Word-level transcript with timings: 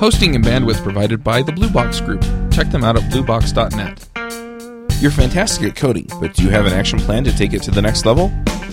Hosting 0.00 0.34
and 0.34 0.42
bandwidth 0.42 0.82
provided 0.82 1.22
by 1.22 1.42
the 1.42 1.52
Blue 1.52 1.68
Box 1.68 2.00
Group. 2.00 2.22
Check 2.50 2.70
them 2.70 2.82
out 2.82 2.96
at 2.96 3.02
bluebox.net. 3.12 4.08
You're 4.98 5.10
fantastic 5.10 5.68
at 5.68 5.76
coding, 5.76 6.06
but 6.18 6.32
do 6.32 6.42
you 6.42 6.48
have 6.48 6.64
an 6.64 6.72
action 6.72 6.98
plan 6.98 7.22
to 7.24 7.36
take 7.36 7.52
it 7.52 7.62
to 7.64 7.70
the 7.70 7.82
next 7.82 8.06
level? 8.06 8.28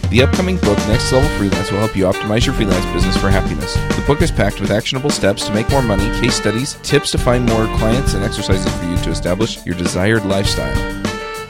The 0.09 0.21
upcoming 0.23 0.55
book, 0.55 0.77
Next 0.87 1.11
Level 1.11 1.27
Freelance, 1.37 1.69
will 1.69 1.79
help 1.79 1.97
you 1.97 2.05
optimize 2.05 2.45
your 2.45 2.55
freelance 2.55 2.85
business 2.93 3.17
for 3.17 3.29
happiness. 3.29 3.73
The 3.73 4.05
book 4.07 4.21
is 4.21 4.31
packed 4.31 4.61
with 4.61 4.71
actionable 4.71 5.09
steps 5.09 5.45
to 5.47 5.53
make 5.53 5.69
more 5.69 5.81
money, 5.81 6.05
case 6.21 6.35
studies, 6.35 6.75
tips 6.81 7.11
to 7.11 7.17
find 7.17 7.45
more 7.45 7.65
clients, 7.75 8.13
and 8.13 8.23
exercises 8.23 8.73
for 8.77 8.85
you 8.85 8.95
to 8.95 9.09
establish 9.09 9.65
your 9.65 9.75
desired 9.75 10.23
lifestyle. 10.23 11.03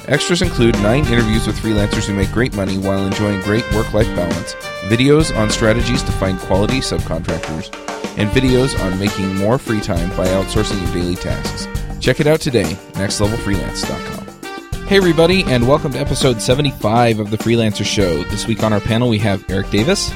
Extras 0.07 0.41
include 0.41 0.73
nine 0.79 1.05
interviews 1.05 1.45
with 1.45 1.55
freelancers 1.55 2.07
who 2.07 2.15
make 2.15 2.31
great 2.31 2.55
money 2.55 2.79
while 2.79 3.05
enjoying 3.05 3.41
great 3.41 3.71
work 3.75 3.93
life 3.93 4.07
balance, 4.15 4.55
videos 4.89 5.37
on 5.37 5.51
strategies 5.51 6.01
to 6.01 6.11
find 6.13 6.39
quality 6.39 6.79
subcontractors, 6.79 7.71
and 8.17 8.29
videos 8.31 8.77
on 8.83 8.99
making 8.99 9.35
more 9.35 9.57
free 9.57 9.79
time 9.81 10.09
by 10.17 10.25
outsourcing 10.27 10.81
your 10.83 10.93
daily 10.93 11.15
tasks. 11.15 11.67
Check 11.99 12.19
it 12.19 12.27
out 12.27 12.39
today, 12.41 12.75
nextlevelfreelance.com. 12.93 14.87
Hey, 14.87 14.97
everybody, 14.97 15.43
and 15.43 15.67
welcome 15.67 15.91
to 15.93 15.99
episode 15.99 16.41
75 16.41 17.19
of 17.19 17.29
The 17.31 17.37
Freelancer 17.37 17.85
Show. 17.85 18.23
This 18.23 18.47
week 18.47 18.63
on 18.63 18.71
our 18.73 18.79
panel, 18.79 19.09
we 19.09 19.17
have 19.19 19.43
Eric 19.49 19.69
Davis, 19.69 20.09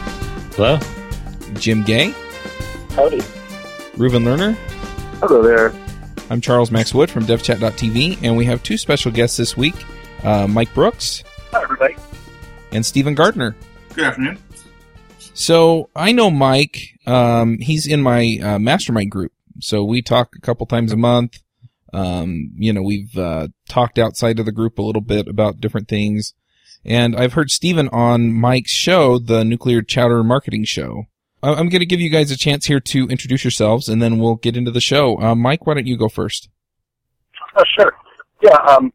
Hello. 0.56 0.80
Jim 1.56 1.84
Gay, 1.84 2.12
Howdy. 2.96 3.20
Reuven 3.98 4.24
Lerner. 4.24 4.54
Hello 5.20 5.42
there. 5.42 5.74
I'm 6.30 6.40
Charles 6.42 6.72
Max 6.72 6.94
Wood 6.94 7.12
from 7.12 7.26
DevChat.tv, 7.26 8.20
and 8.24 8.38
we 8.38 8.46
have 8.46 8.64
two 8.64 8.78
special 8.78 9.12
guests 9.12 9.36
this 9.38 9.56
week 9.58 9.76
uh, 10.24 10.48
Mike 10.48 10.74
Brooks 10.74 11.24
Hi, 11.52 11.62
everybody. 11.64 11.96
and 12.72 12.86
Stephen 12.86 13.14
Gardner. 13.16 13.56
Good 13.94 14.06
afternoon. 14.06 14.38
So 15.42 15.90
I 15.96 16.12
know 16.12 16.30
Mike. 16.30 16.78
Um, 17.08 17.58
he's 17.58 17.88
in 17.88 18.04
my 18.04 18.38
uh, 18.44 18.60
mastermind 18.60 19.10
group. 19.10 19.32
So 19.60 19.84
we 19.84 20.04
talk 20.04 20.36
a 20.36 20.40
couple 20.40 20.68
times 20.68 20.92
a 20.92 20.98
month. 20.98 21.40
Um, 21.92 22.52
you 22.58 22.72
know, 22.72 22.84
we've 22.84 23.18
uh, 23.18 23.48
talked 23.68 23.98
outside 23.98 24.38
of 24.38 24.46
the 24.46 24.52
group 24.52 24.78
a 24.78 24.84
little 24.84 25.02
bit 25.02 25.28
about 25.28 25.60
different 25.60 25.88
things. 25.88 26.36
And 26.86 27.16
I've 27.16 27.34
heard 27.34 27.50
Stephen 27.50 27.90
on 27.90 28.32
Mike's 28.32 28.72
show, 28.72 29.18
the 29.18 29.44
Nuclear 29.44 29.82
Chowder 29.82 30.24
Marketing 30.24 30.64
Show. 30.64 31.06
I- 31.42 31.56
I'm 31.56 31.70
going 31.70 31.80
to 31.80 31.88
give 31.88 32.00
you 32.00 32.12
guys 32.12 32.30
a 32.30 32.38
chance 32.38 32.68
here 32.68 32.80
to 32.80 33.08
introduce 33.08 33.44
yourselves, 33.44 33.90
and 33.90 34.00
then 34.00 34.20
we'll 34.20 34.36
get 34.36 34.56
into 34.56 34.70
the 34.70 34.80
show. 34.80 35.20
Uh, 35.20 35.34
Mike, 35.34 35.66
why 35.66 35.74
don't 35.74 35.88
you 35.88 35.98
go 35.98 36.08
first? 36.08 36.50
Oh, 37.58 37.64
sure. 37.80 37.92
Yeah, 38.44 38.58
um, 38.58 38.94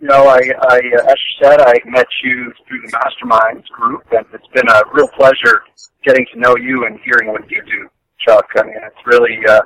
you 0.00 0.08
know, 0.08 0.28
I, 0.28 0.38
I, 0.38 0.76
uh, 0.76 1.10
as 1.10 1.16
you 1.16 1.32
said, 1.42 1.60
I 1.60 1.74
met 1.86 2.06
you 2.22 2.52
through 2.66 2.82
the 2.82 2.92
Masterminds 2.92 3.66
group, 3.68 4.04
and 4.12 4.24
it's 4.32 4.46
been 4.54 4.68
a 4.68 4.82
real 4.92 5.08
pleasure 5.08 5.62
getting 6.04 6.24
to 6.32 6.38
know 6.38 6.56
you 6.56 6.86
and 6.86 6.98
hearing 7.04 7.32
what 7.32 7.50
you 7.50 7.62
do, 7.64 7.88
Chuck. 8.24 8.46
I 8.56 8.62
mean, 8.62 8.76
it's 8.76 9.06
really, 9.06 9.38
uh, 9.48 9.60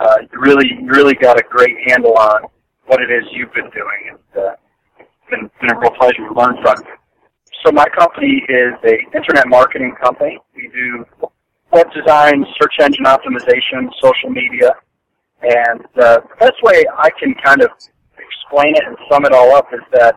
uh, 0.00 0.16
you 0.32 0.40
really, 0.40 0.70
really 0.86 1.14
got 1.14 1.38
a 1.38 1.42
great 1.50 1.76
handle 1.88 2.16
on 2.16 2.44
what 2.86 3.00
it 3.02 3.10
is 3.10 3.24
you've 3.32 3.52
been 3.52 3.70
doing, 3.70 4.00
and 4.10 4.44
uh, 4.44 4.54
it's 4.98 5.10
been, 5.30 5.50
been 5.60 5.76
a 5.76 5.80
real 5.80 5.92
pleasure 5.98 6.26
to 6.26 6.34
learn 6.34 6.56
from 6.62 6.76
you. 6.78 6.94
So 7.64 7.72
my 7.72 7.86
company 7.98 8.42
is 8.48 8.74
a 8.84 9.16
internet 9.16 9.48
marketing 9.48 9.94
company. 10.02 10.38
We 10.56 10.68
do 10.68 11.04
web 11.70 11.86
design, 11.92 12.44
search 12.60 12.74
engine 12.80 13.04
optimization, 13.04 13.90
social 14.02 14.30
media, 14.30 14.74
and 15.42 15.80
uh, 16.00 16.20
the 16.20 16.36
best 16.40 16.62
way 16.62 16.84
I 16.96 17.10
can 17.18 17.34
kind 17.44 17.62
of 17.62 17.70
explain 18.24 18.74
it 18.76 18.84
and 18.86 18.96
sum 19.10 19.24
it 19.24 19.32
all 19.32 19.54
up 19.54 19.68
is 19.72 19.84
that 19.92 20.16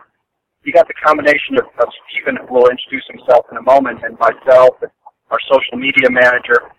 you 0.64 0.72
got 0.72 0.88
the 0.88 0.98
combination 1.00 1.56
of, 1.56 1.66
of 1.80 1.88
Stephen, 2.04 2.36
who 2.44 2.54
will 2.54 2.68
introduce 2.68 3.06
himself 3.08 3.46
in 3.50 3.56
a 3.56 3.62
moment, 3.62 4.04
and 4.04 4.18
myself, 4.18 4.76
and 4.82 4.90
our 5.30 5.38
social 5.48 5.76
media 5.76 6.10
manager, 6.10 6.72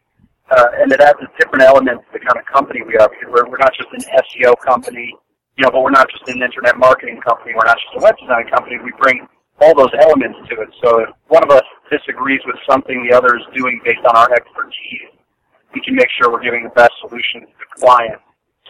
uh, 0.51 0.81
and 0.81 0.91
it 0.91 0.99
adds 1.01 1.19
a 1.21 1.29
different 1.37 1.63
element 1.63 2.01
to 2.01 2.09
the 2.13 2.21
kind 2.21 2.37
of 2.37 2.45
company 2.45 2.81
we 2.81 2.97
are. 2.97 3.09
We're, 3.29 3.49
we're 3.49 3.61
not 3.61 3.73
just 3.73 3.89
an 3.93 4.01
SEO 4.01 4.53
company, 4.65 5.13
you 5.57 5.63
know, 5.63 5.71
but 5.71 5.81
we're 5.81 5.95
not 5.95 6.09
just 6.09 6.27
an 6.27 6.41
internet 6.41 6.77
marketing 6.77 7.21
company. 7.21 7.53
We're 7.53 7.69
not 7.69 7.77
just 7.77 7.93
a 7.97 8.01
web 8.01 8.15
design 8.17 8.49
company. 8.49 8.77
We 8.83 8.93
bring 8.97 9.27
all 9.61 9.75
those 9.75 9.93
elements 10.01 10.39
to 10.49 10.61
it. 10.61 10.69
So 10.83 10.99
if 11.05 11.09
one 11.27 11.43
of 11.43 11.51
us 11.51 11.65
disagrees 11.91 12.41
with 12.45 12.55
something 12.69 13.05
the 13.05 13.15
other 13.15 13.37
is 13.37 13.45
doing 13.53 13.81
based 13.83 14.05
on 14.07 14.15
our 14.15 14.31
expertise, 14.33 15.13
we 15.73 15.81
can 15.81 15.95
make 15.95 16.09
sure 16.17 16.31
we're 16.31 16.43
giving 16.43 16.63
the 16.63 16.73
best 16.73 16.93
solution 17.01 17.41
to 17.41 17.53
the 17.59 17.69
client 17.85 18.21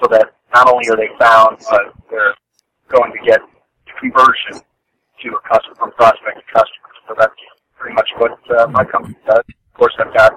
so 0.02 0.08
that 0.12 0.36
not 0.53 0.68
only 0.68 0.90
are 0.90 0.97
they 0.97 1.09
found, 1.20 1.58
but 1.70 1.94
they're 2.09 2.36
going 2.90 3.12
to 3.12 3.20
get 3.26 3.40
conversion 4.00 4.62
to 5.22 5.30
a 5.30 5.42
customer 5.48 5.76
from 5.76 5.92
prospect 5.94 6.38
to 6.38 6.54
customer. 6.54 6.90
So 7.08 7.16
that's 7.18 7.34
pretty 7.78 7.96
much 7.96 8.10
what 8.18 8.40
uh, 8.58 8.68
my 8.68 8.84
company 8.86 9.16
does. 9.26 9.44
Of 9.48 9.74
course, 9.74 9.94
I've 10.00 10.14
got 10.14 10.34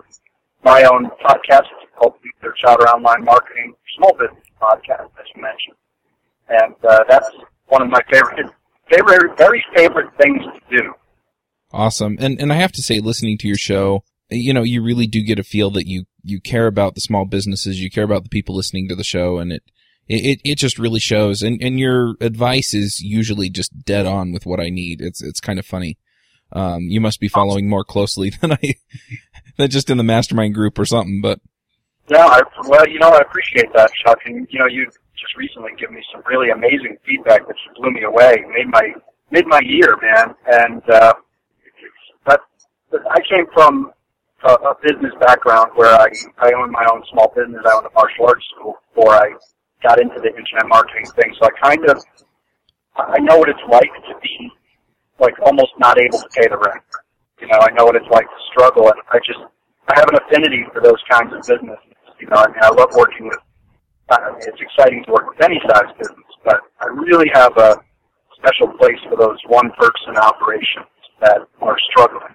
my 0.65 0.85
own 0.85 1.11
podcast 1.25 1.69
called 1.97 2.15
Nuclear 2.25 2.55
Chowder 2.59 2.89
Online 2.89 3.25
Marketing 3.25 3.75
Small 3.97 4.13
Business 4.13 4.45
Podcast, 4.61 5.11
as 5.19 5.27
you 5.35 5.43
mentioned, 5.43 5.77
and 6.49 6.75
uh, 6.89 7.05
that's 7.09 7.29
one 7.67 7.83
of 7.83 7.89
my 7.89 8.01
favorite, 8.11 8.51
favorite, 8.89 9.37
very 9.37 9.65
favorite 9.75 10.11
things 10.19 10.43
to 10.43 10.79
do. 10.79 10.95
Awesome. 11.73 12.17
And 12.21 12.41
and 12.41 12.53
I 12.53 12.57
have 12.57 12.73
to 12.73 12.83
say, 12.83 13.01
listening 13.01 13.39
to 13.39 13.49
your 13.49 13.57
show, 13.57 14.05
you 14.31 14.53
know, 14.53 14.63
you 14.63 14.83
really 14.83 15.07
do 15.07 15.23
get 15.23 15.39
a 15.39 15.45
feel 15.45 15.71
that 15.71 15.87
you 15.87 16.05
you 16.23 16.41
care 16.41 16.67
about 16.67 16.95
the 16.95 17.01
small 17.01 17.25
businesses, 17.25 17.81
you 17.81 17.91
care 17.91 18.05
about 18.05 18.23
the 18.23 18.29
people 18.29 18.55
listening 18.55 18.89
to 18.89 18.95
the 18.95 19.05
show, 19.05 19.39
and 19.39 19.53
it 19.53 19.63
it 20.09 20.41
it 20.45 20.59
just 20.59 20.79
really 20.79 21.01
shows. 21.01 21.43
And 21.43 21.63
and 21.63 21.79
your 21.79 22.15
advice 22.21 22.75
is 22.75 23.01
usually 23.01 23.51
just 23.51 23.85
dead 23.85 24.07
on 24.07 24.33
with 24.33 24.47
what 24.47 24.61
I 24.61 24.69
need. 24.71 25.01
It's 25.01 25.23
it's 25.23 25.41
kind 25.41 25.59
of 25.59 25.67
funny. 25.67 25.99
Um, 26.53 26.83
you 26.83 27.01
must 27.01 27.21
be 27.21 27.29
following 27.29 27.69
more 27.69 27.85
closely 27.85 28.31
than 28.41 28.53
I 28.53 28.75
than 29.57 29.71
just 29.71 29.91
in 29.91 29.97
the 29.97 30.05
mastermind 30.05 30.55
group 30.55 30.79
or 30.79 30.85
something. 30.85 31.21
But 31.23 31.41
Yeah, 32.09 32.27
I, 32.27 32.43
well, 32.67 32.89
you 32.89 32.99
know, 32.99 33.11
I 33.11 33.19
appreciate 33.19 33.73
that, 33.75 33.91
Chuck, 34.05 34.19
and 34.27 34.47
you 34.51 34.59
know, 34.59 34.67
you 34.67 34.87
just 35.23 35.37
recently 35.37 35.71
given 35.79 35.95
me 35.95 36.03
some 36.13 36.23
really 36.27 36.51
amazing 36.51 36.97
feedback 37.07 37.47
that 37.47 37.55
just 37.55 37.79
blew 37.81 37.91
me 37.91 38.03
away, 38.03 38.45
made 38.53 38.69
my 38.69 38.93
made 39.31 39.47
my 39.47 39.61
year, 39.65 39.97
man. 40.03 40.35
And 40.47 40.83
uh, 40.91 41.15
but, 42.27 42.41
but 42.91 43.01
I 43.11 43.19
came 43.21 43.47
from 43.55 43.93
a, 44.45 44.53
a 44.53 44.75
business 44.83 45.13
background 45.21 45.71
where 45.75 45.95
I 45.95 46.09
I 46.39 46.53
owned 46.53 46.73
my 46.73 46.87
own 46.93 47.03
small 47.11 47.33
business. 47.35 47.63
I 47.65 47.77
owned 47.77 47.87
a 47.87 47.95
martial 47.95 48.27
arts 48.27 48.45
school 48.55 48.75
before 48.95 49.15
I 49.15 49.31
got 49.83 50.01
into 50.01 50.19
the 50.21 50.29
internet 50.29 50.67
marketing 50.69 51.07
thing. 51.17 51.35
So 51.39 51.47
I 51.47 51.51
kind 51.63 51.85
of 51.91 52.03
I 52.97 53.19
know 53.21 53.39
what 53.39 53.49
it's 53.49 53.67
like 53.71 53.91
to 54.09 54.15
be 54.23 54.51
like 55.19 55.35
almost 55.45 55.73
not 55.79 55.99
able 55.99 56.19
to 56.19 56.29
pay 56.35 56.49
the 56.49 56.59
rent. 56.59 56.83
You 57.41 57.49
know, 57.49 57.59
I 57.61 57.71
know 57.73 57.85
what 57.87 57.97
it's 57.97 58.09
like 58.11 58.27
to 58.27 58.41
struggle, 58.51 58.89
and 58.89 59.01
I 59.11 59.19
just 59.19 59.41
I 59.89 59.99
have 59.99 60.09
an 60.09 60.19
affinity 60.27 60.65
for 60.73 60.81
those 60.81 61.01
kinds 61.11 61.33
of 61.33 61.41
businesses. 61.41 61.97
You 62.21 62.29
know, 62.29 62.37
I 62.37 62.47
mean, 62.49 62.63
I 62.63 62.71
love 62.71 62.91
working 62.95 63.27
with. 63.27 63.39
I 64.11 64.31
mean, 64.31 64.41
it's 64.41 64.61
exciting 64.61 65.05
to 65.07 65.13
work 65.13 65.29
with 65.29 65.43
any 65.43 65.61
size 65.67 65.91
business, 65.99 66.31
but 66.45 66.61
I 66.81 66.87
really 66.87 67.31
have 67.33 67.57
a 67.57 67.77
special 68.37 68.69
place 68.79 68.99
for 69.09 69.17
those 69.17 69.39
one-person 69.47 70.17
operations 70.17 70.87
that 71.21 71.39
are 71.61 71.77
struggling. 71.91 72.35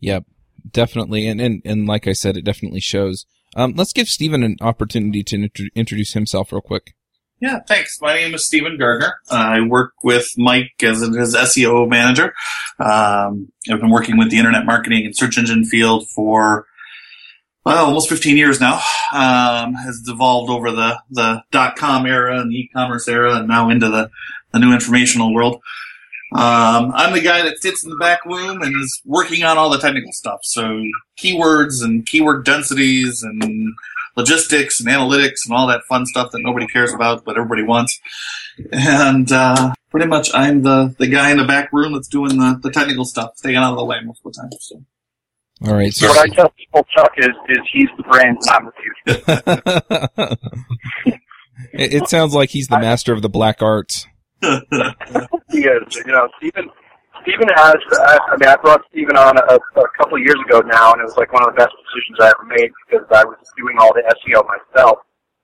yep, 0.00 0.24
definitely. 0.70 1.26
And 1.26 1.40
and 1.40 1.62
and 1.64 1.86
like 1.86 2.06
I 2.06 2.12
said, 2.12 2.36
it 2.36 2.44
definitely 2.44 2.80
shows. 2.80 3.26
Um, 3.56 3.74
let's 3.76 3.92
give 3.92 4.08
Stephen 4.08 4.42
an 4.42 4.56
opportunity 4.60 5.22
to 5.24 5.36
intro- 5.36 5.66
introduce 5.74 6.12
himself 6.12 6.52
real 6.52 6.60
quick. 6.60 6.94
Yeah, 7.40 7.60
thanks. 7.66 7.98
My 8.02 8.14
name 8.14 8.34
is 8.34 8.44
Stephen 8.44 8.76
Gardner. 8.78 9.14
I 9.30 9.62
work 9.62 9.92
with 10.04 10.28
Mike 10.36 10.72
as 10.82 11.00
his 11.00 11.34
SEO 11.34 11.88
manager. 11.88 12.34
Um, 12.78 13.50
I've 13.70 13.80
been 13.80 13.90
working 13.90 14.18
with 14.18 14.30
the 14.30 14.36
internet 14.36 14.66
marketing 14.66 15.06
and 15.06 15.16
search 15.16 15.38
engine 15.38 15.64
field 15.64 16.06
for 16.14 16.66
well, 17.64 17.86
almost 17.86 18.08
15 18.08 18.36
years 18.36 18.60
now. 18.60 18.80
Um, 19.12 19.74
has 19.74 20.02
evolved 20.06 20.50
over 20.50 20.70
the, 20.70 21.00
the 21.10 21.42
dot 21.50 21.76
com 21.76 22.06
era 22.06 22.40
and 22.40 22.50
the 22.50 22.56
e-commerce 22.56 23.08
era 23.08 23.36
and 23.36 23.48
now 23.48 23.70
into 23.70 23.88
the, 23.88 24.10
the 24.52 24.58
new 24.58 24.72
informational 24.72 25.34
world. 25.34 25.60
Um, 26.32 26.92
I'm 26.94 27.12
the 27.12 27.20
guy 27.20 27.42
that 27.42 27.60
sits 27.60 27.82
in 27.82 27.90
the 27.90 27.96
back 27.96 28.24
room 28.24 28.62
and 28.62 28.76
is 28.80 29.00
working 29.04 29.42
on 29.42 29.58
all 29.58 29.68
the 29.68 29.78
technical 29.78 30.12
stuff. 30.12 30.40
So 30.42 30.82
keywords 31.18 31.82
and 31.82 32.06
keyword 32.06 32.44
densities 32.44 33.22
and 33.22 33.74
logistics 34.16 34.80
and 34.80 34.88
analytics 34.88 35.46
and 35.46 35.56
all 35.56 35.66
that 35.66 35.82
fun 35.88 36.06
stuff 36.06 36.30
that 36.32 36.40
nobody 36.42 36.66
cares 36.66 36.92
about, 36.92 37.24
but 37.24 37.36
everybody 37.36 37.64
wants. 37.64 38.00
And 38.72 39.30
uh, 39.32 39.74
pretty 39.90 40.06
much, 40.06 40.30
I'm 40.34 40.62
the, 40.62 40.94
the 40.98 41.08
guy 41.08 41.30
in 41.30 41.38
the 41.38 41.44
back 41.44 41.72
room 41.72 41.94
that's 41.94 42.08
doing 42.08 42.38
the, 42.38 42.60
the 42.62 42.70
technical 42.70 43.04
stuff, 43.04 43.36
staying 43.36 43.56
out 43.56 43.72
of 43.72 43.78
the 43.78 43.84
way 43.84 43.96
most 44.04 44.20
of 44.24 44.32
the 44.32 44.40
time. 44.40 44.50
So. 44.60 44.84
All 45.66 45.74
right. 45.74 45.92
So 45.92 46.08
what 46.08 46.18
I 46.18 46.34
tell 46.34 46.48
people, 46.50 46.86
Chuck, 46.94 47.12
is 47.18 47.28
is 47.48 47.58
he's 47.72 47.88
the 47.96 48.02
brains 48.04 48.46
and 48.46 48.56
I'm 48.56 48.64
the 48.66 48.72
future. 48.80 50.36
it, 51.74 51.94
it 51.94 52.08
sounds 52.08 52.34
like 52.34 52.50
he's 52.50 52.68
the 52.68 52.78
master 52.78 53.12
of 53.12 53.20
the 53.20 53.28
black 53.28 53.60
arts. 53.60 54.06
He 55.50 55.60
is. 55.66 55.96
You 55.96 56.12
know, 56.12 56.28
Stephen. 56.38 56.70
Stephen 57.22 57.48
has. 57.54 57.76
I, 58.00 58.18
I 58.32 58.36
mean, 58.40 58.48
I 58.48 58.56
brought 58.56 58.80
Stephen 58.90 59.16
on 59.16 59.36
a, 59.36 59.56
a 59.56 59.88
couple 59.98 60.16
of 60.16 60.24
years 60.24 60.40
ago 60.48 60.60
now, 60.60 60.92
and 60.92 61.02
it 61.02 61.04
was 61.04 61.16
like 61.16 61.32
one 61.32 61.44
of 61.44 61.52
the 61.52 61.58
best 61.58 61.74
decisions 61.76 62.16
I 62.20 62.32
ever 62.32 62.46
made 62.48 62.72
because 62.88 63.04
I 63.12 63.24
was 63.24 63.36
doing 63.56 63.76
all 63.78 63.92
the 63.92 64.02
SEO 64.08 64.40
myself. 64.48 64.98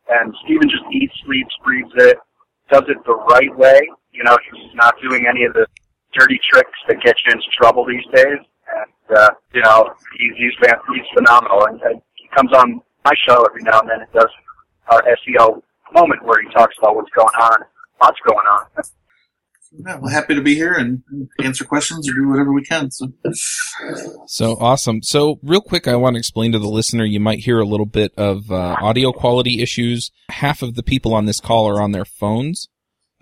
And 0.09 0.33
Stephen 0.45 0.71
just 0.71 0.85
eats, 0.93 1.13
sleeps, 1.27 1.53
breathes 1.65 1.93
it, 1.97 2.17
does 2.71 2.85
it 2.89 2.97
the 3.05 3.17
right 3.29 3.53
way. 3.59 3.81
You 4.13 4.25
know, 4.25 4.39
he's 4.49 4.75
not 4.75 4.95
doing 5.03 5.27
any 5.29 5.45
of 5.45 5.53
the 5.53 5.67
dirty 6.15 6.41
tricks 6.49 6.79
that 6.89 7.03
get 7.03 7.17
you 7.27 7.33
into 7.33 7.45
trouble 7.61 7.85
these 7.85 8.07
days. 8.15 8.41
And 8.41 9.19
uh, 9.19 9.31
you 9.53 9.63
know, 9.63 9.93
he's 10.17 10.33
he's, 10.39 10.57
he's 10.57 11.09
phenomenal, 11.13 11.67
and, 11.67 11.81
and 11.83 12.01
he 12.15 12.29
comes 12.35 12.53
on 12.53 12.81
my 13.05 13.13
show 13.29 13.45
every 13.45 13.63
now 13.63 13.81
and 13.81 13.91
then 13.91 14.01
it 14.03 14.13
does 14.13 14.31
our 14.91 15.03
SEO 15.03 15.63
moment 15.93 16.25
where 16.25 16.43
he 16.43 16.49
talks 16.51 16.75
about 16.79 16.97
what's 16.97 17.11
going 17.15 17.35
on, 17.41 17.63
what's 17.99 18.19
going 18.27 18.47
on. 18.47 18.67
Yeah, 19.79 19.99
well, 19.99 20.13
happy 20.13 20.35
to 20.35 20.43
be 20.43 20.55
here 20.55 20.73
and 20.73 21.03
answer 21.43 21.65
questions 21.65 22.09
or 22.09 22.15
do 22.15 22.29
whatever 22.29 22.53
we 22.53 22.63
can. 22.63 22.91
So. 22.91 23.13
so 24.27 24.57
awesome. 24.59 25.03
So 25.03 25.39
real 25.43 25.61
quick, 25.61 25.87
I 25.87 25.97
want 25.97 26.15
to 26.15 26.19
explain 26.19 26.53
to 26.53 26.59
the 26.59 26.69
listener, 26.69 27.05
you 27.05 27.21
might 27.21 27.41
hear 27.41 27.59
a 27.59 27.67
little 27.67 27.87
bit 27.87 28.13
of 28.17 28.51
uh, 28.51 28.77
audio 28.81 29.13
quality 29.13 29.61
issues. 29.61 30.11
Half 30.31 30.63
of 30.63 30.77
the 30.77 30.83
people 30.83 31.13
on 31.13 31.27
this 31.27 31.41
call 31.41 31.69
are 31.69 31.83
on 31.83 31.93
their 31.93 32.05
phones. 32.05 32.69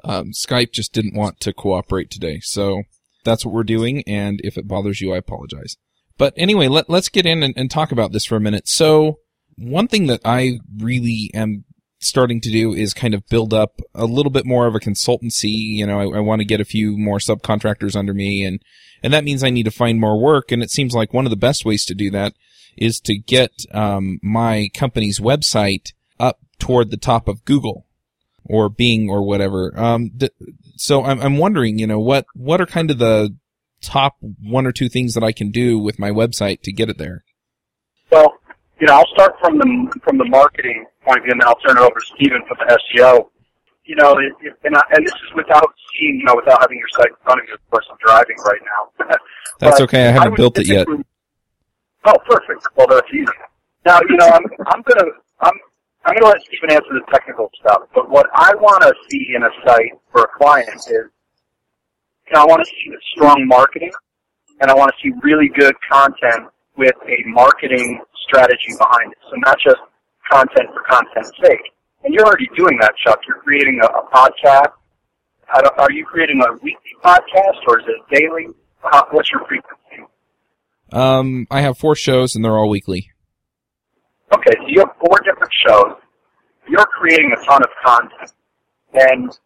Um, 0.04 0.32
Skype 0.32 0.72
just 0.72 0.92
didn't 0.92 1.16
want 1.16 1.40
to 1.40 1.52
cooperate 1.52 2.10
today. 2.10 2.40
So 2.42 2.82
that's 3.24 3.44
what 3.44 3.54
we're 3.54 3.64
doing. 3.64 4.04
And 4.06 4.40
if 4.44 4.56
it 4.56 4.68
bothers 4.68 5.00
you, 5.00 5.14
I 5.14 5.16
apologize. 5.16 5.76
But 6.18 6.34
anyway, 6.36 6.68
let, 6.68 6.88
let's 6.88 7.08
get 7.08 7.26
in 7.26 7.42
and, 7.42 7.54
and 7.56 7.70
talk 7.70 7.90
about 7.90 8.12
this 8.12 8.26
for 8.26 8.36
a 8.36 8.40
minute. 8.40 8.68
So 8.68 9.18
one 9.56 9.88
thing 9.88 10.06
that 10.06 10.20
I 10.24 10.60
really 10.78 11.30
am 11.34 11.64
starting 12.04 12.40
to 12.40 12.50
do 12.50 12.72
is 12.72 12.94
kind 12.94 13.14
of 13.14 13.26
build 13.28 13.52
up 13.52 13.80
a 13.94 14.06
little 14.06 14.30
bit 14.30 14.46
more 14.46 14.66
of 14.66 14.74
a 14.74 14.80
consultancy. 14.80 15.52
You 15.52 15.86
know, 15.86 16.00
I, 16.00 16.18
I 16.18 16.20
want 16.20 16.40
to 16.40 16.46
get 16.46 16.60
a 16.60 16.64
few 16.64 16.96
more 16.96 17.18
subcontractors 17.18 17.96
under 17.96 18.14
me 18.14 18.44
and, 18.44 18.62
and 19.02 19.12
that 19.12 19.24
means 19.24 19.42
I 19.42 19.50
need 19.50 19.64
to 19.64 19.70
find 19.70 20.00
more 20.00 20.20
work. 20.20 20.50
And 20.50 20.62
it 20.62 20.70
seems 20.70 20.94
like 20.94 21.12
one 21.12 21.26
of 21.26 21.30
the 21.30 21.36
best 21.36 21.64
ways 21.64 21.84
to 21.86 21.94
do 21.94 22.10
that 22.10 22.34
is 22.76 23.00
to 23.00 23.16
get, 23.16 23.52
um, 23.72 24.18
my 24.22 24.68
company's 24.74 25.20
website 25.20 25.92
up 26.18 26.38
toward 26.58 26.90
the 26.90 26.96
top 26.96 27.28
of 27.28 27.44
Google 27.44 27.86
or 28.44 28.68
Bing 28.68 29.08
or 29.10 29.26
whatever. 29.26 29.78
Um, 29.78 30.10
th- 30.18 30.32
so 30.76 31.04
I'm, 31.04 31.20
I'm 31.20 31.38
wondering, 31.38 31.78
you 31.78 31.86
know, 31.86 32.00
what, 32.00 32.26
what 32.34 32.60
are 32.60 32.66
kind 32.66 32.90
of 32.90 32.98
the 32.98 33.36
top 33.80 34.16
one 34.42 34.66
or 34.66 34.72
two 34.72 34.88
things 34.88 35.14
that 35.14 35.22
I 35.22 35.32
can 35.32 35.50
do 35.50 35.78
with 35.78 35.98
my 35.98 36.10
website 36.10 36.62
to 36.62 36.72
get 36.72 36.88
it 36.88 36.98
there? 36.98 37.24
Well, 38.10 38.34
you 38.80 38.86
know, 38.86 38.94
I'll 38.94 39.08
start 39.14 39.34
from 39.40 39.58
the 39.58 40.00
from 40.02 40.18
the 40.18 40.24
marketing 40.24 40.86
point 41.04 41.18
of 41.18 41.24
view, 41.24 41.32
and 41.32 41.40
then 41.40 41.48
I'll 41.48 41.60
turn 41.60 41.76
it 41.76 41.80
over 41.80 41.98
to 41.98 42.06
Stephen 42.16 42.42
for 42.48 42.56
the 42.58 42.78
SEO. 42.78 43.30
You 43.84 43.96
know, 43.96 44.16
it, 44.18 44.32
it, 44.40 44.54
and, 44.64 44.74
I, 44.76 44.80
and 44.92 45.06
this 45.06 45.12
is 45.12 45.34
without 45.36 45.68
seeing, 45.92 46.16
you 46.16 46.24
know, 46.24 46.34
without 46.36 46.58
having 46.60 46.78
your 46.78 46.88
site 46.96 47.10
in 47.10 47.16
front 47.22 47.40
of 47.40 47.48
you. 47.48 47.54
Of 47.54 47.70
course, 47.70 47.86
I'm 47.90 47.98
driving 48.04 48.36
right 48.44 48.60
now. 48.64 49.16
That's 49.60 49.80
okay. 49.82 50.08
I 50.08 50.12
haven't 50.12 50.32
I 50.32 50.36
built 50.36 50.58
it 50.58 50.66
yet. 50.66 50.86
Oh, 52.06 52.18
perfect. 52.28 52.66
Well, 52.76 52.86
that's 52.86 53.08
easy. 53.14 53.24
Now, 53.86 53.98
you 54.08 54.16
know, 54.16 54.26
I'm 54.26 54.44
I'm 54.66 54.82
gonna 54.82 55.10
I'm 55.40 55.54
I'm 56.04 56.14
gonna 56.14 56.26
let 56.26 56.42
Stephen 56.42 56.70
answer 56.70 56.92
the 56.92 57.04
technical 57.10 57.50
stuff. 57.60 57.82
But 57.94 58.10
what 58.10 58.26
I 58.34 58.54
want 58.56 58.82
to 58.82 58.92
see 59.08 59.32
in 59.34 59.42
a 59.42 59.48
site 59.64 59.92
for 60.12 60.22
a 60.22 60.28
client 60.38 60.68
is, 60.74 60.86
you 60.88 62.32
know, 62.34 62.42
I 62.42 62.44
want 62.44 62.62
to 62.62 62.66
see 62.66 62.94
strong 63.14 63.46
marketing, 63.46 63.92
and 64.60 64.70
I 64.70 64.74
want 64.74 64.92
to 64.92 65.02
see 65.02 65.14
really 65.22 65.48
good 65.48 65.74
content 65.90 66.50
with 66.76 66.94
a 67.06 67.28
marketing 67.28 68.02
strategy 68.26 68.74
behind 68.78 69.12
it. 69.12 69.18
So 69.30 69.36
not 69.36 69.58
just 69.60 69.80
content 70.30 70.68
for 70.72 70.82
content's 70.88 71.32
sake. 71.42 71.72
And 72.04 72.12
you're 72.12 72.24
already 72.24 72.48
doing 72.56 72.78
that, 72.80 72.94
Chuck. 73.04 73.20
You're 73.26 73.40
creating 73.40 73.80
a, 73.82 73.86
a 73.86 74.08
podcast. 74.10 74.72
are 75.78 75.92
you 75.92 76.04
creating 76.04 76.42
a 76.46 76.52
weekly 76.62 76.92
podcast 77.02 77.60
or 77.66 77.80
is 77.80 77.86
it 77.88 78.20
daily? 78.20 78.48
How, 78.82 79.06
what's 79.10 79.30
your 79.30 79.40
frequency? 79.46 80.10
Um, 80.92 81.46
I 81.50 81.62
have 81.62 81.78
four 81.78 81.96
shows 81.96 82.34
and 82.34 82.44
they're 82.44 82.56
all 82.56 82.68
weekly. 82.68 83.10
Okay, 84.34 84.52
so 84.56 84.66
you 84.68 84.80
have 84.80 84.94
four 85.00 85.18
different 85.24 85.52
shows. 85.66 85.96
You're 86.68 86.86
creating 86.86 87.32
a 87.32 87.44
ton 87.44 87.62
of 87.62 87.70
content. 87.84 88.32
And 88.92 89.38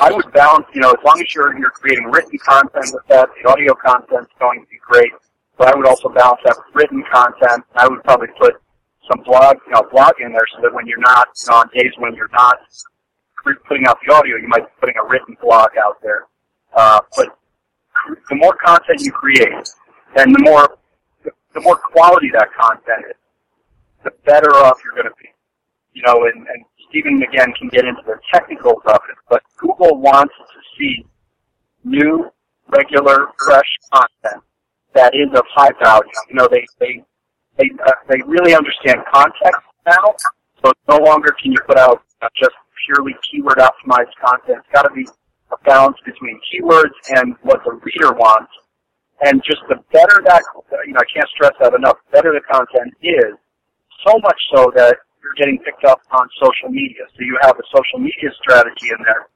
I 0.00 0.10
would 0.10 0.32
balance, 0.32 0.66
you 0.74 0.80
know, 0.80 0.90
as 0.90 1.04
long 1.04 1.20
as 1.20 1.34
you're, 1.34 1.56
you're 1.58 1.70
creating 1.70 2.06
written 2.06 2.38
content 2.38 2.90
with 2.92 3.06
that, 3.08 3.28
the 3.42 3.48
audio 3.48 3.74
content's 3.74 4.30
going 4.38 4.60
to 4.60 4.66
be 4.66 4.78
great. 4.80 5.12
But 5.58 5.68
I 5.68 5.76
would 5.76 5.86
also 5.86 6.08
balance 6.10 6.40
that 6.44 6.56
with 6.56 6.74
written 6.74 7.02
content. 7.12 7.64
I 7.76 7.88
would 7.88 8.02
probably 8.04 8.28
put 8.38 8.54
some 9.10 9.22
blog, 9.24 9.56
you 9.66 9.72
know, 9.72 9.82
blog 9.90 10.12
in 10.20 10.32
there 10.32 10.46
so 10.54 10.62
that 10.62 10.74
when 10.74 10.86
you're 10.86 11.00
not, 11.00 11.28
you 11.36 11.50
know, 11.50 11.58
on 11.58 11.68
days 11.74 11.92
when 11.98 12.14
you're 12.14 12.30
not 12.32 12.58
putting 13.68 13.86
out 13.86 13.98
the 14.06 14.12
audio, 14.12 14.36
you 14.36 14.48
might 14.48 14.64
be 14.64 14.72
putting 14.80 14.96
a 15.02 15.06
written 15.08 15.36
blog 15.40 15.70
out 15.82 16.02
there. 16.02 16.26
Uh, 16.74 17.00
but 17.16 17.28
the 18.28 18.36
more 18.36 18.56
content 18.64 19.00
you 19.00 19.12
create, 19.12 19.68
and 20.16 20.34
the 20.34 20.40
more, 20.40 20.76
the 21.54 21.60
more 21.60 21.76
quality 21.76 22.28
that 22.32 22.48
content 22.58 23.06
is, 23.08 23.16
the 24.04 24.10
better 24.24 24.50
off 24.56 24.78
you're 24.84 24.94
going 24.94 25.06
to 25.06 25.14
be. 25.22 25.28
You 25.94 26.02
know, 26.02 26.26
and, 26.26 26.46
and 26.46 26.64
Stephen 26.88 27.22
again 27.22 27.52
can 27.58 27.68
get 27.68 27.84
into 27.84 28.02
the 28.04 28.18
technicals 28.32 28.82
of 28.86 29.00
it, 29.10 29.16
but 29.30 29.42
Google 29.56 29.96
wants 29.96 30.34
to 30.38 30.60
see 30.78 31.06
new, 31.84 32.30
regular, 32.68 33.28
fresh 33.38 33.68
content 33.92 34.42
that 34.96 35.14
is 35.14 35.28
of 35.38 35.44
high 35.54 35.72
value. 35.82 36.10
You 36.28 36.36
know, 36.36 36.48
they 36.50 36.64
they 36.80 37.04
they 37.56 37.70
uh, 37.86 37.92
they 38.08 38.20
really 38.26 38.54
understand 38.54 38.98
context 39.12 39.62
now. 39.86 40.14
So 40.64 40.72
no 40.88 40.98
longer 40.98 41.36
can 41.40 41.52
you 41.52 41.58
put 41.66 41.78
out 41.78 42.02
uh, 42.22 42.28
just 42.36 42.56
purely 42.86 43.12
keyword 43.30 43.58
optimized 43.58 44.14
content. 44.24 44.58
It's 44.64 44.72
got 44.72 44.82
to 44.82 44.94
be 44.94 45.06
a 45.52 45.56
balance 45.64 45.96
between 46.04 46.40
keywords 46.48 46.94
and 47.16 47.34
what 47.42 47.62
the 47.64 47.72
reader 47.84 48.12
wants. 48.12 48.50
And 49.22 49.42
just 49.44 49.60
the 49.68 49.76
better 49.92 50.20
that, 50.26 50.42
you 50.86 50.92
know, 50.92 51.00
I 51.00 51.08
can't 51.12 51.28
stress 51.30 51.52
that 51.60 51.72
enough, 51.74 51.96
the 52.06 52.18
better 52.18 52.32
the 52.32 52.44
content 52.52 52.92
is, 53.02 53.32
so 54.06 54.18
much 54.22 54.36
so 54.54 54.70
that 54.76 54.96
you're 55.22 55.34
getting 55.38 55.58
picked 55.64 55.84
up 55.84 56.00
on 56.12 56.28
social 56.40 56.68
media. 56.68 57.02
So 57.16 57.20
you 57.20 57.38
have 57.42 57.56
a 57.58 57.62
social 57.74 57.98
media 57.98 58.30
strategy 58.42 58.90
in 58.90 59.02
there 59.04 59.28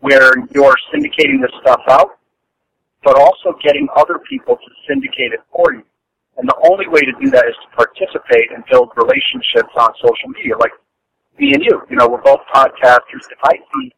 where 0.00 0.32
you're 0.54 0.76
syndicating 0.94 1.42
this 1.42 1.52
stuff 1.60 1.82
out, 1.88 2.17
but 3.04 3.18
also 3.18 3.56
getting 3.62 3.88
other 3.96 4.18
people 4.28 4.56
to 4.56 4.70
syndicate 4.88 5.32
it 5.32 5.40
for 5.54 5.72
you. 5.74 5.82
And 6.38 6.48
the 6.48 6.56
only 6.70 6.86
way 6.86 7.00
to 7.00 7.12
do 7.20 7.30
that 7.30 7.46
is 7.46 7.54
to 7.66 7.68
participate 7.74 8.52
and 8.54 8.62
build 8.70 8.90
relationships 8.96 9.74
on 9.76 9.90
social 9.98 10.30
media, 10.30 10.56
like 10.58 10.72
me 11.38 11.52
and 11.54 11.62
you. 11.62 11.82
You 11.90 11.96
know, 11.96 12.08
we're 12.08 12.22
both 12.22 12.40
podcasters. 12.54 13.26
If 13.26 13.42
I 13.42 13.58
see 13.74 13.92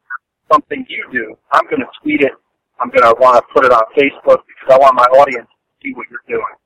something 0.50 0.84
you 0.88 1.04
do, 1.12 1.36
I'm 1.52 1.64
going 1.68 1.80
to 1.80 1.90
tweet 2.02 2.22
it. 2.22 2.32
I'm 2.80 2.88
going 2.88 3.04
to 3.04 3.14
want 3.20 3.36
to 3.36 3.44
put 3.52 3.64
it 3.64 3.72
on 3.72 3.82
Facebook 3.92 4.40
because 4.48 4.68
I 4.72 4.78
want 4.78 4.96
my 4.96 5.04
audience 5.20 5.48
to 5.48 5.68
see 5.82 5.92
what 5.94 6.06
you're 6.10 6.24
doing. 6.28 6.56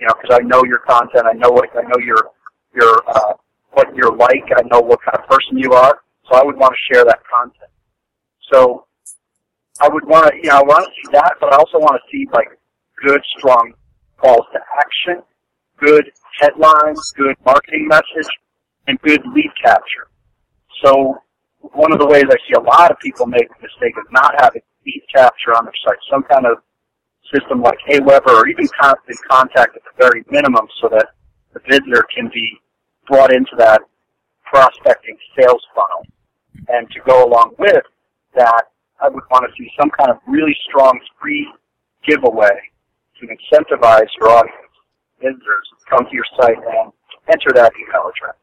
You 0.00 0.08
know, 0.08 0.14
because 0.20 0.38
I 0.38 0.42
know 0.42 0.64
your 0.64 0.80
content. 0.80 1.26
I 1.26 1.34
know 1.34 1.50
what 1.50 1.70
I 1.76 1.82
know 1.82 2.02
your 2.02 2.18
your 2.74 2.98
uh, 3.06 3.34
what 3.72 3.94
you're 3.94 4.16
like. 4.16 4.42
I 4.56 4.62
know 4.66 4.80
what 4.80 4.98
kind 5.02 5.16
of 5.22 5.28
person 5.30 5.56
you 5.56 5.72
are. 5.72 6.00
So 6.28 6.34
I 6.34 6.42
would 6.42 6.56
want 6.56 6.74
to 6.74 6.94
share 6.94 7.04
that 7.04 7.20
content. 7.30 7.70
So 8.52 8.86
I 9.80 9.88
would 9.88 10.04
want 10.06 10.30
to, 10.30 10.36
you 10.36 10.48
know, 10.48 10.58
I 10.58 10.62
want 10.62 10.84
to 10.84 10.90
see 10.90 11.12
that, 11.12 11.34
but 11.40 11.52
I 11.52 11.56
also 11.56 11.78
want 11.78 12.00
to 12.00 12.10
see 12.10 12.28
like 12.32 12.48
good, 13.04 13.20
strong 13.38 13.72
calls 14.18 14.46
to 14.52 14.60
action, 14.78 15.22
good 15.78 16.10
headlines, 16.40 17.12
good 17.16 17.36
marketing 17.44 17.88
message, 17.88 18.30
and 18.86 19.00
good 19.00 19.22
lead 19.34 19.50
capture. 19.62 20.08
So 20.84 21.18
one 21.60 21.92
of 21.92 21.98
the 21.98 22.06
ways 22.06 22.24
I 22.28 22.36
see 22.48 22.54
a 22.56 22.60
lot 22.60 22.90
of 22.90 22.98
people 22.98 23.26
make 23.26 23.48
the 23.48 23.62
mistake 23.62 23.96
of 23.96 24.04
not 24.10 24.34
having 24.40 24.62
lead 24.84 25.02
capture 25.14 25.54
on 25.56 25.64
their 25.64 25.74
site, 25.84 25.98
some 26.10 26.22
kind 26.24 26.46
of 26.46 26.58
system 27.32 27.62
like 27.62 27.78
Aweber 27.88 28.28
or 28.28 28.48
even 28.48 28.66
constant 28.78 29.18
contact 29.28 29.76
at 29.76 29.82
the 29.82 29.94
very 29.98 30.24
minimum 30.30 30.66
so 30.80 30.88
that 30.88 31.08
the 31.54 31.60
visitor 31.68 32.04
can 32.14 32.30
be 32.32 32.58
brought 33.06 33.32
into 33.32 33.52
that 33.56 33.80
prospecting 34.44 35.16
sales 35.38 35.62
funnel. 35.74 36.04
And 36.68 36.90
to 36.90 37.00
go 37.06 37.24
along 37.24 37.54
with 37.58 37.82
that, 38.34 38.64
I 39.00 39.08
would 39.08 39.22
want 39.30 39.46
to 39.48 39.52
see 39.56 39.70
some 39.78 39.90
kind 39.90 40.10
of 40.10 40.18
really 40.26 40.56
strong 40.68 40.98
free 41.20 41.46
giveaway 42.06 42.50
to 43.20 43.26
incentivize 43.26 44.08
your 44.20 44.30
audience, 44.30 44.56
visitors, 45.20 45.66
to 45.78 45.90
come 45.90 46.04
to 46.04 46.14
your 46.14 46.24
site 46.38 46.56
and 46.56 46.92
enter 47.28 47.52
that 47.54 47.72
email 47.80 48.10
address. 48.10 48.36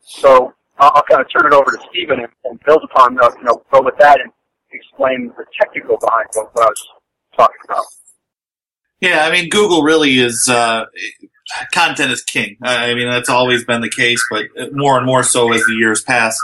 So 0.00 0.54
I'll, 0.78 1.02
kind 1.02 1.20
of 1.20 1.26
turn 1.30 1.46
it 1.46 1.54
over 1.54 1.70
to 1.70 1.78
Stephen 1.90 2.20
and, 2.20 2.28
and 2.44 2.58
build 2.66 2.82
upon, 2.84 3.14
the, 3.14 3.34
you 3.38 3.44
know, 3.44 3.62
go 3.72 3.82
with 3.82 3.96
that 3.98 4.20
and 4.20 4.32
explain 4.72 5.32
the 5.36 5.44
technical 5.60 5.98
behind 5.98 6.26
what, 6.32 6.54
what 6.54 6.64
I 6.64 6.68
was 6.68 6.88
talking 7.36 7.60
about. 7.64 7.84
Yeah, 9.00 9.26
I 9.26 9.32
mean, 9.32 9.48
Google 9.48 9.82
really 9.82 10.18
is, 10.18 10.48
uh, 10.48 10.84
content 11.72 12.12
is 12.12 12.22
king. 12.22 12.56
I 12.62 12.94
mean, 12.94 13.08
that's 13.08 13.28
always 13.28 13.64
been 13.64 13.80
the 13.80 13.90
case, 13.90 14.22
but 14.30 14.46
more 14.72 14.96
and 14.96 15.06
more 15.06 15.22
so 15.22 15.52
as 15.52 15.62
the 15.64 15.74
years 15.74 16.02
pass. 16.02 16.36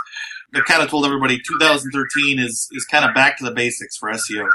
I 0.54 0.60
kind 0.60 0.82
of 0.82 0.88
told 0.88 1.04
everybody 1.04 1.38
2013 1.38 2.38
is, 2.38 2.68
is 2.72 2.84
kind 2.84 3.04
of 3.04 3.14
back 3.14 3.38
to 3.38 3.44
the 3.44 3.50
basics 3.50 3.96
for 3.96 4.10
SEO 4.10 4.48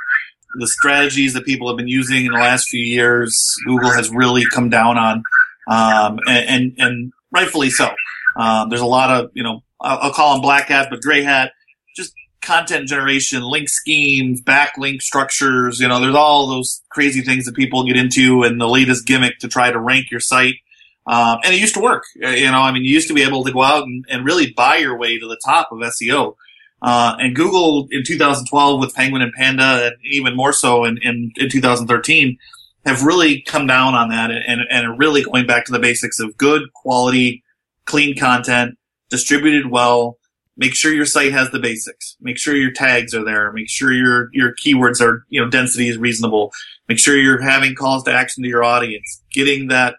the 0.56 0.68
strategies 0.68 1.34
that 1.34 1.46
people 1.46 1.68
have 1.68 1.78
been 1.78 1.88
using 1.88 2.26
in 2.26 2.32
the 2.32 2.38
last 2.38 2.70
few 2.70 2.84
years, 2.84 3.56
Google 3.66 3.92
has 3.92 4.10
really 4.10 4.44
come 4.46 4.70
down 4.70 4.98
on, 4.98 5.24
um, 5.68 6.20
and, 6.28 6.48
and, 6.48 6.74
and 6.78 7.14
rightfully 7.32 7.70
so. 7.70 7.90
Um, 8.36 8.70
there's 8.70 8.82
a 8.82 8.86
lot 8.86 9.10
of, 9.10 9.32
you 9.34 9.44
know, 9.44 9.64
I'll, 9.82 10.00
I'll, 10.00 10.14
call 10.14 10.34
them 10.34 10.42
black 10.42 10.68
hat, 10.68 10.88
but 10.90 11.02
gray 11.02 11.24
hat, 11.24 11.52
just 11.96 12.14
content 12.42 12.88
generation, 12.88 13.44
link 13.44 13.70
schemes, 13.70 14.42
backlink 14.42 15.02
structures. 15.02 15.80
You 15.80 15.88
know, 15.88 16.00
there's 16.00 16.16
all 16.16 16.48
those 16.48 16.82
crazy 16.90 17.22
things 17.22 17.46
that 17.46 17.56
people 17.56 17.86
get 17.86 17.98
into 17.98 18.44
and 18.44 18.60
the 18.60 18.68
latest 18.68 19.06
gimmick 19.06 19.40
to 19.40 19.48
try 19.48 19.72
to 19.72 19.80
rank 19.80 20.12
your 20.12 20.20
site. 20.20 20.56
Um, 21.06 21.40
and 21.44 21.54
it 21.54 21.60
used 21.60 21.74
to 21.74 21.82
work. 21.82 22.06
You 22.16 22.52
know, 22.52 22.62
I 22.62 22.72
mean, 22.72 22.84
you 22.84 22.94
used 22.94 23.10
to 23.10 23.14
be 23.14 23.24
able 23.24 23.44
to 23.44 23.52
go 23.52 23.62
out 23.62 23.84
and, 23.84 24.06
and 24.10 24.26
really 24.26 24.52
buy 24.52 24.78
your 24.78 24.98
way 24.98 25.20
to 25.20 25.28
the 25.28 25.40
top 25.44 25.72
of 25.72 25.80
SEO. 25.80 26.36
Uh, 26.82 27.16
and 27.20 27.36
Google 27.36 27.88
in 27.92 28.04
2012 28.06 28.80
with 28.80 28.94
Penguin 28.94 29.22
and 29.22 29.34
Panda, 29.34 29.88
and 29.88 29.96
even 30.04 30.36
more 30.36 30.52
so 30.52 30.84
in, 30.84 30.98
in, 31.02 31.32
in 31.38 31.50
2013, 31.50 32.38
have 32.86 33.04
really 33.04 33.42
come 33.42 33.66
down 33.68 33.96
on 33.96 34.10
that 34.10 34.32
and, 34.32 34.62
and 34.70 34.88
are 34.88 34.98
really 34.98 35.24
going 35.24 35.46
back 35.46 35.66
to 35.66 35.72
the 35.72 35.80
basics 35.80 36.20
of 36.20 36.36
good 36.38 36.74
quality 36.74 37.44
clean 37.86 38.18
content, 38.18 38.78
distributed 39.10 39.70
well. 39.70 40.18
Make 40.56 40.76
sure 40.76 40.94
your 40.94 41.06
site 41.06 41.32
has 41.32 41.50
the 41.52 41.60
basics. 41.60 42.16
Make 42.22 42.38
sure 42.38 42.56
your 42.56 42.72
tags 42.72 43.16
are 43.16 43.24
there. 43.24 43.52
Make 43.52 43.70
sure 43.70 43.92
your, 43.92 44.30
your 44.34 44.54
keywords 44.54 45.02
are, 45.02 45.26
you 45.30 45.42
know, 45.42 45.50
density 45.50 45.88
is 45.88 45.98
reasonable. 45.98 46.52
Make 46.88 47.00
sure 47.00 47.18
you're 47.18 47.42
having 47.42 47.76
calls 47.76 48.04
to 48.04 48.14
action 48.14 48.44
to 48.44 48.50
your 48.50 48.64
audience, 48.64 49.24
getting 49.32 49.70
that 49.70 49.96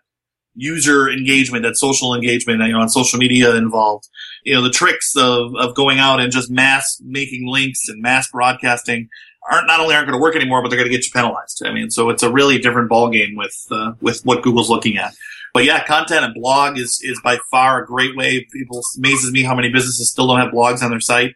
user 0.54 1.10
engagement, 1.10 1.64
that 1.64 1.76
social 1.76 2.14
engagement, 2.14 2.60
you 2.62 2.72
know, 2.72 2.80
on 2.80 2.88
social 2.88 3.18
media 3.18 3.54
involved. 3.56 4.08
You 4.44 4.54
know, 4.54 4.62
the 4.62 4.70
tricks 4.70 5.14
of, 5.16 5.54
of 5.56 5.74
going 5.74 5.98
out 5.98 6.20
and 6.20 6.32
just 6.32 6.50
mass 6.50 7.00
making 7.04 7.46
links 7.48 7.88
and 7.88 8.00
mass 8.02 8.30
broadcasting 8.30 9.08
aren't 9.50 9.66
not 9.66 9.80
only 9.80 9.94
aren't 9.94 10.08
going 10.08 10.18
to 10.18 10.22
work 10.22 10.36
anymore, 10.36 10.62
but 10.62 10.68
they're 10.68 10.78
going 10.78 10.90
to 10.90 10.96
get 10.96 11.04
you 11.04 11.10
penalized. 11.12 11.62
I 11.64 11.72
mean, 11.72 11.90
so 11.90 12.10
it's 12.10 12.22
a 12.22 12.30
really 12.30 12.58
different 12.58 12.90
ballgame 12.90 13.36
with 13.36 13.56
uh, 13.70 13.92
with 14.00 14.22
what 14.24 14.42
Google's 14.42 14.70
looking 14.70 14.96
at. 14.96 15.14
But 15.52 15.64
yeah, 15.64 15.84
content 15.84 16.24
and 16.24 16.34
blog 16.34 16.78
is 16.78 17.00
is 17.02 17.20
by 17.22 17.38
far 17.50 17.82
a 17.82 17.86
great 17.86 18.16
way. 18.16 18.46
People 18.52 18.82
amazes 18.98 19.32
me 19.32 19.42
how 19.42 19.54
many 19.54 19.70
businesses 19.70 20.10
still 20.10 20.26
don't 20.26 20.40
have 20.40 20.52
blogs 20.52 20.82
on 20.82 20.90
their 20.90 21.00
site. 21.00 21.34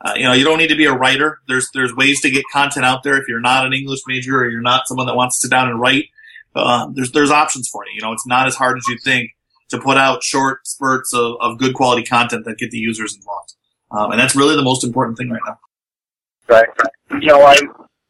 Uh, 0.00 0.12
you 0.14 0.22
know, 0.22 0.32
you 0.32 0.44
don't 0.44 0.58
need 0.58 0.68
to 0.68 0.76
be 0.76 0.84
a 0.84 0.92
writer. 0.92 1.40
There's 1.48 1.68
there's 1.74 1.94
ways 1.94 2.20
to 2.22 2.30
get 2.30 2.44
content 2.52 2.86
out 2.86 3.02
there. 3.02 3.20
If 3.20 3.28
you're 3.28 3.40
not 3.40 3.66
an 3.66 3.72
English 3.72 4.00
major 4.06 4.38
or 4.38 4.48
you're 4.48 4.60
not 4.60 4.86
someone 4.86 5.06
that 5.06 5.16
wants 5.16 5.38
to 5.38 5.42
sit 5.42 5.50
down 5.50 5.68
and 5.68 5.80
write, 5.80 6.06
uh, 6.54 6.88
there's 6.92 7.12
there's 7.12 7.30
options 7.30 7.68
for 7.68 7.84
you. 7.86 7.92
You 7.94 8.02
know, 8.02 8.12
it's 8.12 8.26
not 8.26 8.46
as 8.46 8.54
hard 8.54 8.78
as 8.78 8.86
you 8.88 8.98
think 8.98 9.30
to 9.68 9.78
put 9.78 9.96
out 9.96 10.22
short 10.22 10.66
spurts 10.66 11.12
of, 11.14 11.36
of 11.40 11.58
good 11.58 11.74
quality 11.74 12.02
content 12.02 12.44
that 12.46 12.58
get 12.58 12.70
the 12.70 12.78
users 12.78 13.14
involved. 13.14 13.54
Um, 13.90 14.12
and 14.12 14.20
that's 14.20 14.34
really 14.34 14.56
the 14.56 14.62
most 14.62 14.84
important 14.84 15.18
thing 15.18 15.30
right 15.30 15.40
now. 15.46 15.58
Right. 16.48 16.68
You 17.10 17.28
know, 17.28 17.42
I, 17.42 17.56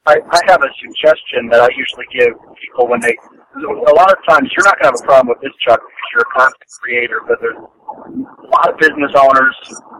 I 0.07 0.17
I 0.31 0.41
have 0.47 0.63
a 0.63 0.69
suggestion 0.81 1.49
that 1.51 1.61
I 1.61 1.69
usually 1.77 2.07
give 2.13 2.35
people 2.61 2.89
when 2.89 3.01
they. 3.01 3.17
A 3.59 3.95
lot 3.95 4.13
of 4.13 4.19
times, 4.29 4.51
you're 4.57 4.65
not 4.65 4.79
going 4.79 4.93
to 4.93 4.99
have 4.99 5.01
a 5.03 5.07
problem 5.07 5.29
with 5.29 5.41
this, 5.41 5.51
Chuck, 5.67 5.81
because 5.81 6.09
you're 6.15 6.23
a 6.23 6.39
content 6.39 6.71
creator. 6.81 7.21
But 7.27 7.39
there's 7.41 7.57
a 7.59 8.47
lot 8.47 8.71
of 8.71 8.79
business 8.79 9.11
owners. 9.17 9.57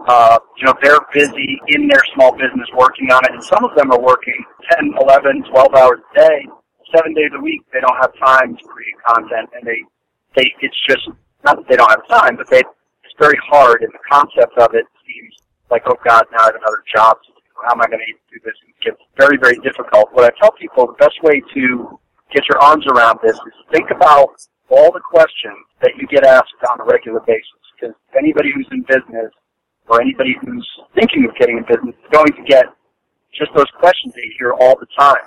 Uh, 0.07 0.39
you 0.57 0.65
know, 0.67 0.75
they're 0.81 1.01
busy 1.13 1.59
in 1.69 1.89
their 1.89 2.03
small 2.15 2.33
business 2.33 2.69
working 2.77 3.11
on 3.11 3.25
it, 3.25 3.33
and 3.33 3.43
some 3.43 3.65
of 3.65 3.75
them 3.75 3.91
are 3.91 4.01
working 4.01 4.45
10, 4.79 4.95
11, 5.01 5.45
12 5.51 5.75
hours 5.75 5.99
a 5.99 6.19
day, 6.19 6.47
seven 6.95 7.15
days 7.15 7.31
a 7.37 7.41
week. 7.41 7.63
They 7.73 7.81
don't 7.81 7.97
have 8.01 8.13
time 8.19 8.57
to 8.57 8.65
create 8.65 8.97
content, 9.07 9.51
and 9.55 9.67
they 9.67 9.81
they 10.37 10.47
it's 10.61 10.77
just 10.89 11.09
not 11.45 11.57
that 11.57 11.67
they 11.69 11.77
don't 11.77 11.91
have 11.91 12.07
time, 12.09 12.37
but 12.37 12.49
they 12.51 12.61
it's 12.61 13.17
very 13.19 13.39
hard, 13.49 13.83
and 13.83 13.93
the 13.93 14.05
concept 14.11 14.57
of 14.59 14.75
it 14.75 14.87
seems 15.07 15.35
like 15.71 15.83
oh 15.87 15.99
God, 16.05 16.25
now 16.33 16.43
I 16.43 16.53
have 16.53 16.57
another 16.57 16.83
job 16.95 17.19
to 17.25 17.31
do. 17.33 17.43
how 17.67 17.73
am 17.73 17.81
I 17.83 17.87
going 17.87 18.01
to 18.01 18.13
do 18.33 18.41
this? 18.45 18.55
It 18.67 18.75
gets 18.85 19.03
very, 19.17 19.37
very 19.37 19.59
difficult. 19.61 20.13
What 20.13 20.25
I 20.25 20.33
tell 20.41 20.53
people, 20.53 20.87
the 20.87 20.99
best 20.99 21.17
way 21.23 21.43
to 21.55 21.99
get 22.33 22.45
your 22.49 22.61
arms 22.61 22.87
around 22.87 23.19
this 23.23 23.37
is 23.37 23.55
think 23.73 23.91
about 23.91 24.37
all 24.71 24.93
the 24.93 25.01
questions 25.01 25.65
that 25.81 25.93
you 25.97 26.07
get 26.09 26.25
asked 26.25 26.61
on 26.71 26.81
a 26.81 26.85
regular 26.85 27.21
basis. 27.21 27.63
Because 27.75 27.95
anybody 28.17 28.51
who's 28.55 28.69
in 28.71 28.83
business 28.83 29.33
or 29.89 30.01
anybody 30.01 30.37
who's 30.43 30.67
thinking 30.95 31.25
of 31.25 31.35
getting 31.37 31.59
in 31.59 31.65
business 31.65 31.95
is 31.95 32.11
going 32.13 32.33
to 32.33 32.43
get 32.45 32.67
just 33.33 33.51
those 33.55 33.71
questions 33.79 34.15
that 34.15 34.23
you 34.23 34.35
hear 34.39 34.53
all 34.53 34.77
the 34.79 34.87
time. 34.99 35.23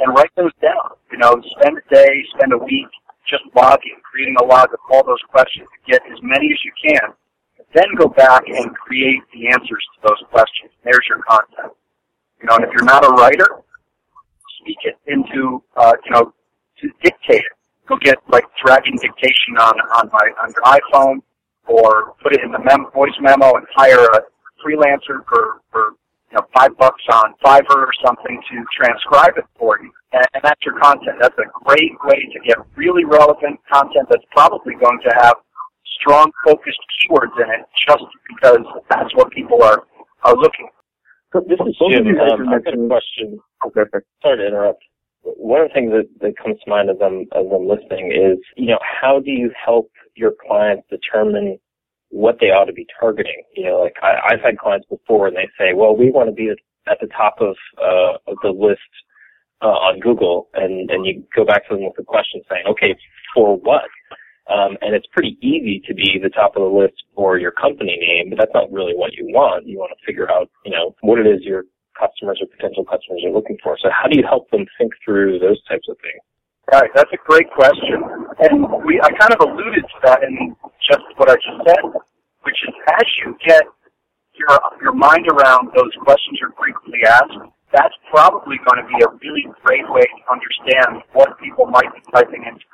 And 0.00 0.16
write 0.16 0.30
those 0.36 0.52
down. 0.62 0.96
You 1.12 1.18
know, 1.18 1.42
spend 1.60 1.76
a 1.76 1.94
day, 1.94 2.24
spend 2.34 2.52
a 2.52 2.58
week 2.58 2.88
just 3.28 3.44
logging, 3.54 4.00
creating 4.02 4.36
a 4.40 4.44
log 4.44 4.72
of 4.72 4.80
all 4.90 5.04
those 5.04 5.22
questions. 5.28 5.68
Get 5.86 6.00
as 6.10 6.18
many 6.22 6.46
as 6.52 6.58
you 6.64 6.72
can 6.90 7.12
then 7.74 7.94
go 7.96 8.08
back 8.08 8.42
and 8.46 8.74
create 8.74 9.22
the 9.32 9.48
answers 9.48 9.84
to 9.94 10.08
those 10.08 10.22
questions. 10.30 10.70
There's 10.84 11.06
your 11.08 11.22
content. 11.22 11.72
You 12.40 12.48
know, 12.48 12.56
and 12.56 12.64
if 12.64 12.70
you're 12.72 12.84
not 12.84 13.04
a 13.04 13.10
writer, 13.10 13.62
speak 14.60 14.78
it 14.84 14.98
into, 15.06 15.62
uh, 15.76 15.92
you 16.04 16.10
know, 16.10 16.32
to 16.80 16.88
dictate 17.02 17.44
it. 17.44 17.52
Go 17.86 17.96
get 17.96 18.18
like 18.28 18.44
Dragon 18.64 18.96
Dictation 18.96 19.58
on 19.58 19.74
on 19.98 20.10
my 20.12 20.30
on 20.42 20.52
your 20.54 20.62
iPhone, 20.62 21.22
or 21.66 22.14
put 22.22 22.32
it 22.32 22.40
in 22.42 22.50
the 22.52 22.58
mem- 22.58 22.90
voice 22.94 23.14
memo 23.20 23.54
and 23.54 23.66
hire 23.74 24.04
a 24.04 24.20
freelancer 24.64 25.24
for 25.28 25.60
for 25.70 25.94
you 26.30 26.38
know 26.38 26.46
five 26.54 26.76
bucks 26.78 27.02
on 27.12 27.34
Fiverr 27.44 27.86
or 27.86 27.92
something 28.04 28.40
to 28.50 28.64
transcribe 28.76 29.34
it 29.36 29.44
for 29.58 29.78
you. 29.82 29.90
And, 30.12 30.24
and 30.34 30.42
that's 30.42 30.60
your 30.64 30.78
content. 30.80 31.18
That's 31.20 31.38
a 31.38 31.48
great 31.64 31.92
way 32.04 32.26
to 32.32 32.38
get 32.46 32.58
really 32.76 33.04
relevant 33.04 33.60
content 33.72 34.06
that's 34.08 34.24
probably 34.32 34.74
going 34.74 35.00
to 35.04 35.12
have 35.18 35.36
strong 36.00 36.30
focused 36.44 36.80
keywords 37.02 37.36
in 37.36 37.50
it 37.50 37.66
just 37.88 38.04
because 38.28 38.64
that's 38.88 39.14
what 39.14 39.30
people 39.32 39.62
are, 39.62 39.82
are 40.24 40.36
looking 40.36 40.68
for. 41.32 41.42
This 41.42 41.58
is 41.60 41.76
Jim. 41.90 42.06
Um, 42.18 42.48
I've 42.48 42.64
got 42.64 42.74
a 42.74 42.86
question. 42.88 43.38
Okay. 43.66 43.82
Sorry 44.22 44.38
to 44.38 44.46
interrupt. 44.46 44.82
One 45.22 45.60
of 45.60 45.68
the 45.68 45.74
things 45.74 45.92
that, 45.92 46.08
that 46.22 46.36
comes 46.42 46.56
to 46.64 46.70
mind 46.70 46.90
as 46.90 46.96
I'm, 47.00 47.20
as 47.36 47.46
I'm 47.52 47.68
listening 47.68 48.10
is, 48.10 48.38
you 48.56 48.68
know, 48.68 48.78
how 48.80 49.20
do 49.20 49.30
you 49.30 49.52
help 49.54 49.90
your 50.16 50.32
clients 50.46 50.88
determine 50.90 51.58
what 52.10 52.38
they 52.40 52.46
ought 52.46 52.66
to 52.66 52.72
be 52.72 52.86
targeting? 52.98 53.42
You 53.56 53.64
know, 53.64 53.80
like 53.80 53.96
I, 54.02 54.34
I've 54.34 54.40
had 54.40 54.58
clients 54.58 54.86
before 54.88 55.26
and 55.26 55.36
they 55.36 55.48
say, 55.58 55.74
well, 55.74 55.96
we 55.96 56.10
want 56.10 56.28
to 56.28 56.34
be 56.34 56.50
at 56.86 56.98
the 57.00 57.08
top 57.08 57.36
of, 57.40 57.56
uh, 57.78 58.18
of 58.30 58.36
the 58.42 58.50
list 58.50 58.80
uh, 59.62 59.66
on 59.66 60.00
Google, 60.00 60.48
and 60.54 60.90
and 60.90 61.04
you 61.04 61.22
go 61.36 61.44
back 61.44 61.68
to 61.68 61.74
them 61.74 61.84
with 61.84 61.98
a 61.98 62.04
question 62.04 62.40
saying, 62.48 62.64
okay, 62.68 62.96
for 63.34 63.58
what? 63.58 63.88
Um, 64.48 64.76
and 64.80 64.94
it's 64.94 65.06
pretty 65.12 65.38
easy 65.40 65.82
to 65.86 65.94
be 65.94 66.18
the 66.20 66.30
top 66.30 66.56
of 66.56 66.62
the 66.62 66.68
list 66.68 67.04
for 67.14 67.38
your 67.38 67.52
company 67.52 67.96
name, 68.00 68.30
but 68.30 68.38
that's 68.38 68.54
not 68.54 68.72
really 68.72 68.96
what 68.96 69.12
you 69.12 69.26
want. 69.28 69.66
You 69.66 69.78
want 69.78 69.92
to 69.94 70.04
figure 70.04 70.28
out, 70.30 70.50
you 70.64 70.72
know, 70.72 70.96
what 71.02 71.20
it 71.20 71.26
is 71.26 71.42
your 71.42 71.64
customers 71.94 72.40
or 72.42 72.48
potential 72.48 72.84
customers 72.84 73.22
are 73.24 73.30
looking 73.30 73.58
for. 73.62 73.76
So 73.78 73.90
how 73.92 74.08
do 74.08 74.18
you 74.18 74.26
help 74.26 74.50
them 74.50 74.66
think 74.78 74.92
through 75.04 75.38
those 75.38 75.62
types 75.68 75.86
of 75.88 75.96
things? 76.02 76.24
Right, 76.72 76.90
that's 76.94 77.12
a 77.12 77.20
great 77.26 77.50
question. 77.50 78.02
And 78.40 78.66
we, 78.84 79.00
I 79.02 79.10
kind 79.18 79.34
of 79.34 79.40
alluded 79.42 79.84
to 79.84 79.98
that 80.04 80.22
in 80.22 80.56
just 80.90 81.06
what 81.16 81.30
I 81.30 81.38
just 81.38 81.60
said, 81.62 81.84
which 82.42 82.58
is 82.66 82.74
as 82.98 83.06
you 83.22 83.38
get 83.46 83.62
your, 84.34 84.58
your 84.82 84.94
mind 84.94 85.30
around 85.30 85.70
those 85.76 85.94
questions 86.02 86.42
you're 86.42 86.54
frequently 86.58 87.06
asked, 87.06 87.38
that's 87.70 87.94
probably 88.10 88.58
going 88.66 88.82
to 88.82 88.88
be 88.90 88.98
a 89.06 89.08
really 89.22 89.46
great 89.62 89.86
way 89.86 90.02
to 90.02 90.22
understand 90.26 91.06
what 91.14 91.38
people 91.38 91.66
might 91.70 91.88
be 91.94 92.02
typing 92.10 92.42
into 92.42 92.66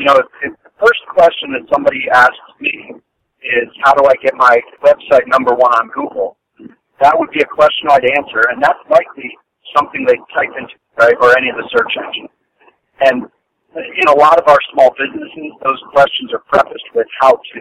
you 0.00 0.06
know, 0.08 0.16
if, 0.16 0.26
if 0.40 0.52
the 0.64 0.72
first 0.80 1.04
question 1.12 1.52
that 1.52 1.68
somebody 1.68 2.08
asks 2.08 2.48
me 2.58 2.96
is, 3.44 3.68
how 3.84 3.92
do 3.92 4.08
I 4.08 4.16
get 4.24 4.32
my 4.34 4.56
website 4.80 5.28
number 5.28 5.52
one 5.52 5.70
on 5.76 5.92
Google? 5.92 6.40
That 7.04 7.12
would 7.20 7.28
be 7.30 7.44
a 7.44 7.50
question 7.52 7.92
I'd 7.92 8.08
answer, 8.16 8.48
and 8.48 8.64
that's 8.64 8.80
likely 8.88 9.28
something 9.76 10.08
they 10.08 10.16
type 10.32 10.56
into, 10.56 10.72
right, 10.96 11.16
or 11.20 11.36
any 11.36 11.52
of 11.52 11.56
the 11.60 11.68
search 11.68 11.92
engines. 12.00 12.32
And 13.04 13.28
in 13.76 14.08
a 14.08 14.16
lot 14.18 14.38
of 14.38 14.48
our 14.48 14.58
small 14.72 14.90
businesses, 14.98 15.52
those 15.64 15.82
questions 15.92 16.32
are 16.32 16.42
prefaced 16.50 16.90
with 16.94 17.06
how 17.20 17.32
to, 17.32 17.60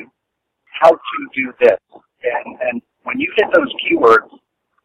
how 0.81 0.91
to 0.91 1.17
do 1.35 1.53
this. 1.61 1.79
And, 1.93 2.57
and 2.61 2.81
when 3.03 3.19
you 3.19 3.31
hit 3.37 3.47
those 3.53 3.71
keywords, 3.83 4.29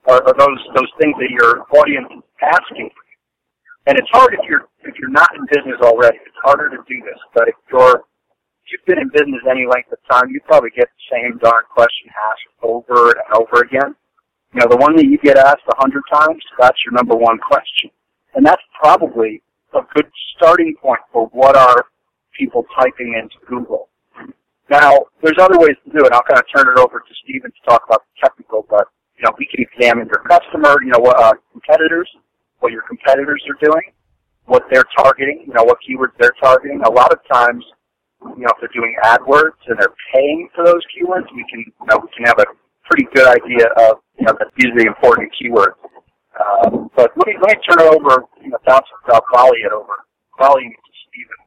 or, 0.07 0.21
or 0.21 0.35
those, 0.37 0.61
those 0.76 0.93
things 1.00 1.16
that 1.16 1.31
your 1.33 1.64
audience 1.73 2.09
is 2.12 2.23
asking 2.43 2.90
for, 2.93 3.04
and 3.87 3.99
it's 3.99 4.09
hard 4.12 4.33
if 4.33 4.40
you're 4.49 4.64
if 4.85 4.95
you're 4.99 5.12
not 5.12 5.28
in 5.37 5.45
business 5.52 5.76
already. 5.83 6.16
It's 6.25 6.40
harder 6.43 6.71
to 6.71 6.81
do 6.88 6.97
this. 7.04 7.21
But 7.35 7.49
if 7.49 7.54
you're 7.71 8.00
if 8.64 8.66
you've 8.73 8.87
been 8.87 8.99
in 8.99 9.09
business 9.12 9.45
any 9.45 9.66
length 9.69 9.93
of 9.93 10.00
time, 10.11 10.31
you 10.31 10.40
probably 10.49 10.71
get 10.71 10.88
the 10.88 11.04
same 11.12 11.37
darn 11.38 11.64
question 11.69 12.09
asked 12.16 12.49
over 12.62 13.12
and 13.12 13.28
over 13.37 13.61
again. 13.61 13.95
You 14.54 14.61
know, 14.61 14.69
the 14.71 14.81
one 14.81 14.97
that 14.97 15.04
you 15.04 15.19
get 15.19 15.37
asked 15.37 15.69
a 15.69 15.76
hundred 15.76 16.02
times, 16.11 16.40
that's 16.59 16.78
your 16.87 16.95
number 16.95 17.14
one 17.14 17.37
question. 17.38 17.90
And 18.35 18.47
that's 18.47 18.62
probably 18.81 19.43
a 19.75 19.87
good 19.95 20.11
starting 20.37 20.75
point 20.81 21.00
for 21.12 21.26
what 21.28 21.57
are 21.57 21.87
people 22.38 22.64
typing 22.78 23.14
into 23.21 23.37
Google. 23.47 23.88
Now, 24.71 25.07
there's 25.23 25.38
other 25.38 25.59
ways 25.59 25.76
to 25.85 25.90
do 25.93 26.04
it. 26.04 26.12
I'll 26.12 26.23
kind 26.23 26.40
of 26.40 26.47
turn 26.54 26.66
it 26.73 26.78
over 26.81 26.99
to 27.00 27.14
Stephen 27.23 27.50
to 27.50 27.71
talk 27.71 27.83
about 27.87 28.02
the 28.02 28.26
technical, 28.26 28.66
but, 28.69 28.88
you 29.16 29.25
know, 29.25 29.33
we 29.38 29.47
can 29.47 29.64
examine 29.64 30.09
your 30.09 30.25
customer, 30.25 30.83
you 30.83 30.90
know, 30.90 30.99
what, 30.99 31.21
uh, 31.21 31.35
competitors, 31.52 32.09
what 32.61 32.73
your 32.73 32.83
competitors 32.83 33.45
are 33.49 33.59
doing, 33.62 33.93
what 34.47 34.64
they're 34.73 34.88
targeting, 34.97 35.45
you 35.47 35.52
know, 35.52 35.64
what 35.64 35.78
keywords 35.85 36.16
they're 36.19 36.35
targeting. 36.40 36.81
A 36.87 36.90
lot 36.90 37.12
of 37.12 37.19
times, 37.31 37.64
you 38.23 38.43
know, 38.43 38.49
if 38.49 38.61
they're 38.61 38.73
doing 38.75 38.97
AdWords 39.04 39.61
and 39.69 39.78
they're 39.78 39.95
paying 40.14 40.49
for 40.54 40.64
those 40.64 40.81
keywords, 40.97 41.28
we 41.35 41.45
can, 41.50 41.61
you 41.61 41.87
know, 41.90 42.00
we 42.00 42.09
can 42.16 42.25
have 42.25 42.38
a 42.38 42.47
pretty 42.88 43.07
good 43.14 43.28
idea 43.28 43.69
of, 43.76 44.00
you 44.19 44.26
know, 44.26 44.33
these 44.57 44.73
are 44.73 44.78
the 44.78 44.87
important 44.87 45.31
keywords. 45.37 45.76
Um, 46.40 46.90
but 46.97 47.12
let 47.16 47.26
me, 47.28 47.35
let 47.40 47.57
me 47.57 47.62
turn 47.69 47.85
it 47.85 47.95
over, 47.95 48.25
know, 48.55 48.63
bounce 48.67 48.87
it, 48.87 49.23
volley 49.35 49.61
it 49.67 49.73
over, 49.73 50.07
volley 50.39 50.71
to 50.71 50.93
Stephen. 51.11 51.39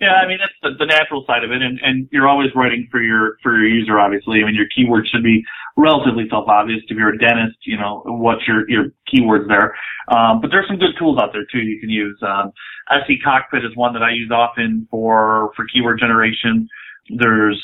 Yeah, 0.00 0.18
I 0.18 0.26
mean 0.26 0.38
that's 0.38 0.54
the, 0.62 0.74
the 0.78 0.86
natural 0.86 1.24
side 1.26 1.44
of 1.44 1.50
it, 1.50 1.62
and, 1.62 1.78
and 1.82 2.08
you're 2.10 2.28
always 2.28 2.50
writing 2.54 2.88
for 2.90 3.00
your 3.02 3.36
for 3.42 3.54
your 3.54 3.68
user. 3.68 3.98
Obviously, 3.98 4.42
I 4.42 4.46
mean 4.46 4.54
your 4.54 4.66
keywords 4.70 5.06
should 5.10 5.22
be 5.22 5.42
relatively 5.76 6.26
self 6.28 6.48
obvious. 6.48 6.82
If 6.88 6.96
you're 6.96 7.14
a 7.14 7.18
dentist, 7.18 7.58
you 7.64 7.78
know 7.78 8.02
what's 8.06 8.42
your 8.46 8.68
your 8.68 8.90
keywords 9.06 9.46
there. 9.46 9.74
Um, 10.08 10.40
but 10.40 10.50
there's 10.50 10.66
some 10.66 10.78
good 10.78 10.98
tools 10.98 11.18
out 11.22 11.30
there 11.32 11.46
too 11.50 11.62
you 11.62 11.80
can 11.80 11.90
use. 11.90 12.18
Um, 12.22 12.52
SECockpit 12.90 13.64
is 13.64 13.74
one 13.76 13.92
that 13.94 14.02
I 14.02 14.10
use 14.10 14.30
often 14.30 14.86
for 14.90 15.52
for 15.56 15.64
keyword 15.72 16.00
generation. 16.00 16.68
There's 17.08 17.62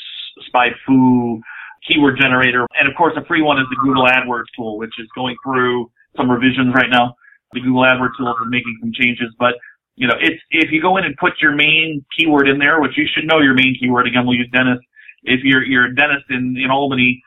SpyFu 0.49 1.39
keyword 1.87 2.17
generator, 2.19 2.65
and 2.79 2.87
of 2.87 2.95
course 2.97 3.13
a 3.17 3.25
free 3.25 3.41
one 3.41 3.59
is 3.59 3.65
the 3.69 3.77
Google 3.83 4.05
AdWords 4.05 4.49
tool, 4.55 4.77
which 4.77 4.93
is 4.99 5.07
going 5.15 5.35
through 5.43 5.91
some 6.15 6.29
revisions 6.29 6.73
right 6.73 6.89
now. 6.89 7.15
The 7.53 7.59
Google 7.61 7.83
AdWords 7.83 8.15
tool 8.17 8.31
is 8.31 8.37
making 8.49 8.77
some 8.79 8.91
changes, 8.93 9.33
but 9.37 9.55
you 9.95 10.07
know, 10.07 10.15
it's 10.19 10.41
if 10.51 10.71
you 10.71 10.81
go 10.81 10.97
in 10.97 11.03
and 11.03 11.15
put 11.17 11.33
your 11.41 11.53
main 11.53 12.05
keyword 12.17 12.47
in 12.47 12.59
there, 12.59 12.79
which 12.81 12.97
you 12.97 13.05
should 13.13 13.27
know 13.27 13.39
your 13.39 13.53
main 13.53 13.75
keyword. 13.79 14.07
Again, 14.07 14.25
we'll 14.25 14.37
use 14.37 14.49
dentist. 14.53 14.81
if 15.23 15.41
you're 15.43 15.63
you're 15.63 15.85
a 15.85 15.95
dentist 15.95 16.25
in 16.29 16.55
in 16.57 16.71
Albany, 16.71 17.21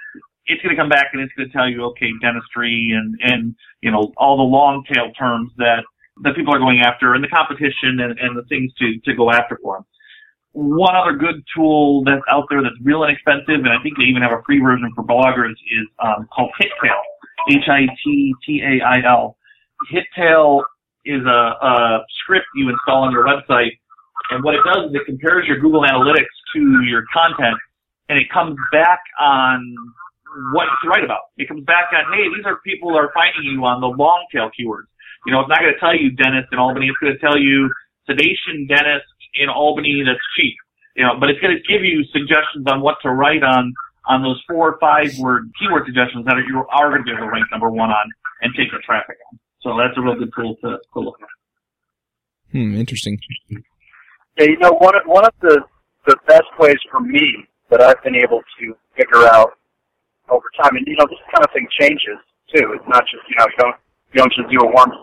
it's 0.46 0.62
going 0.62 0.74
to 0.74 0.80
come 0.80 0.88
back 0.88 1.08
and 1.12 1.22
it's 1.22 1.32
going 1.34 1.48
to 1.48 1.52
tell 1.52 1.68
you, 1.68 1.84
okay, 1.92 2.10
dentistry 2.20 2.92
and 2.96 3.16
and 3.20 3.54
you 3.82 3.90
know 3.90 4.12
all 4.16 4.36
the 4.36 4.42
long 4.42 4.82
tail 4.92 5.12
terms 5.12 5.52
that 5.58 5.84
that 6.22 6.34
people 6.36 6.54
are 6.54 6.58
going 6.58 6.80
after 6.80 7.14
and 7.14 7.22
the 7.22 7.28
competition 7.28 8.00
and, 8.00 8.18
and 8.18 8.36
the 8.36 8.44
things 8.48 8.72
to 8.78 8.98
to 9.04 9.14
go 9.14 9.30
after 9.30 9.58
for 9.62 9.76
them. 9.76 9.84
One 10.52 10.94
other 10.94 11.16
good 11.18 11.44
tool 11.54 12.04
that's 12.04 12.22
out 12.30 12.46
there 12.48 12.62
that's 12.62 12.76
real 12.82 13.02
inexpensive, 13.02 13.66
and 13.66 13.68
I 13.68 13.82
think 13.82 13.98
they 13.98 14.04
even 14.04 14.22
have 14.22 14.32
a 14.32 14.42
free 14.46 14.60
version 14.60 14.90
for 14.94 15.02
bloggers, 15.02 15.50
is 15.50 15.86
um, 15.98 16.28
called 16.32 16.50
HitTail. 16.60 17.02
H-I-T-T-A-I-L. 17.50 19.36
HitTail 19.92 20.62
is 21.04 21.22
a, 21.26 21.42
a 21.60 22.04
script 22.22 22.46
you 22.54 22.70
install 22.70 23.04
on 23.04 23.12
your 23.12 23.24
website, 23.24 23.76
and 24.30 24.42
what 24.42 24.54
it 24.54 24.60
does 24.64 24.90
is 24.90 24.94
it 24.94 25.06
compares 25.06 25.46
your 25.46 25.58
Google 25.60 25.82
Analytics 25.82 26.32
to 26.54 26.82
your 26.88 27.04
content, 27.12 27.56
and 28.08 28.18
it 28.18 28.30
comes 28.32 28.56
back 28.72 29.00
on 29.20 29.74
what 30.52 30.66
to 30.82 30.88
write 30.88 31.04
about. 31.04 31.30
It 31.36 31.48
comes 31.48 31.64
back 31.64 31.92
on, 31.92 32.12
hey, 32.12 32.26
these 32.34 32.44
are 32.46 32.58
people 32.64 32.90
who 32.90 32.96
are 32.96 33.12
finding 33.14 33.44
you 33.44 33.64
on 33.64 33.80
the 33.80 33.86
long 33.86 34.26
tail 34.32 34.50
keywords. 34.50 34.90
You 35.26 35.32
know, 35.32 35.40
it's 35.40 35.48
not 35.48 35.60
going 35.60 35.72
to 35.72 35.80
tell 35.80 35.94
you 35.94 36.10
dentist 36.10 36.52
in 36.52 36.58
Albany. 36.58 36.88
It's 36.88 36.98
going 36.98 37.14
to 37.14 37.20
tell 37.20 37.38
you 37.38 37.70
sedation 38.06 38.66
dentist 38.68 39.08
in 39.34 39.48
Albany 39.48 40.02
that's 40.04 40.20
cheap. 40.36 40.54
You 40.96 41.04
know, 41.04 41.18
but 41.18 41.30
it's 41.30 41.40
going 41.40 41.56
to 41.56 41.62
give 41.64 41.82
you 41.82 42.04
suggestions 42.12 42.66
on 42.66 42.80
what 42.80 42.96
to 43.02 43.10
write 43.10 43.42
on 43.42 43.72
on 44.06 44.22
those 44.22 44.40
four 44.46 44.68
or 44.68 44.78
five 44.78 45.08
word 45.18 45.50
keyword 45.58 45.86
suggestions 45.86 46.24
that 46.26 46.36
you 46.46 46.62
are 46.70 46.90
going 46.90 47.00
to 47.00 47.04
be 47.04 47.10
able 47.10 47.26
to 47.26 47.32
rank 47.32 47.46
number 47.50 47.70
one 47.70 47.90
on 47.90 48.06
and 48.42 48.54
take 48.54 48.70
the 48.70 48.78
traffic 48.84 49.16
on. 49.32 49.38
So 49.64 49.72
that's 49.80 49.96
a 49.96 50.02
real 50.02 50.14
good 50.14 50.30
tool 50.36 50.54
to, 50.60 50.76
to 50.76 51.00
look 51.00 51.16
at. 51.20 52.52
Hmm, 52.52 52.76
interesting. 52.76 53.18
Yeah, 53.50 54.44
you 54.44 54.58
know, 54.58 54.76
one 54.76 54.94
of, 54.94 55.02
one 55.06 55.24
of 55.24 55.32
the, 55.40 55.64
the 56.06 56.16
best 56.28 56.52
ways 56.60 56.76
for 56.90 57.00
me 57.00 57.48
that 57.70 57.80
I've 57.80 58.02
been 58.04 58.14
able 58.14 58.42
to 58.60 58.76
figure 58.94 59.24
out 59.32 59.56
over 60.28 60.44
time, 60.62 60.76
and 60.76 60.86
you 60.86 60.96
know, 60.96 61.06
this 61.08 61.18
kind 61.32 61.42
of 61.42 61.50
thing 61.52 61.66
changes 61.80 62.20
too. 62.54 62.76
It's 62.76 62.84
not 62.86 63.04
just, 63.08 63.24
you 63.28 63.36
know, 63.40 63.46
you 63.48 63.58
don't, 63.58 63.76
you 64.12 64.18
don't 64.20 64.32
just 64.36 64.48
do 64.52 64.68
it 64.68 64.74
once. 64.74 64.94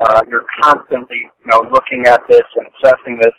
Uh, 0.00 0.22
you're 0.26 0.46
constantly, 0.64 1.20
you 1.20 1.48
know, 1.52 1.60
looking 1.70 2.06
at 2.06 2.20
this 2.28 2.48
and 2.56 2.66
assessing 2.80 3.20
this 3.20 3.36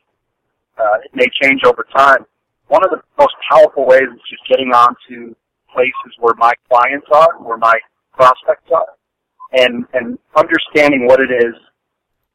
uh, 0.78 0.98
it 1.04 1.12
may 1.14 1.26
change 1.42 1.62
over 1.66 1.86
time. 1.96 2.26
One 2.68 2.84
of 2.86 2.92
the 2.92 3.02
most 3.18 3.34
powerful 3.50 3.86
ways 3.86 4.08
is 4.14 4.22
just 4.30 4.48
getting 4.48 4.70
onto 4.70 5.36
places 5.74 6.14
where 6.20 6.34
my 6.38 6.54
clients 6.70 7.08
are, 7.12 7.38
where 7.42 7.58
my 7.58 7.74
prospects 8.14 8.70
are, 8.74 8.86
and 9.54 9.86
and 9.94 10.18
understanding 10.36 11.08
what 11.08 11.20
it 11.20 11.32
is. 11.32 11.56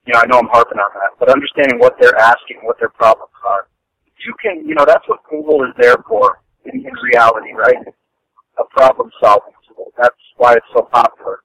You 0.06 0.14
know, 0.14 0.20
I 0.20 0.26
know 0.26 0.38
I'm 0.38 0.48
harping 0.48 0.78
on 0.78 0.90
that, 0.94 1.18
but 1.18 1.28
understanding 1.28 1.78
what 1.78 1.96
they're 2.00 2.16
asking, 2.16 2.58
what 2.62 2.78
their 2.78 2.88
problems 2.88 3.34
are. 3.44 3.68
You 4.24 4.34
can, 4.42 4.66
you 4.66 4.74
know, 4.74 4.84
that's 4.86 5.06
what 5.06 5.20
Google 5.28 5.62
is 5.64 5.74
there 5.76 5.96
for 6.08 6.40
in, 6.64 6.80
in 6.80 6.94
reality, 7.12 7.52
right? 7.52 7.76
A 8.58 8.64
problem 8.70 9.10
solving 9.20 9.52
tool. 9.68 9.92
That's 9.98 10.16
why 10.36 10.54
it's 10.54 10.66
so 10.72 10.88
popular. 10.90 11.40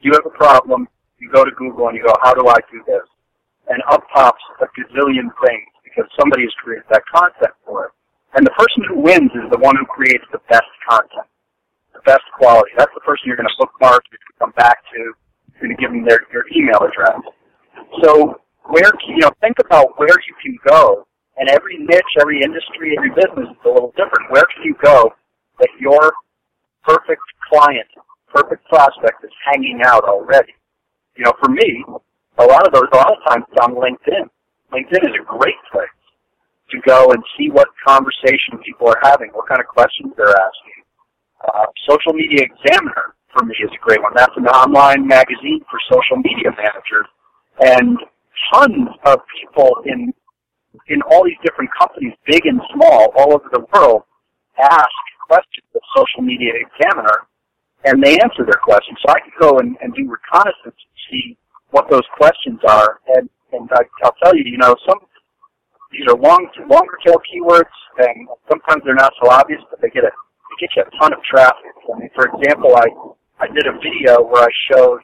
You 0.00 0.12
have 0.12 0.26
a 0.26 0.36
problem, 0.36 0.88
you 1.20 1.30
go 1.30 1.44
to 1.44 1.50
Google 1.52 1.88
and 1.88 1.96
you 1.96 2.02
go, 2.02 2.14
how 2.22 2.34
do 2.34 2.48
I 2.48 2.58
do 2.72 2.82
this? 2.86 3.06
And 3.68 3.80
up 3.88 4.02
pops 4.12 4.42
a 4.60 4.66
gazillion 4.74 5.30
things 5.46 5.70
because 5.84 6.10
somebody 6.18 6.42
has 6.42 6.54
created 6.64 6.84
that 6.90 7.02
content 7.14 7.54
for 7.64 7.86
it. 7.86 7.92
And 8.34 8.46
the 8.46 8.54
person 8.56 8.82
who 8.88 9.00
wins 9.00 9.30
is 9.34 9.50
the 9.50 9.58
one 9.58 9.76
who 9.76 9.86
creates 9.86 10.24
the 10.32 10.40
best 10.48 10.70
content, 10.88 11.28
the 12.00 12.12
best 12.12 12.24
quality. 12.36 12.72
That's 12.76 12.92
the 12.94 13.04
person 13.04 13.28
you're 13.28 13.36
going 13.36 13.48
to 13.48 13.58
bookmark, 13.60 14.02
you're 14.08 14.20
going 14.20 14.32
to 14.32 14.40
come 14.40 14.54
back 14.56 14.80
to, 14.92 14.98
you're 15.52 15.68
going 15.68 15.76
to 15.76 15.80
give 15.80 15.92
them 15.92 16.04
their, 16.08 16.24
your 16.32 16.44
email 16.56 16.80
address. 16.80 17.20
So 18.02 18.40
where, 18.72 18.90
you 19.08 19.20
know, 19.20 19.30
think 19.40 19.56
about 19.60 19.98
where 19.98 20.16
you 20.26 20.34
can 20.42 20.56
go, 20.68 21.06
and 21.36 21.48
every 21.48 21.78
niche, 21.78 22.12
every 22.20 22.42
industry, 22.42 22.94
every 22.96 23.10
business 23.10 23.48
is 23.48 23.60
a 23.64 23.68
little 23.68 23.92
different. 23.96 24.30
Where 24.30 24.44
can 24.54 24.64
you 24.64 24.76
go 24.82 25.12
that 25.58 25.68
your 25.80 26.12
perfect 26.84 27.22
client, 27.48 27.88
perfect 28.28 28.64
prospect 28.68 29.24
is 29.24 29.32
hanging 29.48 29.80
out 29.84 30.04
already? 30.04 30.52
You 31.16 31.24
know, 31.24 31.32
for 31.40 31.50
me, 31.50 31.84
a 32.38 32.44
lot 32.44 32.66
of 32.66 32.72
those, 32.72 32.88
a 32.92 32.96
lot 32.96 33.12
of 33.12 33.20
times 33.28 33.44
it's 33.48 33.60
on 33.60 33.74
LinkedIn. 33.74 34.28
LinkedIn 34.72 35.02
is 35.08 35.16
a 35.20 35.24
great 35.24 35.58
place 35.72 35.88
to 36.70 36.78
go 36.86 37.10
and 37.10 37.22
see 37.36 37.50
what 37.50 37.68
conversation 37.86 38.60
people 38.64 38.88
are 38.88 39.00
having, 39.02 39.30
what 39.32 39.48
kind 39.48 39.60
of 39.60 39.66
questions 39.66 40.12
they're 40.16 40.28
asking. 40.28 40.80
Uh, 41.40 41.66
social 41.88 42.12
Media 42.12 42.44
Examiner 42.44 43.14
for 43.32 43.44
me 43.44 43.54
is 43.62 43.70
a 43.72 43.84
great 43.84 44.02
one. 44.02 44.12
That's 44.14 44.36
an 44.36 44.46
online 44.46 45.06
magazine 45.06 45.60
for 45.70 45.78
social 45.90 46.18
media 46.18 46.50
managers, 46.50 47.08
and 47.60 47.96
tons 48.52 48.88
of 49.06 49.20
people 49.40 49.82
in 49.86 50.12
in 50.88 51.02
all 51.10 51.24
these 51.24 51.38
different 51.44 51.70
companies, 51.78 52.12
big 52.26 52.46
and 52.46 52.60
small, 52.74 53.12
all 53.16 53.34
over 53.34 53.48
the 53.52 53.64
world, 53.74 54.02
ask 54.58 54.90
questions 55.26 55.66
of 55.74 55.82
Social 55.96 56.22
Media 56.22 56.52
Examiner, 56.54 57.26
and 57.84 58.02
they 58.02 58.18
answer 58.18 58.44
their 58.44 58.60
questions. 58.62 58.98
So 59.04 59.12
I 59.12 59.20
could 59.20 59.34
go 59.40 59.58
and, 59.58 59.76
and 59.80 59.94
do 59.94 60.06
reconnaissance 60.10 60.78
and 60.78 60.96
see 61.10 61.36
what 61.70 61.90
those 61.90 62.06
questions 62.16 62.60
are, 62.68 63.00
and 63.16 63.28
and 63.52 63.68
I, 63.72 63.82
I'll 64.04 64.14
tell 64.22 64.36
you, 64.36 64.44
you 64.44 64.58
know, 64.58 64.74
some 64.86 64.98
these 65.90 66.06
are 66.08 66.16
long, 66.16 66.46
longer 66.68 66.98
tail 67.04 67.20
keywords, 67.26 67.74
and 67.98 68.28
sometimes 68.48 68.82
they're 68.84 68.94
not 68.94 69.12
so 69.22 69.30
obvious, 69.30 69.60
but 69.70 69.80
they 69.80 69.90
get 69.90 70.04
a 70.04 70.10
get 70.60 70.70
you 70.76 70.84
a 70.84 70.90
ton 71.00 71.12
of 71.12 71.24
traffic. 71.24 71.72
I 71.88 71.98
mean, 71.98 72.10
for 72.14 72.28
example, 72.28 72.76
I 72.76 72.86
I 73.40 73.48
did 73.48 73.64
a 73.64 73.72
video 73.80 74.20
where 74.20 74.44
I 74.44 74.52
showed 74.68 75.00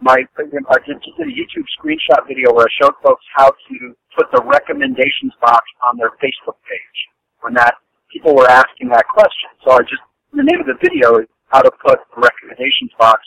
my 0.00 0.16
I 0.16 0.42
did, 0.88 0.96
just 1.04 1.16
did 1.20 1.28
a 1.28 1.36
YouTube 1.36 1.68
screenshot 1.76 2.24
video 2.26 2.52
where 2.56 2.64
I 2.64 2.72
showed 2.80 2.96
folks 3.04 3.24
how 3.36 3.52
to 3.52 3.76
put 4.16 4.32
the 4.32 4.42
recommendations 4.42 5.36
box 5.40 5.62
on 5.84 5.98
their 5.98 6.16
Facebook 6.16 6.56
page 6.64 6.98
when 7.44 7.52
that 7.54 7.74
people 8.10 8.34
were 8.34 8.48
asking 8.48 8.88
that 8.88 9.04
question. 9.12 9.52
So 9.64 9.72
I 9.72 9.80
just 9.84 10.02
the 10.32 10.42
name 10.42 10.60
of 10.60 10.66
the 10.66 10.80
video 10.80 11.20
is 11.20 11.28
how 11.48 11.60
to 11.60 11.70
put 11.84 12.00
the 12.14 12.20
recommendations 12.24 12.92
box 12.98 13.20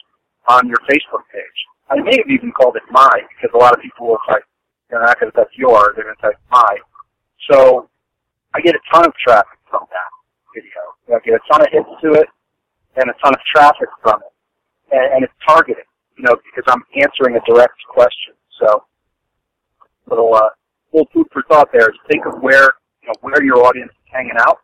on 0.49 0.67
your 0.67 0.81
Facebook 0.89 1.25
page. 1.29 1.59
I 1.89 2.01
may 2.01 2.17
have 2.17 2.29
even 2.29 2.51
called 2.51 2.75
it 2.77 2.83
my 2.89 3.09
because 3.35 3.53
a 3.53 3.57
lot 3.57 3.73
of 3.73 3.81
people 3.81 4.07
will 4.07 4.21
type, 4.27 4.43
they're 4.89 5.01
not 5.01 5.19
going 5.19 5.31
to 5.31 5.37
type 5.37 5.51
your, 5.57 5.93
they're 5.95 6.05
going 6.05 6.15
to 6.15 6.21
type 6.21 6.39
my. 6.49 6.77
So 7.51 7.89
I 8.53 8.61
get 8.61 8.75
a 8.75 8.83
ton 8.93 9.05
of 9.05 9.13
traffic 9.19 9.59
from 9.69 9.85
that 9.91 10.11
video. 10.53 10.81
I 11.09 11.19
get 11.25 11.35
a 11.35 11.43
ton 11.51 11.61
of 11.61 11.67
hits 11.71 11.89
to 12.03 12.13
it 12.19 12.27
and 12.95 13.09
a 13.09 13.13
ton 13.23 13.33
of 13.33 13.41
traffic 13.53 13.89
from 14.01 14.19
it. 14.21 14.33
And, 14.91 15.13
and 15.15 15.23
it's 15.23 15.33
targeted, 15.47 15.85
you 16.17 16.23
know, 16.23 16.35
because 16.35 16.65
I'm 16.67 16.83
answering 17.01 17.35
a 17.35 17.41
direct 17.45 17.79
question. 17.89 18.33
So 18.59 18.83
little, 20.09 20.33
uh, 20.33 20.49
little 20.93 21.07
food 21.13 21.27
for 21.31 21.43
thought 21.49 21.69
there 21.71 21.89
is 21.89 21.97
think 22.09 22.25
of 22.25 22.41
where, 22.41 22.69
you 23.01 23.07
know, 23.07 23.13
where 23.21 23.43
your 23.43 23.65
audience 23.65 23.91
is 23.91 24.11
hanging 24.11 24.37
out 24.39 24.57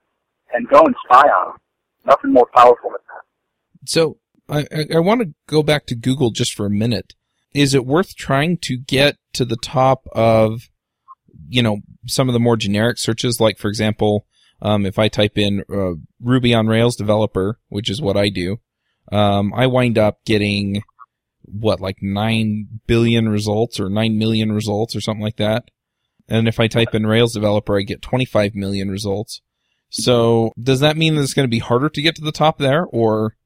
and 0.54 0.68
go 0.68 0.82
and 0.82 0.96
spy 1.06 1.28
on 1.28 1.52
them. 1.52 1.58
Nothing 2.06 2.34
more 2.34 2.48
powerful 2.54 2.92
than 2.92 3.02
that. 3.08 3.90
So 3.90 4.18
I, 4.50 4.66
I 4.96 5.00
want 5.00 5.22
to 5.22 5.34
go 5.48 5.64
back 5.64 5.86
to 5.88 5.96
Google 5.96 6.32
just 6.32 6.54
for 6.54 6.66
a 6.66 6.70
minute. 6.70 7.14
Is 7.54 7.74
it 7.74 7.86
worth 7.86 8.16
trying 8.16 8.58
to 8.64 8.78
get 8.78 9.18
to 9.34 9.46
the 9.46 9.58
top 9.58 10.08
of, 10.14 10.70
you 11.48 11.62
know, 11.62 11.80
some 12.06 12.30
of 12.30 12.34
the 12.34 12.40
more 12.40 12.56
generic 12.56 12.98
searches? 12.98 13.40
Like, 13.40 13.58
for 13.58 13.68
example, 13.68 14.26
um, 14.62 14.86
if 14.86 14.98
I 14.98 15.08
type 15.08 15.38
in 15.38 15.64
uh, 15.72 15.94
Ruby 16.22 16.54
on 16.54 16.68
Rails 16.68 16.96
developer, 16.96 17.60
which 17.70 17.90
is 17.90 18.02
what 18.02 18.18
I 18.18 18.30
do, 18.30 18.58
um, 19.12 19.54
I 19.54 19.68
wind 19.68 19.98
up 19.98 20.24
getting 20.26 20.84
what, 21.44 21.80
like 21.80 21.98
9 22.02 22.68
billion 22.88 23.30
results 23.30 23.80
or 23.80 23.90
9 23.90 24.18
million 24.18 24.52
results 24.52 24.96
or 24.96 25.02
something 25.02 25.24
like 25.24 25.38
that. 25.38 25.66
And 26.28 26.48
if 26.48 26.60
I 26.60 26.68
type 26.68 26.94
in 26.94 27.06
Rails 27.06 27.34
developer, 27.34 27.78
I 27.78 27.84
get 27.84 28.02
25 28.02 28.54
million 28.54 28.90
results. 28.90 29.42
So 29.90 30.52
does 30.62 30.82
that 30.82 30.98
mean 30.98 31.16
that 31.16 31.22
it's 31.22 31.34
going 31.34 31.48
to 31.48 31.50
be 31.50 31.60
harder 31.60 31.90
to 31.90 32.02
get 32.02 32.16
to 32.16 32.22
the 32.22 32.32
top 32.32 32.58
there 32.58 32.86
or? 32.86 33.38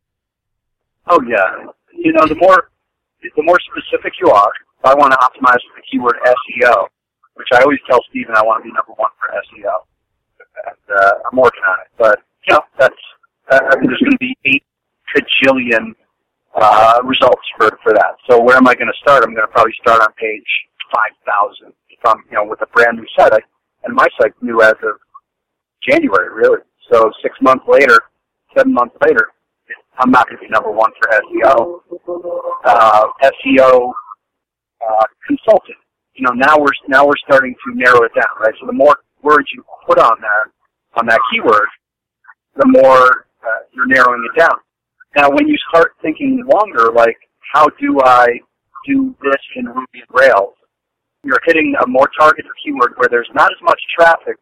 Oh 1.08 1.21
yeah. 1.28 1.69
You 1.93 2.13
know, 2.13 2.26
the 2.26 2.36
more 2.36 2.71
the 3.36 3.43
more 3.43 3.60
specific 3.60 4.13
you 4.19 4.30
are, 4.32 4.52
I 4.84 4.95
want 4.95 5.12
to 5.13 5.19
optimize 5.19 5.62
for 5.62 5.78
the 5.78 5.84
keyword 5.91 6.15
SEO, 6.26 6.88
which 7.36 7.47
I 7.54 7.62
always 7.62 7.80
tell 7.88 8.00
Stephen 8.10 8.36
I 8.36 8.41
want 8.41 8.63
to 8.63 8.69
be 8.69 8.74
number 8.74 8.93
one 8.97 9.12
for 9.19 9.30
SEO, 9.30 9.86
and 10.67 10.97
uh, 10.97 11.11
I'm 11.31 11.37
working 11.37 11.63
on 11.67 11.77
it. 11.81 11.89
But 11.97 12.19
you 12.47 12.55
know, 12.55 12.61
that's 12.79 13.03
uh, 13.51 13.59
I 13.59 13.75
mean, 13.79 13.87
there's 13.87 14.01
going 14.01 14.17
to 14.17 14.23
be 14.23 14.35
eight 14.45 14.63
cajillion 15.11 15.95
uh, 16.55 17.01
results 17.03 17.43
for 17.57 17.69
for 17.83 17.93
that. 17.93 18.15
So 18.29 18.41
where 18.41 18.57
am 18.57 18.67
I 18.67 18.75
going 18.75 18.91
to 18.91 18.99
start? 19.01 19.23
I'm 19.23 19.33
going 19.33 19.47
to 19.47 19.51
probably 19.51 19.75
start 19.81 20.01
on 20.01 20.11
page 20.13 20.47
five 20.91 21.15
thousand 21.25 21.73
I'm 22.05 22.23
you 22.29 22.37
know 22.37 22.45
with 22.45 22.61
a 22.61 22.67
brand 22.67 22.97
new 22.97 23.05
site. 23.17 23.33
I, 23.33 23.39
and 23.83 23.95
my 23.95 24.07
site 24.19 24.33
new 24.41 24.61
as 24.61 24.75
of 24.83 24.97
January, 25.87 26.29
really. 26.33 26.59
So 26.91 27.11
six 27.21 27.35
months 27.41 27.65
later, 27.67 27.97
seven 28.55 28.73
months 28.73 28.95
later, 29.05 29.29
I'm 29.99 30.11
not 30.11 30.27
going 30.27 30.37
to 30.37 30.41
be 30.41 30.49
number 30.49 30.71
one 30.71 30.91
for 30.99 31.09
SEO. 31.09 31.81
Uh, 32.65 33.05
SEO 33.23 33.91
uh, 34.81 35.03
consultant. 35.27 35.77
You 36.15 36.25
know, 36.25 36.33
now 36.33 36.57
we're 36.59 36.73
now 36.87 37.05
we're 37.05 37.17
starting 37.25 37.53
to 37.53 37.75
narrow 37.75 38.03
it 38.03 38.11
down, 38.13 38.29
right? 38.39 38.53
So 38.59 38.67
the 38.67 38.73
more 38.73 38.97
words 39.23 39.47
you 39.53 39.63
put 39.88 39.99
on 39.99 40.17
that 40.21 40.51
on 40.99 41.05
that 41.07 41.19
keyword, 41.31 41.67
the 42.55 42.67
more 42.67 43.27
uh, 43.43 43.62
you're 43.73 43.88
narrowing 43.88 44.27
it 44.34 44.39
down. 44.39 44.55
Now, 45.15 45.29
when 45.29 45.47
you 45.47 45.57
start 45.69 45.93
thinking 46.01 46.43
longer, 46.47 46.91
like 46.93 47.17
how 47.53 47.67
do 47.79 47.99
I 48.03 48.27
do 48.88 49.15
this 49.23 49.41
in 49.55 49.65
Ruby 49.65 50.03
and 50.03 50.12
Rails, 50.12 50.55
you're 51.23 51.39
hitting 51.45 51.75
a 51.84 51.88
more 51.88 52.10
targeted 52.17 52.51
keyword 52.63 52.93
where 52.97 53.07
there's 53.10 53.29
not 53.34 53.51
as 53.51 53.62
much 53.63 53.79
traffic, 53.97 54.38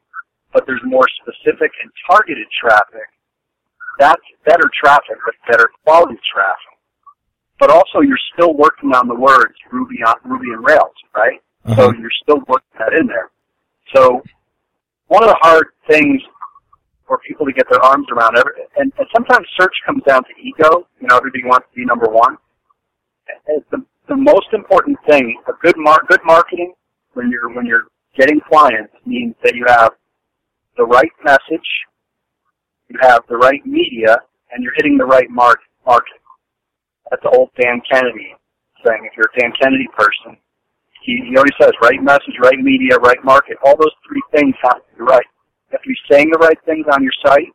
but 0.53 0.65
there's 0.65 0.81
more 0.85 1.05
specific 1.21 1.71
and 1.81 1.91
targeted 2.09 2.47
traffic, 2.59 3.09
that's 3.99 4.21
better 4.45 4.71
traffic, 4.81 5.17
but 5.25 5.35
better 5.51 5.69
quality 5.83 6.17
traffic. 6.33 6.79
But 7.59 7.69
also 7.69 7.99
you're 7.99 8.17
still 8.33 8.53
working 8.55 8.95
on 8.95 9.07
the 9.07 9.15
words 9.15 9.53
Ruby 9.71 9.97
on 10.07 10.15
Ruby 10.23 10.47
and 10.53 10.65
Rails, 10.65 10.95
right? 11.13 11.41
Uh-huh. 11.65 11.91
So 11.91 11.93
you're 11.99 12.17
still 12.23 12.41
working 12.47 12.79
that 12.79 12.93
in 12.93 13.07
there. 13.07 13.29
So 13.93 14.23
one 15.09 15.23
of 15.23 15.29
the 15.29 15.37
hard 15.41 15.67
things 15.89 16.21
for 17.07 17.19
people 17.27 17.45
to 17.45 17.51
get 17.51 17.65
their 17.69 17.83
arms 17.83 18.07
around 18.15 18.37
and, 18.37 18.45
and 18.77 19.07
sometimes 19.13 19.45
search 19.59 19.73
comes 19.85 20.03
down 20.07 20.23
to 20.23 20.29
ego. 20.41 20.87
You 21.01 21.07
know, 21.09 21.17
everybody 21.17 21.43
wants 21.43 21.67
to 21.71 21.75
be 21.75 21.83
number 21.83 22.05
one. 22.07 22.37
And 23.47 23.63
the, 23.71 23.83
the 24.07 24.15
most 24.15 24.47
important 24.53 24.97
thing, 25.07 25.41
a 25.47 25.53
good 25.61 25.75
mar- 25.77 26.03
good 26.07 26.21
marketing 26.25 26.73
when 27.13 27.29
you're 27.29 27.51
when 27.53 27.65
you're 27.65 27.87
getting 28.17 28.39
clients 28.47 28.93
means 29.05 29.35
that 29.43 29.55
you 29.55 29.65
have 29.67 29.93
the 30.77 30.85
right 30.85 31.11
message, 31.23 31.67
you 32.87 32.97
have 33.01 33.23
the 33.29 33.37
right 33.37 33.65
media, 33.65 34.17
and 34.51 34.63
you're 34.63 34.73
hitting 34.75 34.97
the 34.97 35.05
right 35.05 35.29
mark 35.29 35.59
market. 35.85 36.21
That's 37.09 37.23
the 37.23 37.29
old 37.29 37.49
Dan 37.59 37.81
Kennedy 37.91 38.35
thing. 38.85 39.09
If 39.09 39.17
you're 39.17 39.29
a 39.35 39.39
Dan 39.39 39.51
Kennedy 39.59 39.87
person, 39.97 40.37
he, 41.01 41.15
he 41.25 41.35
says 41.61 41.71
right 41.81 42.01
message, 42.01 42.35
right 42.41 42.59
media, 42.59 42.97
right 42.97 43.23
market. 43.23 43.57
All 43.63 43.75
those 43.77 43.93
three 44.07 44.21
things 44.33 44.55
have 44.63 44.77
to 44.77 44.97
be 44.97 45.03
right. 45.03 45.25
You 45.69 45.77
have 45.77 45.83
to 45.83 45.89
be 45.89 45.97
saying 46.11 46.29
the 46.31 46.39
right 46.39 46.57
things 46.65 46.85
on 46.91 47.03
your 47.03 47.13
site. 47.25 47.53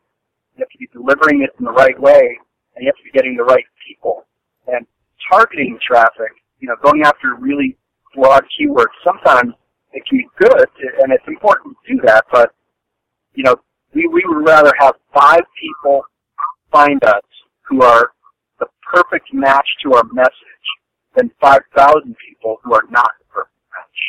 You 0.57 0.61
have 0.61 0.69
to 0.69 0.79
be 0.79 0.89
delivering 0.93 1.43
it 1.43 1.51
in 1.59 1.65
the 1.65 1.73
right 1.73 1.99
way, 2.01 2.39
and 2.75 2.85
you 2.85 2.87
have 2.87 2.97
to 2.97 3.05
be 3.05 3.11
getting 3.11 3.37
the 3.37 3.45
right 3.45 3.65
people. 3.87 4.27
And 4.67 4.87
targeting 5.31 5.79
traffic, 5.87 6.33
you 6.61 6.69
know, 6.69 6.77
going 6.83 7.03
after 7.03 7.35
really 7.39 7.77
broad 8.15 8.45
keywords, 8.55 8.95
sometimes 9.05 9.53
it 9.93 10.03
can 10.09 10.19
be 10.19 10.29
good, 10.39 10.67
and 11.03 11.13
it's 11.13 11.27
important 11.27 11.77
to 11.87 11.95
do 11.95 12.01
that, 12.07 12.25
but, 12.33 12.53
you 13.35 13.45
know, 13.45 13.57
we, 13.95 14.07
we 14.07 14.23
would 14.27 14.47
rather 14.47 14.73
have 14.79 14.95
five 15.13 15.43
people 15.61 16.03
find 16.73 17.03
us 17.05 17.23
who 17.63 17.83
are 17.83 18.11
the 18.59 18.67
perfect 18.93 19.33
match 19.33 19.67
to 19.83 19.95
our 19.95 20.05
message 20.13 20.31
than 21.17 21.31
5,000 21.41 22.17
people 22.17 22.59
who 22.63 22.75
are 22.75 22.85
not 22.91 23.11
the 23.19 23.25
perfect 23.31 23.61
match. 23.73 24.01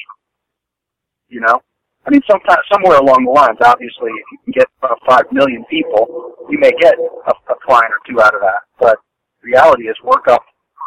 You 1.30 1.42
know? 1.42 1.62
I 2.06 2.12
mean, 2.12 2.22
sometime, 2.30 2.62
somewhere 2.72 2.98
along 2.98 3.26
the 3.26 3.32
lines, 3.32 3.58
obviously, 3.66 4.12
if 4.14 4.26
you 4.32 4.38
can 4.46 4.54
get 4.54 4.68
uh, 4.84 4.94
five 5.10 5.26
million 5.32 5.66
people, 5.70 6.38
you 6.50 6.60
may 6.60 6.72
get 6.80 6.94
a, 6.98 7.32
a 7.32 7.56
client 7.66 7.90
or 7.90 8.02
two 8.06 8.22
out 8.22 8.36
of 8.36 8.42
that. 8.42 8.62
But 8.80 8.98
reality 9.42 9.86
is, 9.86 9.96
work 10.04 10.28
up 10.28 10.44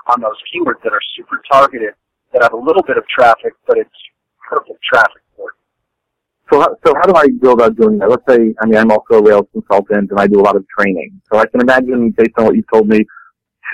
on 0.07 0.21
those 0.21 0.39
keywords 0.47 0.83
that 0.85 0.93
are 0.93 1.03
super 1.17 1.43
targeted, 1.51 1.95
that 2.33 2.43
have 2.43 2.53
a 2.53 2.57
little 2.57 2.83
bit 2.87 2.97
of 2.97 3.05
traffic, 3.09 3.53
but 3.67 3.79
it's 3.79 3.91
perfect 4.49 4.79
traffic 4.83 5.23
for 5.37 5.51
you. 5.51 5.59
So, 6.53 6.61
how, 6.61 6.77
so 6.87 6.95
how 6.95 7.03
do 7.03 7.15
I 7.17 7.27
go 7.43 7.53
about 7.53 7.77
doing 7.77 7.99
that? 7.99 8.09
Let's 8.09 8.23
say, 8.29 8.55
I 8.61 8.67
mean, 8.67 8.79
I'm 8.79 8.91
also 8.91 9.19
a 9.19 9.23
Rails 9.23 9.47
consultant 9.53 10.11
and 10.11 10.21
I 10.21 10.27
do 10.27 10.41
a 10.41 10.47
lot 10.47 10.57
of 10.57 10.65
training. 10.69 11.21
So 11.33 11.39
I 11.39 11.47
can 11.47 11.61
imagine, 11.61 12.15
based 12.17 12.39
on 12.39 12.47
what 12.47 12.55
you 12.55 12.63
told 12.73 12.89
me, 12.89 13.01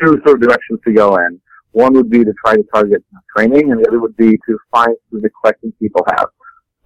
two 0.00 0.18
sort 0.24 0.36
of 0.36 0.40
directions 0.40 0.80
to 0.84 0.92
go 0.92 1.16
in. 1.16 1.40
One 1.74 1.92
would 1.94 2.10
be 2.10 2.24
to 2.24 2.32
try 2.44 2.56
to 2.56 2.64
target 2.74 3.04
training, 3.36 3.70
and 3.70 3.80
the 3.80 3.88
other 3.88 4.00
would 4.00 4.16
be 4.16 4.32
to 4.48 4.58
find 4.72 4.96
the 5.12 5.30
questions 5.30 5.72
people 5.78 6.02
have 6.16 6.28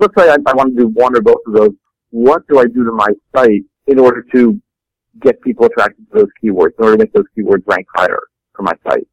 let's 0.01 0.15
say 0.17 0.31
I, 0.31 0.37
I 0.47 0.55
want 0.55 0.77
to 0.77 0.83
do 0.83 0.89
one 0.89 1.17
or 1.17 1.21
both 1.21 1.43
of 1.47 1.55
those. 1.55 1.71
What 2.11 2.47
do 2.49 2.59
I 2.59 2.65
do 2.65 2.85
to 2.85 2.93
my 2.93 3.09
site 3.35 3.65
in 3.87 3.99
order 3.99 4.25
to 4.35 4.61
get 5.21 5.41
people 5.43 5.67
attracted 5.67 6.07
to 6.11 6.21
those 6.21 6.31
keywords, 6.43 6.79
in 6.79 6.85
order 6.85 6.97
to 6.97 7.05
make 7.05 7.13
those 7.13 7.27
keywords 7.37 7.63
rank 7.67 7.87
higher 7.95 8.21
for 8.55 8.63
my 8.63 8.73
site? 8.89 9.07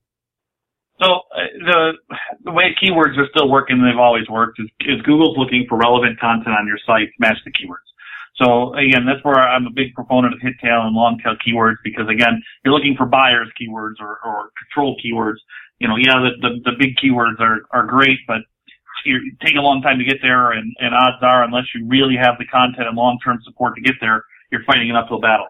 So 1.02 1.08
uh, 1.12 1.52
the 1.60 1.92
the 2.46 2.52
way 2.52 2.74
keywords 2.82 3.18
are 3.18 3.28
still 3.36 3.50
working, 3.50 3.84
they've 3.84 4.00
always 4.00 4.30
worked, 4.30 4.60
is, 4.62 4.70
is 4.82 5.02
Google's 5.02 5.38
looking 5.38 5.66
for 5.68 5.78
relevant 5.78 6.20
content 6.20 6.56
on 6.58 6.68
your 6.68 6.80
site 6.86 7.12
to 7.12 7.20
match 7.20 7.38
the 7.44 7.52
keywords. 7.52 7.84
So 8.40 8.74
again, 8.76 9.06
that's 9.06 9.24
where 9.24 9.40
I'm 9.40 9.66
a 9.66 9.72
big 9.72 9.94
proponent 9.94 10.34
of 10.34 10.40
HitTail 10.40 10.88
and 10.88 10.96
long 10.96 11.20
tail 11.24 11.36
keywords 11.40 11.80
because 11.84 12.08
again, 12.08 12.42
you're 12.64 12.74
looking 12.74 12.96
for 12.98 13.06
buyers 13.06 13.48
keywords 13.60 14.00
or, 14.00 14.20
or 14.24 14.52
control 14.60 14.96
keywords. 15.04 15.40
You 15.80 15.88
know, 15.88 15.96
yeah, 15.98 16.24
the, 16.24 16.32
the, 16.42 16.72
the 16.72 16.76
big 16.80 16.96
keywords 16.96 17.40
are, 17.40 17.68
are 17.72 17.86
great, 17.86 18.20
but 18.28 18.38
you 19.06 19.20
take 19.46 19.56
a 19.56 19.62
long 19.62 19.82
time 19.82 20.00
to 20.00 20.06
get 20.06 20.18
there, 20.22 20.52
and, 20.52 20.74
and 20.80 20.96
odds 20.96 21.22
are, 21.22 21.44
unless 21.44 21.66
you 21.76 21.86
really 21.88 22.16
have 22.16 22.36
the 22.40 22.46
content 22.46 22.88
and 22.88 22.98
long-term 22.98 23.40
support 23.44 23.76
to 23.76 23.82
get 23.82 23.96
there, 24.02 24.24
you're 24.52 24.64
fighting 24.66 24.90
an 24.90 24.96
uphill 24.96 25.20
battle. 25.20 25.48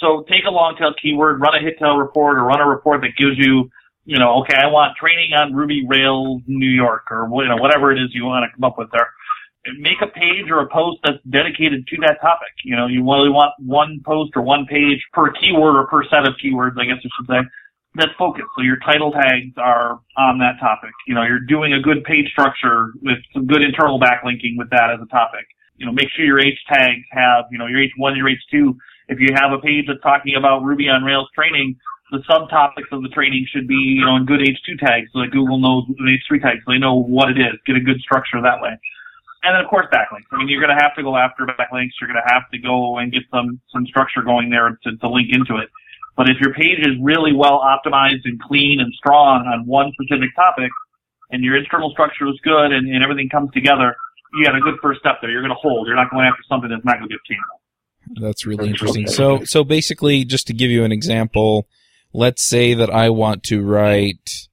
So 0.00 0.24
take 0.28 0.44
a 0.46 0.50
long 0.50 0.76
tail 0.78 0.94
keyword, 1.00 1.40
run 1.40 1.54
a 1.54 1.58
HitTail 1.58 1.98
report, 1.98 2.38
or 2.38 2.44
run 2.44 2.60
a 2.60 2.66
report 2.66 3.00
that 3.02 3.16
gives 3.18 3.38
you, 3.38 3.70
you 4.04 4.18
know, 4.18 4.42
okay, 4.42 4.56
I 4.56 4.66
want 4.66 4.96
training 4.96 5.32
on 5.34 5.54
Ruby 5.54 5.84
Rails 5.86 6.42
New 6.46 6.70
York, 6.70 7.10
or 7.10 7.28
you 7.42 7.48
know, 7.48 7.56
whatever 7.56 7.92
it 7.92 7.98
is 7.98 8.10
you 8.14 8.24
want 8.24 8.44
to 8.44 8.54
come 8.54 8.64
up 8.64 8.78
with 8.78 8.90
there. 8.92 9.10
Make 9.78 10.00
a 10.00 10.06
page 10.06 10.48
or 10.50 10.60
a 10.60 10.68
post 10.68 10.98
that's 11.04 11.18
dedicated 11.28 11.86
to 11.88 11.96
that 12.06 12.20
topic. 12.22 12.54
You 12.64 12.76
know, 12.76 12.86
you 12.86 13.02
really 13.02 13.28
want 13.28 13.52
one 13.58 14.00
post 14.06 14.32
or 14.36 14.42
one 14.42 14.66
page 14.66 15.02
per 15.12 15.30
keyword 15.32 15.76
or 15.76 15.86
per 15.88 16.04
set 16.04 16.26
of 16.26 16.34
keywords, 16.42 16.80
I 16.80 16.86
guess 16.86 17.02
I 17.04 17.08
should 17.16 17.28
say 17.28 17.42
that's 17.94 18.12
focused. 18.18 18.48
So 18.56 18.62
your 18.62 18.76
title 18.84 19.12
tags 19.12 19.54
are 19.56 20.00
on 20.16 20.38
that 20.38 20.60
topic. 20.60 20.92
You 21.06 21.14
know, 21.14 21.22
you're 21.22 21.40
doing 21.40 21.72
a 21.72 21.80
good 21.80 22.04
page 22.04 22.28
structure 22.30 22.92
with 23.02 23.18
some 23.32 23.46
good 23.46 23.62
internal 23.62 23.98
backlinking 23.98 24.56
with 24.56 24.70
that 24.70 24.90
as 24.90 25.00
a 25.02 25.06
topic. 25.06 25.46
You 25.76 25.86
know, 25.86 25.92
make 25.92 26.08
sure 26.14 26.24
your 26.24 26.40
H 26.40 26.58
tags 26.68 27.06
have, 27.10 27.46
you 27.50 27.58
know, 27.58 27.66
your 27.66 27.80
H1, 27.80 28.16
your 28.16 28.28
H2. 28.28 28.76
If 29.08 29.20
you 29.20 29.28
have 29.34 29.52
a 29.52 29.58
page 29.58 29.86
that's 29.86 30.02
talking 30.02 30.34
about 30.36 30.62
Ruby 30.62 30.88
on 30.88 31.02
Rails 31.02 31.28
training, 31.34 31.76
the 32.10 32.18
subtopics 32.28 32.90
of 32.92 33.02
the 33.02 33.08
training 33.08 33.46
should 33.52 33.68
be, 33.68 33.96
you 33.96 34.04
know, 34.04 34.16
in 34.16 34.26
good 34.26 34.40
H2 34.40 34.78
tags 34.78 35.08
so 35.12 35.20
that 35.20 35.30
Google 35.30 35.58
knows 35.58 35.84
an 35.98 36.06
H3 36.06 36.42
tags, 36.42 36.60
so 36.64 36.72
they 36.72 36.78
know 36.78 36.94
what 36.94 37.30
it 37.30 37.38
is. 37.38 37.58
Get 37.66 37.76
a 37.76 37.80
good 37.80 38.00
structure 38.00 38.40
that 38.42 38.60
way. 38.60 38.76
And 39.44 39.54
then 39.54 39.62
of 39.62 39.70
course 39.70 39.86
backlinks. 39.92 40.26
I 40.32 40.38
mean, 40.38 40.48
you're 40.48 40.60
going 40.60 40.76
to 40.76 40.82
have 40.82 40.96
to 40.96 41.02
go 41.02 41.16
after 41.16 41.46
backlinks. 41.46 41.94
You're 42.00 42.10
going 42.10 42.20
to 42.20 42.32
have 42.34 42.50
to 42.50 42.58
go 42.58 42.98
and 42.98 43.12
get 43.12 43.22
some, 43.30 43.60
some 43.72 43.86
structure 43.86 44.22
going 44.22 44.50
there 44.50 44.78
to, 44.82 44.96
to 44.96 45.08
link 45.08 45.28
into 45.30 45.56
it. 45.56 45.68
But 46.18 46.28
if 46.28 46.40
your 46.40 46.52
page 46.52 46.80
is 46.80 46.98
really 47.00 47.32
well 47.32 47.62
optimized 47.62 48.22
and 48.24 48.42
clean 48.42 48.80
and 48.80 48.92
strong 48.92 49.46
on 49.46 49.64
one 49.66 49.92
specific 49.94 50.34
topic, 50.34 50.70
and 51.30 51.44
your 51.44 51.56
internal 51.56 51.90
structure 51.90 52.26
is 52.26 52.40
good 52.42 52.72
and, 52.72 52.92
and 52.92 53.04
everything 53.04 53.28
comes 53.28 53.52
together, 53.52 53.94
you 54.34 54.44
got 54.44 54.56
a 54.56 54.60
good 54.60 54.74
first 54.82 54.98
step 54.98 55.18
there. 55.20 55.30
You're 55.30 55.42
going 55.42 55.54
to 55.54 55.60
hold. 55.62 55.86
You're 55.86 55.94
not 55.94 56.10
going 56.10 56.26
after 56.26 56.42
something 56.48 56.70
that's 56.70 56.84
not 56.84 56.98
going 56.98 57.08
to 57.08 57.14
get 57.14 57.20
channel. 57.24 58.20
That's 58.20 58.44
really 58.44 58.68
interesting. 58.68 59.06
So, 59.06 59.44
so 59.44 59.62
basically, 59.62 60.24
just 60.24 60.48
to 60.48 60.54
give 60.54 60.70
you 60.70 60.82
an 60.82 60.90
example, 60.90 61.68
let's 62.12 62.44
say 62.44 62.74
that 62.74 62.90
I 62.90 63.10
want 63.10 63.44
to 63.44 63.62
write 63.62 64.48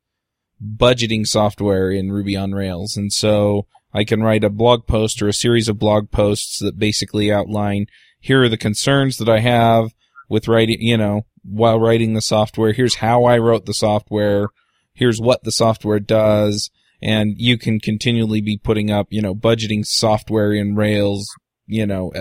budgeting 0.64 1.26
software 1.26 1.90
in 1.90 2.12
Ruby 2.12 2.36
on 2.36 2.52
Rails, 2.52 2.96
and 2.96 3.12
so 3.12 3.66
I 3.92 4.04
can 4.04 4.22
write 4.22 4.44
a 4.44 4.50
blog 4.50 4.86
post 4.86 5.22
or 5.22 5.30
a 5.30 5.34
series 5.34 5.68
of 5.68 5.80
blog 5.80 6.12
posts 6.12 6.60
that 6.60 6.78
basically 6.78 7.32
outline 7.32 7.88
here 8.20 8.44
are 8.44 8.50
the 8.50 8.58
concerns 8.58 9.18
that 9.18 9.30
I 9.30 9.40
have 9.40 9.94
with 10.30 10.48
writing, 10.48 10.78
you 10.82 10.98
know, 10.98 11.26
while 11.48 11.80
writing 11.80 12.14
the 12.14 12.22
software. 12.22 12.74
Here's 12.74 12.96
how 12.96 13.26
I 13.26 13.38
wrote 13.38 13.66
the 13.66 13.74
software. 13.74 14.48
Here's 14.94 15.20
what 15.20 15.44
the 15.44 15.52
software 15.52 16.00
does. 16.00 16.72
And 17.02 17.36
you 17.38 17.58
can 17.58 17.80
continually 17.80 18.42
be 18.42 18.58
putting 18.58 18.90
up, 18.90 19.08
you 19.10 19.22
know, 19.22 19.36
budgeting 19.36 19.86
software 19.86 20.54
in 20.54 20.76
Rails, 20.76 21.28
you 21.68 21.86
know, 21.86 22.12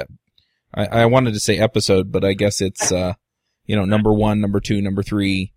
I, 0.75 0.87
I 0.87 1.07
wanted 1.07 1.35
to 1.35 1.41
say 1.41 1.59
episode, 1.59 2.11
but 2.11 2.25
I 2.25 2.35
guess 2.35 2.61
it's, 2.61 2.91
uh, 2.93 3.15
you 3.65 3.77
know, 3.77 3.85
number 3.85 4.13
one, 4.13 4.41
number 4.41 4.61
two, 4.61 4.83
number 4.83 5.03
three, 5.03 5.53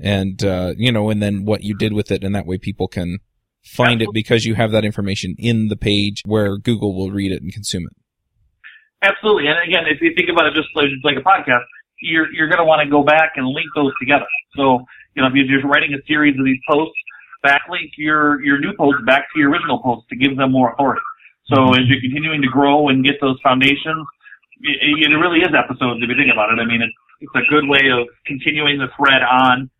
and, 0.00 0.42
uh, 0.44 0.72
you 0.76 0.90
know, 0.90 1.10
and 1.10 1.22
then 1.22 1.44
what 1.44 1.62
you 1.62 1.76
did 1.76 1.92
with 1.92 2.10
it. 2.10 2.24
And 2.24 2.34
that 2.34 2.46
way 2.46 2.58
people 2.58 2.88
can 2.88 3.18
find 3.62 4.02
it 4.02 4.08
because 4.12 4.44
you 4.44 4.54
have 4.54 4.72
that 4.72 4.84
information 4.84 5.36
in 5.38 5.68
the 5.68 5.76
page 5.76 6.22
where 6.24 6.56
Google 6.56 6.96
will 6.96 7.12
read 7.12 7.30
it 7.30 7.42
and 7.42 7.52
consume 7.52 7.84
it. 7.84 7.96
Absolutely. 9.02 9.46
And 9.46 9.58
again, 9.68 9.84
if 9.86 10.00
you 10.00 10.12
think 10.16 10.30
about 10.30 10.46
it 10.46 10.54
just 10.54 10.68
like, 10.74 10.86
like 11.04 11.16
a 11.16 11.20
podcast, 11.20 11.66
you're 12.02 12.28
you're 12.34 12.50
going 12.50 12.58
to 12.58 12.66
want 12.66 12.82
to 12.82 12.90
go 12.90 13.02
back 13.02 13.38
and 13.38 13.46
link 13.46 13.66
those 13.74 13.92
together. 13.98 14.28
So 14.58 14.84
you 15.14 15.22
know 15.22 15.28
if 15.28 15.34
you're 15.34 15.48
just 15.48 15.64
writing 15.64 15.94
a 15.94 16.02
series 16.06 16.38
of 16.38 16.44
these 16.44 16.60
posts, 16.68 16.98
backlink 17.46 17.94
your 17.96 18.42
your 18.42 18.58
new 18.58 18.74
posts 18.76 19.02
back 19.06 19.30
to 19.32 19.40
your 19.40 19.50
original 19.50 19.78
posts 19.78 20.08
to 20.10 20.16
give 20.16 20.36
them 20.36 20.52
more 20.52 20.74
authority. 20.74 21.02
So 21.46 21.56
mm-hmm. 21.56 21.80
as 21.80 21.84
you're 21.88 22.02
continuing 22.02 22.42
to 22.42 22.50
grow 22.50 22.88
and 22.88 23.04
get 23.04 23.16
those 23.22 23.38
foundations, 23.42 24.02
it, 24.62 25.10
it 25.10 25.16
really 25.16 25.40
is 25.40 25.54
episodes 25.54 26.02
if 26.02 26.10
you 26.10 26.18
think 26.18 26.30
about 26.32 26.50
it. 26.50 26.58
I 26.58 26.66
mean, 26.66 26.82
it's 26.82 26.98
it's 27.22 27.36
a 27.38 27.46
good 27.48 27.70
way 27.70 27.86
of 27.94 28.10
continuing 28.26 28.78
the 28.82 28.90
thread 28.98 29.22
on 29.22 29.70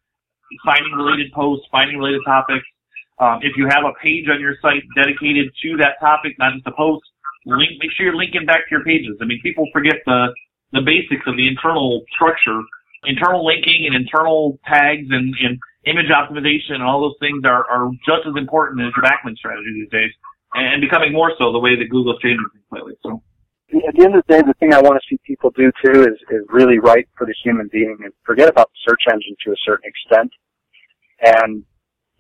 finding 0.65 0.93
related 0.93 1.33
posts, 1.33 1.67
finding 1.71 1.99
related 1.99 2.23
topics. 2.25 2.65
Um, 3.19 3.39
if 3.43 3.57
you 3.57 3.67
have 3.71 3.85
a 3.85 3.95
page 4.03 4.27
on 4.31 4.41
your 4.41 4.57
site 4.63 4.83
dedicated 4.97 5.51
to 5.63 5.69
that 5.79 5.99
topic, 6.01 6.39
not 6.39 6.55
just 6.55 6.67
a 6.67 6.73
post, 6.73 7.03
link. 7.47 7.79
Make 7.81 7.91
sure 7.93 8.07
you're 8.07 8.17
linking 8.17 8.47
back 8.47 8.69
to 8.69 8.71
your 8.71 8.85
pages. 8.85 9.19
I 9.21 9.25
mean, 9.25 9.41
people 9.43 9.67
forget 9.73 9.97
the 10.07 10.33
the 10.73 10.81
basics 10.81 11.23
of 11.27 11.37
the 11.37 11.47
internal 11.47 12.03
structure. 12.13 12.61
Internal 13.05 13.45
linking 13.45 13.85
and 13.87 13.95
internal 13.99 14.59
tags 14.65 15.11
and, 15.11 15.35
and 15.43 15.59
image 15.85 16.07
optimization 16.15 16.79
and 16.79 16.83
all 16.83 17.03
those 17.03 17.19
things 17.19 17.43
are, 17.45 17.67
are 17.67 17.91
just 18.07 18.23
as 18.27 18.35
important 18.39 18.81
as 18.81 18.93
your 18.95 19.03
backlink 19.03 19.37
strategy 19.37 19.75
these 19.75 19.91
days 19.91 20.11
and 20.55 20.81
becoming 20.81 21.13
more 21.13 21.33
so 21.39 21.51
the 21.51 21.59
way 21.59 21.75
that 21.75 21.91
Google's 21.91 22.21
changing 22.23 22.47
things 22.53 22.71
lately. 22.71 22.95
So 23.03 23.23
at 23.75 23.95
the 23.97 24.05
end 24.05 24.15
of 24.15 24.23
the 24.27 24.33
day, 24.33 24.43
the 24.47 24.55
thing 24.61 24.73
I 24.73 24.81
want 24.81 25.01
to 25.01 25.05
see 25.09 25.19
people 25.27 25.51
do 25.51 25.73
too 25.83 26.07
is, 26.07 26.15
is 26.31 26.47
really 26.49 26.79
write 26.79 27.09
for 27.19 27.27
the 27.27 27.35
human 27.43 27.69
being 27.73 27.97
and 28.05 28.13
forget 28.25 28.49
about 28.49 28.71
the 28.71 28.79
search 28.87 29.03
engine 29.11 29.35
to 29.47 29.51
a 29.51 29.59
certain 29.65 29.91
extent. 29.91 30.31
And, 31.23 31.65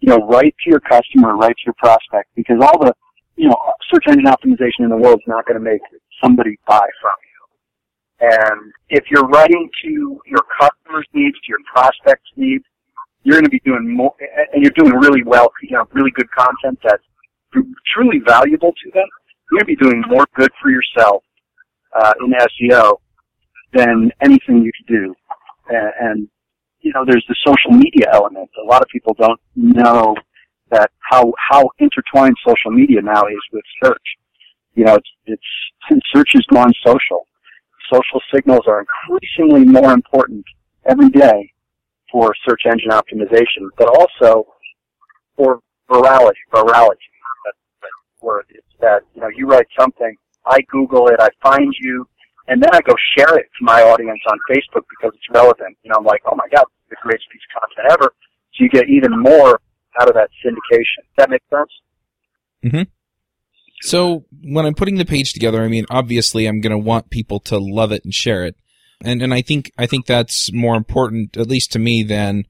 you 0.00 0.08
know, 0.08 0.26
write 0.26 0.54
to 0.64 0.70
your 0.70 0.80
customer, 0.80 1.36
write 1.36 1.56
to 1.62 1.64
your 1.66 1.78
prospect 1.78 2.30
because 2.34 2.58
all 2.60 2.78
the, 2.80 2.92
you 3.36 3.48
know, 3.48 3.56
search 3.92 4.04
engine 4.08 4.26
optimization 4.26 4.82
in 4.82 4.90
the 4.90 4.96
world 4.96 5.20
is 5.20 5.28
not 5.28 5.46
going 5.46 5.58
to 5.58 5.64
make 5.64 5.82
somebody 6.20 6.58
buy 6.66 6.86
from 7.00 7.14
you 7.22 7.31
And 8.22 8.72
if 8.88 9.04
you're 9.10 9.26
writing 9.26 9.68
to 9.84 10.20
your 10.26 10.44
customers' 10.60 11.06
needs, 11.12 11.34
to 11.40 11.48
your 11.48 11.58
prospects' 11.74 12.30
needs, 12.36 12.64
you're 13.24 13.34
going 13.34 13.44
to 13.44 13.50
be 13.50 13.60
doing 13.64 13.96
more, 13.96 14.14
and 14.52 14.62
you're 14.62 14.72
doing 14.76 14.92
really 14.92 15.24
well, 15.24 15.52
you 15.60 15.76
know, 15.76 15.84
really 15.92 16.12
good 16.12 16.30
content 16.30 16.78
that's 16.84 17.02
truly 17.92 18.20
valuable 18.24 18.72
to 18.72 18.90
them. 18.92 19.06
You're 19.50 19.60
going 19.60 19.76
to 19.76 19.76
be 19.76 19.76
doing 19.76 20.04
more 20.08 20.26
good 20.36 20.50
for 20.62 20.70
yourself 20.70 21.24
uh, 22.00 22.12
in 22.24 22.32
SEO 22.32 22.98
than 23.72 24.12
anything 24.20 24.62
you 24.62 24.70
could 24.76 24.92
do. 24.92 25.14
And, 25.68 25.92
and 26.00 26.28
you 26.80 26.92
know, 26.94 27.04
there's 27.04 27.24
the 27.28 27.36
social 27.44 27.72
media 27.72 28.06
element. 28.12 28.50
A 28.62 28.66
lot 28.66 28.82
of 28.82 28.88
people 28.88 29.14
don't 29.18 29.40
know 29.56 30.14
that 30.70 30.90
how 31.00 31.32
how 31.38 31.70
intertwined 31.80 32.36
social 32.46 32.70
media 32.70 33.02
now 33.02 33.22
is 33.26 33.42
with 33.52 33.64
search. 33.82 34.16
You 34.74 34.84
know, 34.84 34.94
it's 34.94 35.42
it's 35.90 36.06
search 36.14 36.30
has 36.34 36.44
gone 36.52 36.72
social. 36.84 37.26
Social 37.92 38.20
signals 38.34 38.62
are 38.66 38.84
increasingly 38.84 39.64
more 39.64 39.92
important 39.92 40.44
every 40.86 41.10
day 41.10 41.52
for 42.10 42.32
search 42.48 42.62
engine 42.66 42.90
optimization, 42.90 43.68
but 43.76 43.88
also 43.88 44.46
for 45.36 45.60
virality. 45.90 46.40
Virality. 46.52 47.08
That's 47.44 47.58
the 47.82 48.26
word. 48.26 48.44
It's 48.50 48.66
that 48.80 49.02
you 49.14 49.20
know 49.20 49.28
you 49.28 49.46
write 49.46 49.66
something, 49.78 50.14
I 50.46 50.60
Google 50.70 51.08
it, 51.08 51.16
I 51.20 51.28
find 51.42 51.72
you, 51.80 52.06
and 52.48 52.62
then 52.62 52.70
I 52.72 52.80
go 52.80 52.94
share 53.16 53.36
it 53.38 53.46
to 53.58 53.64
my 53.64 53.82
audience 53.82 54.20
on 54.26 54.38
Facebook 54.50 54.84
because 54.90 55.12
it's 55.14 55.28
relevant. 55.32 55.76
You 55.82 55.90
know, 55.90 55.96
I'm 55.98 56.04
like, 56.04 56.22
oh 56.26 56.36
my 56.36 56.48
god, 56.54 56.64
the 56.90 56.96
greatest 57.02 57.28
piece 57.30 57.42
of 57.54 57.60
content 57.60 57.92
ever. 57.92 58.14
So 58.54 58.64
you 58.64 58.68
get 58.68 58.88
even 58.88 59.18
more 59.18 59.60
out 60.00 60.08
of 60.08 60.14
that 60.14 60.30
syndication. 60.44 61.04
Does 61.04 61.16
that 61.18 61.30
make 61.30 61.42
sense? 61.50 61.70
Mm-hmm. 62.64 62.82
So 63.82 64.26
when 64.42 64.64
I'm 64.64 64.74
putting 64.74 64.96
the 64.96 65.04
page 65.04 65.32
together, 65.32 65.62
I 65.62 65.68
mean, 65.68 65.86
obviously 65.90 66.46
I'm 66.46 66.60
going 66.60 66.70
to 66.70 66.78
want 66.78 67.10
people 67.10 67.40
to 67.40 67.58
love 67.58 67.90
it 67.90 68.04
and 68.04 68.14
share 68.14 68.44
it. 68.44 68.56
And, 69.04 69.20
and 69.20 69.34
I 69.34 69.42
think, 69.42 69.72
I 69.76 69.86
think 69.86 70.06
that's 70.06 70.52
more 70.52 70.76
important, 70.76 71.36
at 71.36 71.48
least 71.48 71.72
to 71.72 71.80
me, 71.80 72.04
than, 72.04 72.44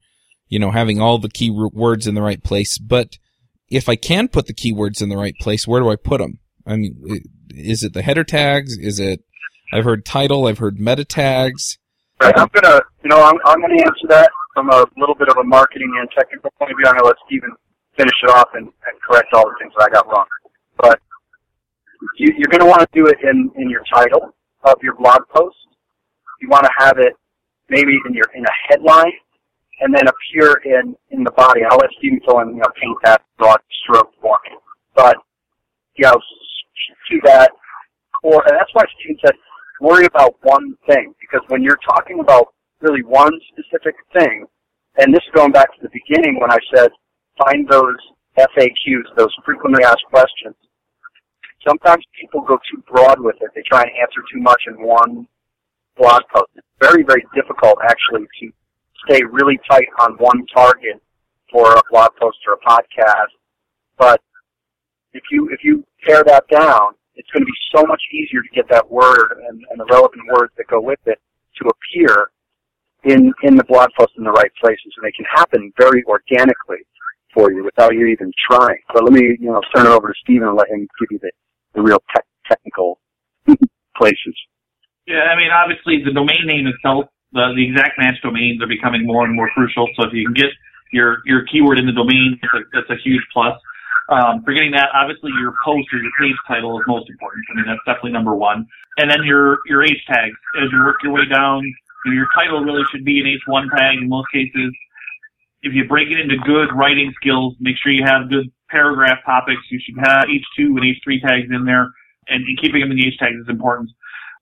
you 0.47 0.59
know, 0.59 0.69
having 0.69 1.01
all 1.01 1.17
the 1.17 1.29
key 1.29 1.49
words 1.49 2.05
in 2.05 2.13
the 2.13 2.21
right 2.21 2.43
place. 2.43 2.77
But 2.77 3.17
if 3.67 3.89
I 3.89 3.95
can 3.95 4.27
put 4.27 4.45
the 4.45 4.53
keywords 4.53 5.01
in 5.01 5.09
the 5.09 5.17
right 5.17 5.33
place, 5.41 5.67
where 5.67 5.81
do 5.81 5.89
I 5.89 5.95
put 5.95 6.19
them? 6.19 6.37
I 6.67 6.75
mean, 6.75 7.23
is 7.49 7.81
it 7.81 7.93
the 7.93 8.03
header 8.03 8.23
tags? 8.23 8.77
Is 8.77 8.99
it, 8.99 9.23
I've 9.73 9.85
heard 9.85 10.05
title, 10.05 10.45
I've 10.45 10.59
heard 10.59 10.79
meta 10.79 11.03
tags. 11.03 11.79
Right, 12.21 12.37
I'm 12.37 12.49
gonna, 12.53 12.79
you 13.03 13.09
know, 13.09 13.23
I'm, 13.23 13.39
I'm 13.45 13.59
gonna 13.59 13.81
answer 13.81 14.07
that 14.09 14.29
from 14.53 14.69
a 14.69 14.85
little 14.97 15.15
bit 15.15 15.29
of 15.29 15.37
a 15.37 15.43
marketing 15.43 15.91
and 15.99 16.07
technical 16.15 16.51
point 16.59 16.71
of 16.71 16.77
view. 16.77 16.85
I'm 16.87 16.93
gonna 16.93 17.07
let 17.07 17.15
Stephen 17.25 17.49
finish 17.97 18.13
it 18.21 18.29
off 18.29 18.49
and, 18.53 18.65
and 18.65 19.01
correct 19.01 19.33
all 19.33 19.45
the 19.45 19.55
things 19.59 19.73
that 19.75 19.89
I 19.89 19.93
got 19.93 20.05
wrong. 20.07 20.25
But 20.77 20.99
you, 22.17 22.33
you're 22.37 22.51
gonna 22.51 22.65
want 22.69 22.81
to 22.81 22.89
do 22.93 23.07
it 23.07 23.17
in, 23.23 23.51
in 23.57 23.69
your 23.69 23.83
title 23.93 24.35
of 24.63 24.75
your 24.81 24.95
blog 24.95 25.21
post. 25.33 25.57
You 26.41 26.49
want 26.49 26.65
to 26.65 26.71
have 26.79 26.99
it 26.99 27.13
maybe 27.69 27.93
in 28.07 28.13
your, 28.13 28.27
in 28.35 28.43
a 28.45 28.55
headline 28.69 29.13
and 29.81 29.93
then 29.93 30.03
appear 30.07 30.61
in, 30.65 30.95
in 31.11 31.23
the 31.23 31.31
body. 31.31 31.61
I'll 31.69 31.77
let 31.77 31.89
Stephen 31.97 32.19
fill 32.25 32.39
in, 32.39 32.49
you 32.49 32.55
know, 32.55 32.71
paint 32.81 32.97
that 33.03 33.23
broad 33.37 33.59
stroke 33.83 34.11
for 34.21 34.37
me. 34.45 34.57
But, 34.95 35.17
you 35.95 36.05
know, 36.05 36.13
to 36.13 37.19
that 37.25 37.51
Or 38.23 38.43
and 38.47 38.57
that's 38.57 38.73
why 38.73 38.83
Stephen 38.99 39.17
said, 39.25 39.35
worry 39.81 40.05
about 40.05 40.35
one 40.43 40.75
thing, 40.87 41.13
because 41.19 41.41
when 41.49 41.63
you're 41.63 41.79
talking 41.87 42.19
about 42.19 42.53
really 42.81 43.03
one 43.03 43.33
specific 43.51 43.95
thing, 44.17 44.45
and 44.97 45.13
this 45.13 45.21
is 45.23 45.31
going 45.35 45.51
back 45.51 45.73
to 45.75 45.81
the 45.81 45.89
beginning 45.93 46.39
when 46.39 46.51
I 46.51 46.59
said 46.73 46.89
find 47.37 47.67
those 47.67 47.97
FAQs, 48.37 49.03
those 49.17 49.33
frequently 49.45 49.83
asked 49.83 50.05
questions. 50.09 50.55
Sometimes 51.67 52.03
people 52.19 52.41
go 52.41 52.57
too 52.69 52.83
broad 52.91 53.19
with 53.19 53.35
it. 53.41 53.51
They 53.55 53.63
try 53.63 53.81
and 53.81 53.91
answer 54.01 54.21
too 54.31 54.41
much 54.41 54.63
in 54.67 54.81
one 54.81 55.27
blog 55.97 56.23
post. 56.33 56.49
It's 56.55 56.67
very, 56.79 57.03
very 57.03 57.23
difficult 57.33 57.77
actually 57.83 58.27
to 58.41 58.51
stay 59.07 59.21
really 59.31 59.59
tight 59.69 59.87
on 59.99 60.13
one 60.17 60.45
target 60.53 61.01
for 61.51 61.73
a 61.73 61.81
blog 61.89 62.09
post 62.19 62.37
or 62.47 62.53
a 62.53 62.69
podcast. 62.69 63.31
But 63.97 64.21
if 65.13 65.23
you 65.31 65.49
if 65.51 65.63
you 65.63 65.85
pare 66.03 66.23
that 66.23 66.47
down, 66.49 66.95
it's 67.15 67.29
going 67.31 67.41
to 67.41 67.45
be 67.45 67.59
so 67.75 67.85
much 67.85 68.01
easier 68.11 68.41
to 68.41 68.49
get 68.55 68.67
that 68.69 68.89
word 68.89 69.41
and, 69.47 69.63
and 69.69 69.79
the 69.79 69.85
relevant 69.85 70.23
words 70.35 70.51
that 70.57 70.67
go 70.67 70.81
with 70.81 70.99
it 71.05 71.19
to 71.61 71.69
appear 71.69 72.31
in 73.03 73.31
in 73.43 73.55
the 73.55 73.63
blog 73.65 73.89
post 73.97 74.13
in 74.17 74.23
the 74.23 74.31
right 74.31 74.51
places, 74.61 74.93
and 74.97 75.05
they 75.05 75.11
can 75.11 75.25
happen 75.31 75.71
very 75.77 76.03
organically 76.05 76.83
for 77.33 77.51
you 77.51 77.63
without 77.63 77.93
you 77.93 78.07
even 78.07 78.31
trying. 78.49 78.79
But 78.93 79.03
let 79.03 79.13
me 79.13 79.37
you 79.39 79.51
know 79.51 79.61
turn 79.75 79.85
it 79.85 79.91
over 79.91 80.07
to 80.07 80.13
Stephen 80.23 80.47
and 80.47 80.57
let 80.57 80.69
him 80.69 80.87
give 80.99 81.09
you 81.11 81.19
the 81.19 81.31
the 81.73 81.81
real 81.81 82.01
tech, 82.13 82.25
technical 82.45 82.99
places. 83.97 84.35
Yeah, 85.07 85.27
I 85.27 85.35
mean, 85.35 85.51
obviously 85.51 86.01
the 86.03 86.13
domain 86.13 86.45
name 86.45 86.67
itself, 86.67 87.05
the, 87.33 87.51
the 87.55 87.65
exact 87.67 87.99
match 87.99 88.15
domains 88.23 88.61
are 88.61 88.67
becoming 88.67 89.05
more 89.05 89.25
and 89.25 89.35
more 89.35 89.49
crucial. 89.53 89.87
So 89.97 90.07
if 90.07 90.13
you 90.13 90.25
can 90.25 90.33
get 90.33 90.51
your 90.93 91.17
your 91.25 91.43
keyword 91.51 91.79
in 91.79 91.85
the 91.85 91.91
domain, 91.91 92.39
that's 92.41 92.53
a, 92.53 92.61
that's 92.71 92.89
a 92.89 92.99
huge 93.03 93.23
plus. 93.33 93.57
Um, 94.09 94.43
forgetting 94.43 94.71
that, 94.75 94.91
obviously 94.93 95.31
your 95.39 95.55
post 95.63 95.87
or 95.93 95.99
your 95.99 96.11
page 96.19 96.35
title 96.47 96.77
is 96.79 96.83
most 96.87 97.09
important. 97.09 97.43
I 97.51 97.55
mean, 97.55 97.65
that's 97.67 97.83
definitely 97.87 98.11
number 98.11 98.35
one. 98.35 98.67
And 98.97 99.09
then 99.09 99.23
your, 99.23 99.59
your 99.65 99.83
H 99.83 99.97
tags. 100.07 100.35
As 100.61 100.69
you 100.71 100.79
work 100.83 100.99
your 101.03 101.13
way 101.13 101.25
down, 101.25 101.63
you 101.63 102.11
know, 102.11 102.15
your 102.15 102.27
title 102.35 102.61
really 102.61 102.83
should 102.91 103.05
be 103.05 103.19
an 103.19 103.25
H1 103.25 103.71
tag 103.71 103.97
in 104.03 104.09
most 104.09 104.27
cases. 104.31 104.75
If 105.63 105.73
you 105.73 105.87
break 105.87 106.11
it 106.11 106.19
into 106.19 106.35
good 106.43 106.75
writing 106.75 107.13
skills, 107.15 107.55
make 107.59 107.75
sure 107.81 107.91
you 107.91 108.03
have 108.05 108.29
good 108.29 108.51
paragraph 108.69 109.19
topics. 109.25 109.61
You 109.71 109.79
should 109.79 109.95
have 110.03 110.27
H2 110.27 110.75
and 110.75 110.83
H3 110.83 111.21
tags 111.21 111.47
in 111.51 111.63
there, 111.65 111.87
and, 112.27 112.43
and 112.43 112.59
keeping 112.59 112.81
them 112.81 112.91
in 112.91 112.97
the 112.97 113.07
H 113.07 113.17
tags 113.17 113.39
is 113.39 113.47
important. 113.47 113.89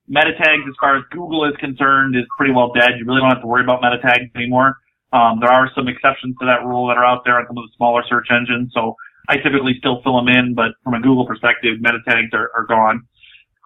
Meta 0.07 0.33
tags, 0.33 0.63
as 0.67 0.73
far 0.81 0.97
as 0.97 1.03
Google 1.11 1.45
is 1.45 1.55
concerned, 1.57 2.15
is 2.15 2.25
pretty 2.35 2.51
well 2.51 2.73
dead. 2.73 2.97
You 2.97 3.05
really 3.05 3.21
don't 3.21 3.29
have 3.29 3.41
to 3.41 3.47
worry 3.47 3.63
about 3.63 3.81
meta 3.81 4.01
tags 4.01 4.33
anymore. 4.35 4.77
Um, 5.13 5.39
there 5.39 5.51
are 5.51 5.69
some 5.75 5.87
exceptions 5.87 6.35
to 6.39 6.45
that 6.47 6.65
rule 6.65 6.87
that 6.87 6.97
are 6.97 7.05
out 7.05 7.21
there 7.23 7.37
on 7.37 7.45
some 7.47 7.57
of 7.57 7.63
the 7.69 7.73
smaller 7.77 8.03
search 8.09 8.27
engines, 8.31 8.71
so 8.73 8.95
I 9.29 9.37
typically 9.37 9.75
still 9.77 10.01
fill 10.01 10.17
them 10.17 10.27
in, 10.27 10.55
but 10.55 10.71
from 10.83 10.95
a 10.95 11.01
Google 11.01 11.27
perspective, 11.27 11.77
meta 11.79 11.99
tags 12.07 12.33
are, 12.33 12.49
are 12.55 12.65
gone. 12.65 13.05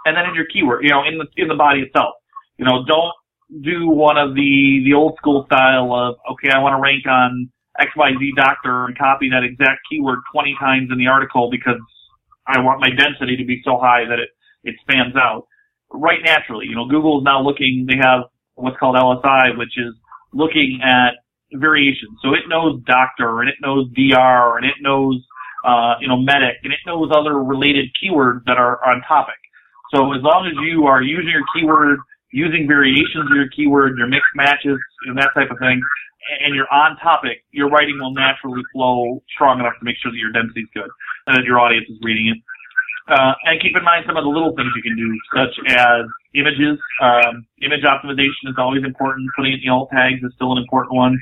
And 0.06 0.18
then 0.18 0.26
in 0.26 0.36
your 0.36 0.46
keyword, 0.46 0.84
you 0.84 0.90
know, 0.90 1.04
in 1.04 1.18
the 1.18 1.26
in 1.38 1.48
the 1.48 1.56
body 1.56 1.82
itself, 1.82 2.16
you 2.58 2.66
know, 2.66 2.84
don't 2.86 3.14
do 3.62 3.88
one 3.90 4.18
of 4.18 4.36
the 4.36 4.82
the 4.86 4.94
old 4.94 5.16
school 5.18 5.46
style 5.46 5.94
of 5.94 6.16
okay, 6.34 6.50
I 6.50 6.60
want 6.60 6.74
to 6.78 6.82
rank 6.82 7.06
on 7.08 7.50
XYZ 7.80 8.36
doctor 8.36 8.86
and 8.86 8.98
copy 8.98 9.30
that 9.30 9.44
exact 9.44 9.82
keyword 9.90 10.20
20 10.32 10.56
times 10.60 10.90
in 10.92 10.98
the 10.98 11.08
article 11.08 11.50
because 11.52 11.80
I 12.48 12.60
want 12.60 12.80
my 12.80 12.90
density 12.90 13.36
to 13.38 13.46
be 13.46 13.62
so 13.64 13.78
high 13.78 14.06
that 14.08 14.20
it 14.20 14.30
it 14.64 14.76
spans 14.82 15.16
out. 15.16 15.48
Right 15.92 16.20
naturally, 16.24 16.66
you 16.68 16.76
know, 16.76 16.88
Google 16.88 17.20
is 17.20 17.24
now 17.24 17.42
looking. 17.42 17.86
They 17.88 17.98
have 17.98 18.26
what's 18.56 18.78
called 18.78 18.96
LSI, 18.96 19.58
which 19.58 19.78
is 19.78 19.94
looking 20.34 20.80
at 20.84 21.14
variations. 21.54 22.18
So 22.22 22.34
it 22.34 22.48
knows 22.48 22.82
doctor 22.86 23.42
and 23.42 23.50
it 23.50 23.56
knows 23.62 23.88
DR 23.94 24.58
and 24.58 24.66
it 24.66 24.76
knows 24.82 25.24
uh, 25.66 25.96
you 26.00 26.08
know, 26.08 26.18
medic, 26.18 26.58
and 26.64 26.72
it 26.72 26.80
knows 26.86 27.10
other 27.12 27.42
related 27.42 27.90
keywords 27.98 28.46
that 28.46 28.58
are 28.58 28.78
on 28.86 29.02
topic. 29.08 29.36
So 29.94 30.14
as 30.14 30.22
long 30.22 30.46
as 30.46 30.54
you 30.64 30.86
are 30.86 31.02
using 31.02 31.30
your 31.30 31.44
keyword, 31.54 32.00
using 32.36 32.68
variations 32.68 33.32
of 33.32 33.36
your 33.36 33.48
keyword, 33.48 33.96
your 33.98 34.12
mixed 34.12 34.36
matches, 34.36 34.76
and 35.08 35.16
that 35.18 35.32
type 35.32 35.48
of 35.50 35.58
thing, 35.58 35.80
and 36.44 36.52
you're 36.54 36.68
on 36.68 37.00
topic, 37.00 37.48
your 37.52 37.70
writing 37.70 37.96
will 37.96 38.12
naturally 38.12 38.62
flow 38.74 39.24
strong 39.32 39.64
enough 39.64 39.72
to 39.80 39.86
make 39.88 39.96
sure 40.04 40.12
that 40.12 40.20
your 40.20 40.36
density 40.36 40.68
is 40.68 40.72
good 40.76 40.92
and 41.28 41.38
that 41.38 41.46
your 41.48 41.64
audience 41.64 41.88
is 41.88 41.96
reading 42.04 42.36
it. 42.36 42.40
Uh, 43.08 43.34
and 43.46 43.62
keep 43.62 43.78
in 43.78 43.84
mind 43.86 44.04
some 44.06 44.18
of 44.18 44.26
the 44.26 44.30
little 44.30 44.52
things 44.58 44.68
you 44.76 44.82
can 44.82 44.98
do, 44.98 45.08
such 45.32 45.54
as 45.70 46.04
images. 46.34 46.76
Um, 47.00 47.46
image 47.62 47.86
optimization 47.86 48.52
is 48.52 48.58
always 48.58 48.84
important. 48.84 49.30
Putting 49.38 49.54
in 49.54 49.60
the 49.64 49.70
alt 49.70 49.94
tags 49.94 50.20
is 50.20 50.34
still 50.36 50.52
an 50.52 50.58
important 50.58 50.94
one 50.94 51.16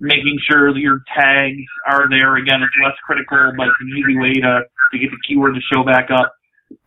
making 0.00 0.40
sure 0.48 0.72
that 0.72 0.80
your 0.80 1.04
tags 1.14 1.60
are 1.86 2.08
there. 2.08 2.36
Again, 2.36 2.64
it's 2.64 2.72
less 2.82 2.96
critical, 3.04 3.52
but 3.56 3.68
it's 3.68 3.76
an 3.84 3.92
easy 3.92 4.18
way 4.18 4.32
to, 4.40 4.64
to 4.64 4.98
get 4.98 5.10
the 5.12 5.20
keyword 5.28 5.54
to 5.54 5.60
show 5.72 5.84
back 5.84 6.08
up. 6.10 6.32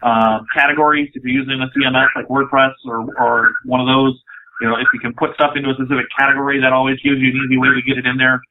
Uh, 0.01 0.39
categories, 0.53 1.09
if 1.13 1.23
you're 1.23 1.43
using 1.43 1.61
a 1.61 1.67
CMS 1.77 2.07
like 2.15 2.27
WordPress 2.27 2.73
or, 2.85 3.07
or 3.19 3.51
one 3.65 3.79
of 3.79 3.87
those, 3.87 4.19
you 4.61 4.67
know, 4.67 4.75
if 4.75 4.87
you 4.93 4.99
can 4.99 5.13
put 5.13 5.33
stuff 5.35 5.51
into 5.55 5.69
a 5.69 5.73
specific 5.73 6.05
category, 6.17 6.59
that 6.61 6.73
always 6.73 6.99
gives 7.01 7.19
you 7.19 7.29
an 7.29 7.41
easy 7.45 7.57
way 7.57 7.69
to 7.69 7.81
get 7.81 7.97
it 7.97 8.05
in 8.05 8.17
there. 8.17 8.41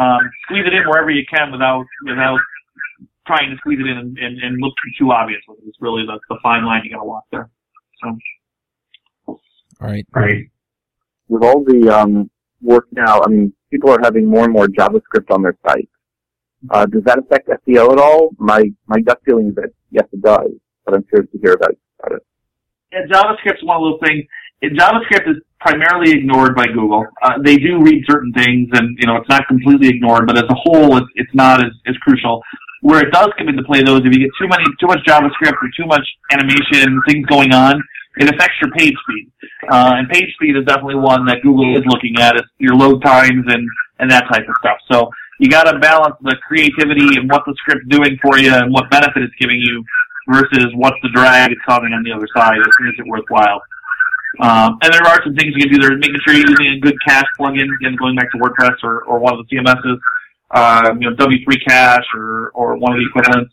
Um, 0.00 0.20
squeeze 0.44 0.64
it 0.66 0.72
in 0.72 0.88
wherever 0.88 1.10
you 1.10 1.24
can 1.28 1.52
without, 1.52 1.84
without 2.04 2.40
trying 3.26 3.50
to 3.50 3.56
squeeze 3.58 3.78
it 3.80 3.86
in 3.86 3.98
and, 3.98 4.18
and, 4.18 4.38
and 4.42 4.60
look 4.60 4.74
too 4.98 5.12
obvious. 5.12 5.40
It's 5.66 5.76
really 5.80 6.04
the, 6.06 6.18
the 6.28 6.38
fine 6.42 6.64
line 6.64 6.82
you 6.84 6.90
gotta 6.90 7.04
walk 7.04 7.24
there. 7.30 7.50
So. 8.02 8.18
All 9.26 9.38
right. 9.80 10.06
All 10.14 10.22
right. 10.22 10.44
With 11.28 11.42
all 11.44 11.64
the, 11.64 11.88
um, 11.88 12.30
work 12.62 12.86
now, 12.92 13.20
I 13.20 13.28
mean, 13.28 13.52
people 13.70 13.90
are 13.90 13.98
having 14.02 14.26
more 14.26 14.44
and 14.44 14.52
more 14.52 14.66
JavaScript 14.66 15.30
on 15.30 15.42
their 15.42 15.56
site. 15.66 15.88
Uh, 16.70 16.86
does 16.86 17.02
that 17.04 17.18
affect 17.18 17.48
SEO 17.48 17.92
at 17.92 17.98
all? 17.98 18.30
My 18.38 18.70
my 18.86 19.00
gut 19.00 19.20
feeling 19.24 19.48
is 19.48 19.54
that 19.56 19.70
yes, 19.90 20.06
it 20.12 20.22
does, 20.22 20.52
but 20.84 20.94
I'm 20.94 21.04
curious 21.04 21.30
to 21.32 21.38
hear 21.38 21.52
about, 21.52 21.76
about 22.00 22.16
it. 22.18 22.26
Yeah, 22.92 23.06
JavaScript's 23.10 23.64
one 23.64 23.76
of 23.76 23.82
those 23.82 24.00
things. 24.06 24.24
JavaScript 24.62 25.28
is 25.28 25.36
primarily 25.60 26.12
ignored 26.12 26.54
by 26.54 26.66
Google. 26.66 27.06
Uh, 27.22 27.34
they 27.42 27.56
do 27.56 27.82
read 27.82 28.04
certain 28.08 28.32
things, 28.32 28.68
and 28.74 28.96
you 29.00 29.06
know 29.06 29.16
it's 29.16 29.28
not 29.28 29.46
completely 29.48 29.88
ignored, 29.88 30.26
but 30.26 30.36
as 30.36 30.44
a 30.44 30.54
whole, 30.54 30.96
it's, 30.98 31.06
it's 31.16 31.34
not 31.34 31.64
as, 31.64 31.72
as 31.86 31.96
crucial. 31.98 32.42
Where 32.82 33.00
it 33.00 33.12
does 33.12 33.30
come 33.38 33.48
into 33.48 33.62
play, 33.62 33.82
though, 33.82 33.96
is 33.96 34.02
if 34.04 34.12
you 34.12 34.26
get 34.26 34.30
too 34.40 34.48
many 34.48 34.64
too 34.78 34.86
much 34.86 35.00
JavaScript 35.06 35.58
or 35.62 35.70
too 35.76 35.86
much 35.86 36.06
animation, 36.32 37.00
things 37.08 37.26
going 37.26 37.52
on, 37.52 37.80
it 38.18 38.28
affects 38.28 38.54
your 38.60 38.70
page 38.72 38.94
speed. 39.08 39.30
Uh, 39.70 39.94
and 39.96 40.08
page 40.08 40.34
speed 40.34 40.56
is 40.56 40.64
definitely 40.66 40.96
one 40.96 41.24
that 41.26 41.42
Google 41.42 41.76
is 41.76 41.82
looking 41.86 42.14
at, 42.20 42.36
is 42.36 42.42
your 42.58 42.74
load 42.74 43.02
times 43.02 43.46
and, 43.48 43.66
and 43.98 44.10
that 44.10 44.24
type 44.30 44.46
of 44.48 44.54
stuff. 44.58 44.78
So 44.90 45.10
you 45.38 45.48
got 45.48 45.64
to 45.64 45.78
balance 45.78 46.16
the 46.22 46.36
creativity 46.46 47.18
and 47.18 47.30
what 47.30 47.42
the 47.46 47.54
script's 47.58 47.88
doing 47.88 48.18
for 48.20 48.38
you 48.38 48.52
and 48.52 48.72
what 48.72 48.90
benefit 48.90 49.22
it's 49.22 49.34
giving 49.40 49.58
you 49.58 49.84
versus 50.28 50.68
what's 50.74 50.96
the 51.02 51.10
drag 51.14 51.52
it's 51.52 51.60
causing 51.66 51.92
on 51.92 52.02
the 52.02 52.12
other 52.12 52.28
side. 52.34 52.58
Is 52.58 52.94
it 52.98 53.06
worthwhile? 53.06 53.60
Um, 54.40 54.78
and 54.82 54.92
there 54.92 55.04
are 55.04 55.20
some 55.22 55.34
things 55.36 55.52
you 55.54 55.68
can 55.68 55.72
do 55.72 55.78
there, 55.78 55.96
making 55.98 56.16
sure 56.24 56.34
you're 56.34 56.48
using 56.48 56.78
a 56.78 56.80
good 56.80 56.96
cache 57.06 57.28
plugin, 57.38 57.68
again, 57.80 57.96
going 57.98 58.16
back 58.16 58.32
to 58.32 58.38
WordPress 58.38 58.76
or, 58.82 59.02
or 59.04 59.18
one 59.18 59.34
of 59.38 59.44
the 59.44 59.56
CMSs, 59.56 60.00
um, 60.56 61.02
you 61.02 61.10
know, 61.10 61.16
W3 61.16 61.44
Cache 61.68 62.06
or, 62.14 62.50
or 62.54 62.76
one 62.76 62.92
of 62.92 62.98
the 62.98 63.06
equivalents. 63.08 63.52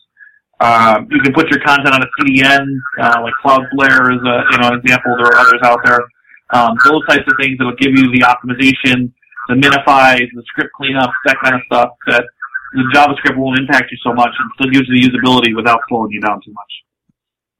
Um, 0.62 1.08
you 1.10 1.22
can 1.22 1.34
put 1.34 1.50
your 1.50 1.60
content 1.64 1.94
on 1.94 2.04
a 2.04 2.08
CDN, 2.20 2.66
uh, 3.02 3.22
like 3.24 3.34
Cloudflare 3.44 4.16
is 4.16 4.22
a, 4.24 4.44
you 4.52 4.58
know, 4.60 4.76
example. 4.76 5.16
There 5.18 5.28
are 5.28 5.38
others 5.38 5.62
out 5.64 5.80
there. 5.84 6.00
Um, 6.52 6.78
those 6.86 7.06
types 7.08 7.24
of 7.28 7.34
things 7.40 7.58
that 7.58 7.66
will 7.66 7.80
give 7.80 7.92
you 7.92 8.12
the 8.12 8.24
optimization, 8.28 9.12
the 9.48 9.56
minifies, 9.56 10.28
the 10.34 10.44
script 10.48 10.72
cleanup, 10.76 11.12
that 11.26 11.38
kind 11.44 11.56
of 11.56 11.62
stuff 11.66 11.90
that 12.08 12.26
the 12.74 12.92
JavaScript 12.94 13.38
won't 13.38 13.60
impact 13.60 13.92
you 13.92 13.98
so 14.04 14.14
much 14.14 14.32
and 14.38 14.52
still 14.56 14.72
gives 14.72 14.88
you 14.90 15.02
the 15.02 15.18
usability 15.18 15.56
without 15.56 15.80
slowing 15.88 16.12
you 16.12 16.22
down 16.22 16.40
too 16.44 16.54
much. 16.54 16.72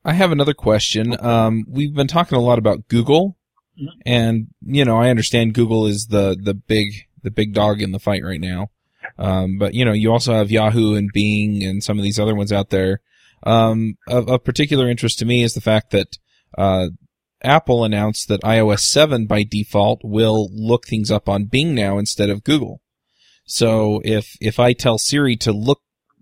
I 0.06 0.14
have 0.14 0.32
another 0.32 0.54
question. 0.54 1.16
Um, 1.24 1.66
we've 1.68 1.94
been 1.94 2.08
talking 2.08 2.38
a 2.38 2.42
lot 2.42 2.58
about 2.58 2.88
Google, 2.88 3.38
mm-hmm. 3.80 4.00
and 4.06 4.48
you 4.62 4.86
know, 4.86 4.98
I 4.98 5.10
understand 5.10 5.54
Google 5.54 5.86
is 5.86 6.08
the 6.10 6.38
the 6.42 6.54
big 6.54 7.08
the 7.22 7.32
big 7.32 7.54
dog 7.54 7.82
in 7.82 7.92
the 7.92 8.00
fight 8.00 8.24
right 8.24 8.40
now. 8.40 8.70
Um, 9.18 9.58
but 9.58 9.74
you 9.74 9.86
know, 9.86 9.94
you 9.94 10.12
also 10.12 10.34
have 10.34 10.52
Yahoo 10.52 10.96
and 10.96 11.10
Bing 11.14 11.64
and 11.64 11.84
some 11.84 11.98
of 11.98 12.04
these 12.04 12.20
other 12.20 12.36
ones 12.36 12.52
out 12.52 12.70
there. 12.70 13.02
Um, 13.44 13.98
of, 14.08 14.28
of, 14.28 14.44
particular 14.44 14.90
interest 14.90 15.20
to 15.20 15.26
me 15.26 15.44
is 15.44 15.54
the 15.54 15.62
fact 15.62 15.92
that 15.92 16.18
uh, 16.58 16.90
Apple 17.42 17.86
announced 17.86 18.28
that 18.28 18.42
iOS 18.42 18.82
7 18.82 19.28
by 19.28 19.44
default 19.44 20.02
will 20.04 20.50
look 20.52 20.86
things 20.86 21.10
up 21.10 21.30
on 21.30 21.46
Bing 21.46 21.74
now 21.74 21.98
instead 21.98 22.30
of 22.30 22.44
Google. 22.44 22.82
So 23.50 24.02
if 24.04 24.38
if 24.40 24.60
I 24.60 24.74
tell 24.74 24.98
Siri 24.98 25.36
to 25.38 25.52
look, 25.52 25.82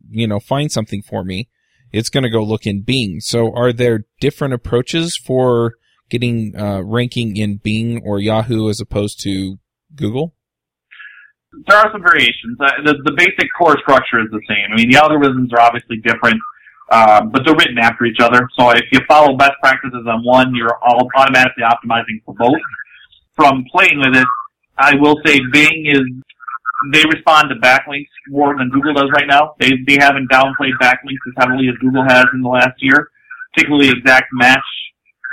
you 0.09 0.27
know, 0.27 0.39
find 0.39 0.71
something 0.71 1.01
for 1.01 1.23
me, 1.23 1.49
it's 1.91 2.09
going 2.09 2.23
to 2.23 2.29
go 2.29 2.43
look 2.43 2.65
in 2.65 2.81
Bing. 2.81 3.19
So 3.19 3.53
are 3.53 3.73
there 3.73 4.05
different 4.19 4.53
approaches 4.53 5.17
for 5.17 5.73
getting 6.09 6.55
uh, 6.57 6.81
ranking 6.83 7.35
in 7.35 7.57
Bing 7.57 8.01
or 8.05 8.19
Yahoo 8.19 8.69
as 8.69 8.79
opposed 8.79 9.19
to 9.23 9.57
Google? 9.95 10.33
there 11.65 11.77
are 11.77 11.89
some 11.91 12.01
variations. 12.01 12.57
Uh, 12.59 12.69
the, 12.85 12.93
the 13.03 13.13
basic 13.17 13.47
core 13.57 13.77
structure 13.79 14.19
is 14.19 14.29
the 14.31 14.41
same. 14.47 14.71
I 14.71 14.75
mean, 14.75 14.91
the 14.91 14.97
algorithms 14.97 15.51
are 15.53 15.61
obviously 15.61 15.97
different, 15.97 16.37
um, 16.91 17.31
but 17.31 17.43
they're 17.45 17.55
written 17.55 17.79
after 17.79 18.05
each 18.05 18.19
other. 18.19 18.47
So 18.57 18.69
if 18.71 18.85
you 18.91 18.99
follow 19.07 19.35
best 19.35 19.53
practices 19.61 20.05
on 20.07 20.23
one, 20.23 20.53
you're 20.53 20.77
all 20.83 21.07
automatically 21.15 21.63
optimizing 21.63 22.21
for 22.25 22.35
both. 22.35 22.61
From 23.35 23.65
playing 23.71 23.99
with 23.99 24.15
it, 24.15 24.27
I 24.77 24.93
will 24.99 25.17
say 25.25 25.39
Bing 25.51 25.85
is 25.87 26.05
they 26.93 27.03
respond 27.11 27.49
to 27.49 27.55
backlinks 27.55 28.07
more 28.29 28.55
than 28.57 28.69
Google 28.69 28.93
does 28.93 29.09
right 29.13 29.27
now. 29.27 29.55
They 29.59 29.71
they 29.87 29.97
haven't 29.99 30.29
downplayed 30.29 30.77
backlinks 30.81 31.23
as 31.27 31.33
heavily 31.37 31.67
as 31.69 31.75
Google 31.81 32.03
has 32.03 32.25
in 32.33 32.41
the 32.41 32.49
last 32.49 32.75
year, 32.79 33.09
particularly 33.53 33.89
exact 33.89 34.27
match, 34.31 34.65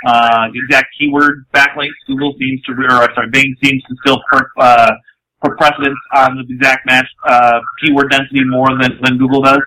uh, 0.07 0.47
exact 0.53 0.87
keyword 0.97 1.45
backlinks. 1.53 1.93
Google 2.07 2.33
seems 2.39 2.61
to, 2.63 2.71
or 2.73 3.07
sorry, 3.13 3.29
Bing 3.31 3.55
seems 3.63 3.83
to 3.83 3.95
still 4.01 4.21
per, 4.31 4.49
uh, 4.57 4.91
put 5.43 5.57
precedence 5.57 5.97
on 6.15 6.37
the 6.37 6.53
exact 6.53 6.85
match 6.85 7.07
uh, 7.27 7.59
keyword 7.83 8.09
density 8.09 8.43
more 8.43 8.69
than, 8.81 8.97
than 9.01 9.17
Google 9.17 9.41
does. 9.41 9.61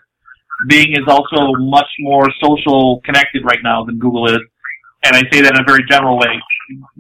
Bing 0.67 0.93
is 0.93 1.07
also 1.07 1.53
much 1.59 1.89
more 2.01 2.29
social 2.43 3.01
connected 3.05 3.45
right 3.45 3.61
now 3.63 3.85
than 3.85 3.99
Google 3.99 4.27
is. 4.27 4.41
And 5.05 5.15
I 5.15 5.23
say 5.31 5.41
that 5.43 5.55
in 5.55 5.61
a 5.61 5.65
very 5.65 5.85
general 5.89 6.19
way. 6.19 6.43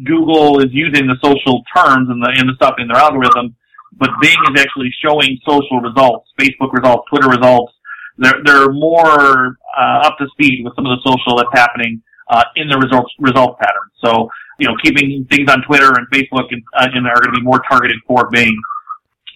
Google 0.04 0.60
is 0.60 0.70
using 0.70 1.08
the 1.08 1.16
social 1.22 1.64
terms 1.74 2.08
and 2.08 2.22
the, 2.22 2.32
and 2.36 2.48
the 2.48 2.54
stuff 2.54 2.76
in 2.78 2.86
their 2.86 2.96
algorithm, 2.96 3.56
but 3.92 4.10
Bing 4.20 4.36
is 4.54 4.60
actually 4.60 4.92
showing 5.02 5.38
social 5.46 5.80
results, 5.80 6.28
Facebook 6.38 6.72
results, 6.72 7.04
Twitter 7.10 7.28
results. 7.28 7.72
They're, 8.18 8.40
they're 8.44 8.72
more 8.72 9.56
uh, 9.78 10.06
up 10.06 10.18
to 10.18 10.26
speed 10.32 10.64
with 10.64 10.74
some 10.74 10.86
of 10.86 10.98
the 10.98 11.02
social 11.08 11.38
that's 11.38 11.50
happening 11.52 12.02
uh, 12.30 12.44
in 12.56 12.68
the 12.68 12.78
results 12.78 13.12
results 13.18 13.58
pattern. 13.60 13.88
So 14.04 14.28
you 14.58 14.66
know, 14.66 14.74
keeping 14.82 15.26
things 15.30 15.50
on 15.50 15.62
Twitter 15.62 15.88
and 15.94 16.06
Facebook 16.10 16.50
and, 16.50 16.62
uh, 16.76 16.88
and 16.92 17.06
are 17.06 17.14
going 17.14 17.32
to 17.32 17.40
be 17.40 17.42
more 17.42 17.62
targeted 17.70 17.96
for 18.06 18.28
Bing. 18.30 18.56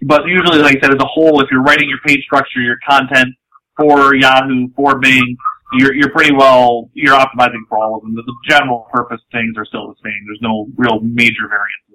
But 0.03 0.27
usually, 0.27 0.59
like 0.59 0.79
I 0.79 0.81
said, 0.81 0.91
as 0.91 1.01
a 1.01 1.07
whole, 1.07 1.41
if 1.41 1.49
you're 1.51 1.63
writing 1.63 1.89
your 1.89 2.01
page 2.05 2.25
structure, 2.25 2.61
your 2.61 2.79
content 2.87 3.29
for 3.77 4.15
Yahoo, 4.17 4.69
for 4.75 4.99
Bing, 4.99 5.37
you're, 5.75 5.95
you're 5.95 6.11
pretty 6.11 6.35
well, 6.35 6.91
you're 6.93 7.17
optimizing 7.17 7.63
for 7.69 7.79
all 7.79 7.97
of 7.97 8.03
them. 8.03 8.15
The, 8.17 8.23
the 8.23 8.35
general 8.49 8.89
purpose 8.93 9.21
things 9.31 9.55
are 9.57 9.65
still 9.65 9.89
the 9.89 9.95
same. 10.05 10.21
There's 10.27 10.43
no 10.43 10.67
real 10.77 11.01
major 11.01 11.47
variances 11.49 11.87
there. 11.89 11.92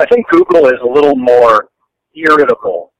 I 0.00 0.06
think 0.06 0.26
Google 0.28 0.66
is 0.66 0.78
a 0.82 0.86
little 0.86 1.16
more 1.16 1.68
irritable. 2.14 2.92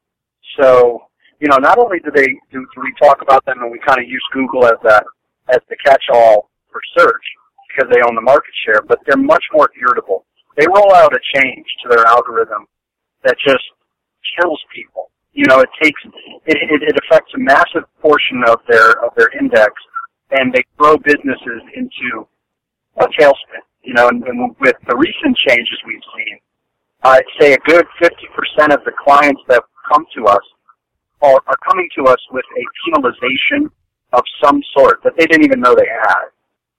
So, 0.61 1.02
you 1.40 1.48
know, 1.48 1.58
not 1.58 1.78
only 1.78 1.98
do 2.00 2.11
they, 2.14 2.26
do, 2.50 2.66
do 2.74 2.80
we 2.82 2.92
talk 3.00 3.22
about 3.22 3.44
them 3.46 3.62
and 3.62 3.70
we 3.70 3.78
kind 3.87 4.00
of 4.00 4.08
use 4.08 4.24
Google 4.32 4.66
as 4.66 4.78
that, 4.82 5.04
as 5.48 5.61
the 5.68 5.76
catch-all 5.84 6.50
for 6.70 6.80
search, 6.96 7.22
because 7.68 7.90
they 7.92 8.00
own 8.02 8.14
the 8.14 8.20
market 8.20 8.52
share, 8.66 8.82
but 8.82 8.98
they're 9.06 9.16
much 9.16 9.44
more 9.52 9.70
irritable. 9.80 10.24
They 10.56 10.66
roll 10.66 10.92
out 10.94 11.14
a 11.14 11.20
change 11.38 11.66
to 11.82 11.88
their 11.88 12.04
algorithm 12.06 12.66
that 13.24 13.37
just 13.46 13.64
kills 14.37 14.61
people. 14.74 15.11
You 15.32 15.46
know, 15.46 15.61
it 15.61 15.68
takes 15.80 16.00
it, 16.46 16.56
it, 16.58 16.82
it 16.82 16.96
affects 17.04 17.32
a 17.34 17.38
massive 17.38 17.84
portion 18.02 18.42
of 18.48 18.58
their 18.68 19.04
of 19.04 19.14
their 19.16 19.30
index, 19.38 19.72
and 20.32 20.52
they 20.52 20.64
throw 20.76 20.96
businesses 20.96 21.62
into 21.76 22.26
a 22.96 23.06
tailspin. 23.20 23.62
You 23.82 23.94
know, 23.94 24.08
and, 24.08 24.24
and 24.24 24.56
with 24.58 24.74
the 24.88 24.96
recent 24.96 25.37
changes 25.46 25.78
we've 25.87 26.02
seen, 26.16 26.38
I'd 27.02 27.22
say 27.40 27.52
a 27.52 27.58
good 27.58 27.87
50% 28.02 28.74
of 28.74 28.84
the 28.84 28.92
clients 29.04 29.40
that 29.48 29.62
come 29.92 30.04
to 30.16 30.26
us 30.26 30.42
are, 31.22 31.40
are 31.46 31.56
coming 31.68 31.88
to 31.96 32.04
us 32.04 32.18
with 32.32 32.44
a 32.56 32.64
penalization 32.90 33.70
of 34.12 34.22
some 34.42 34.61
sort 34.76 35.00
that 35.04 35.12
they 35.16 35.26
didn't 35.26 35.44
even 35.44 35.61
know 35.61 35.74
they 35.74 35.87
had 35.87 36.24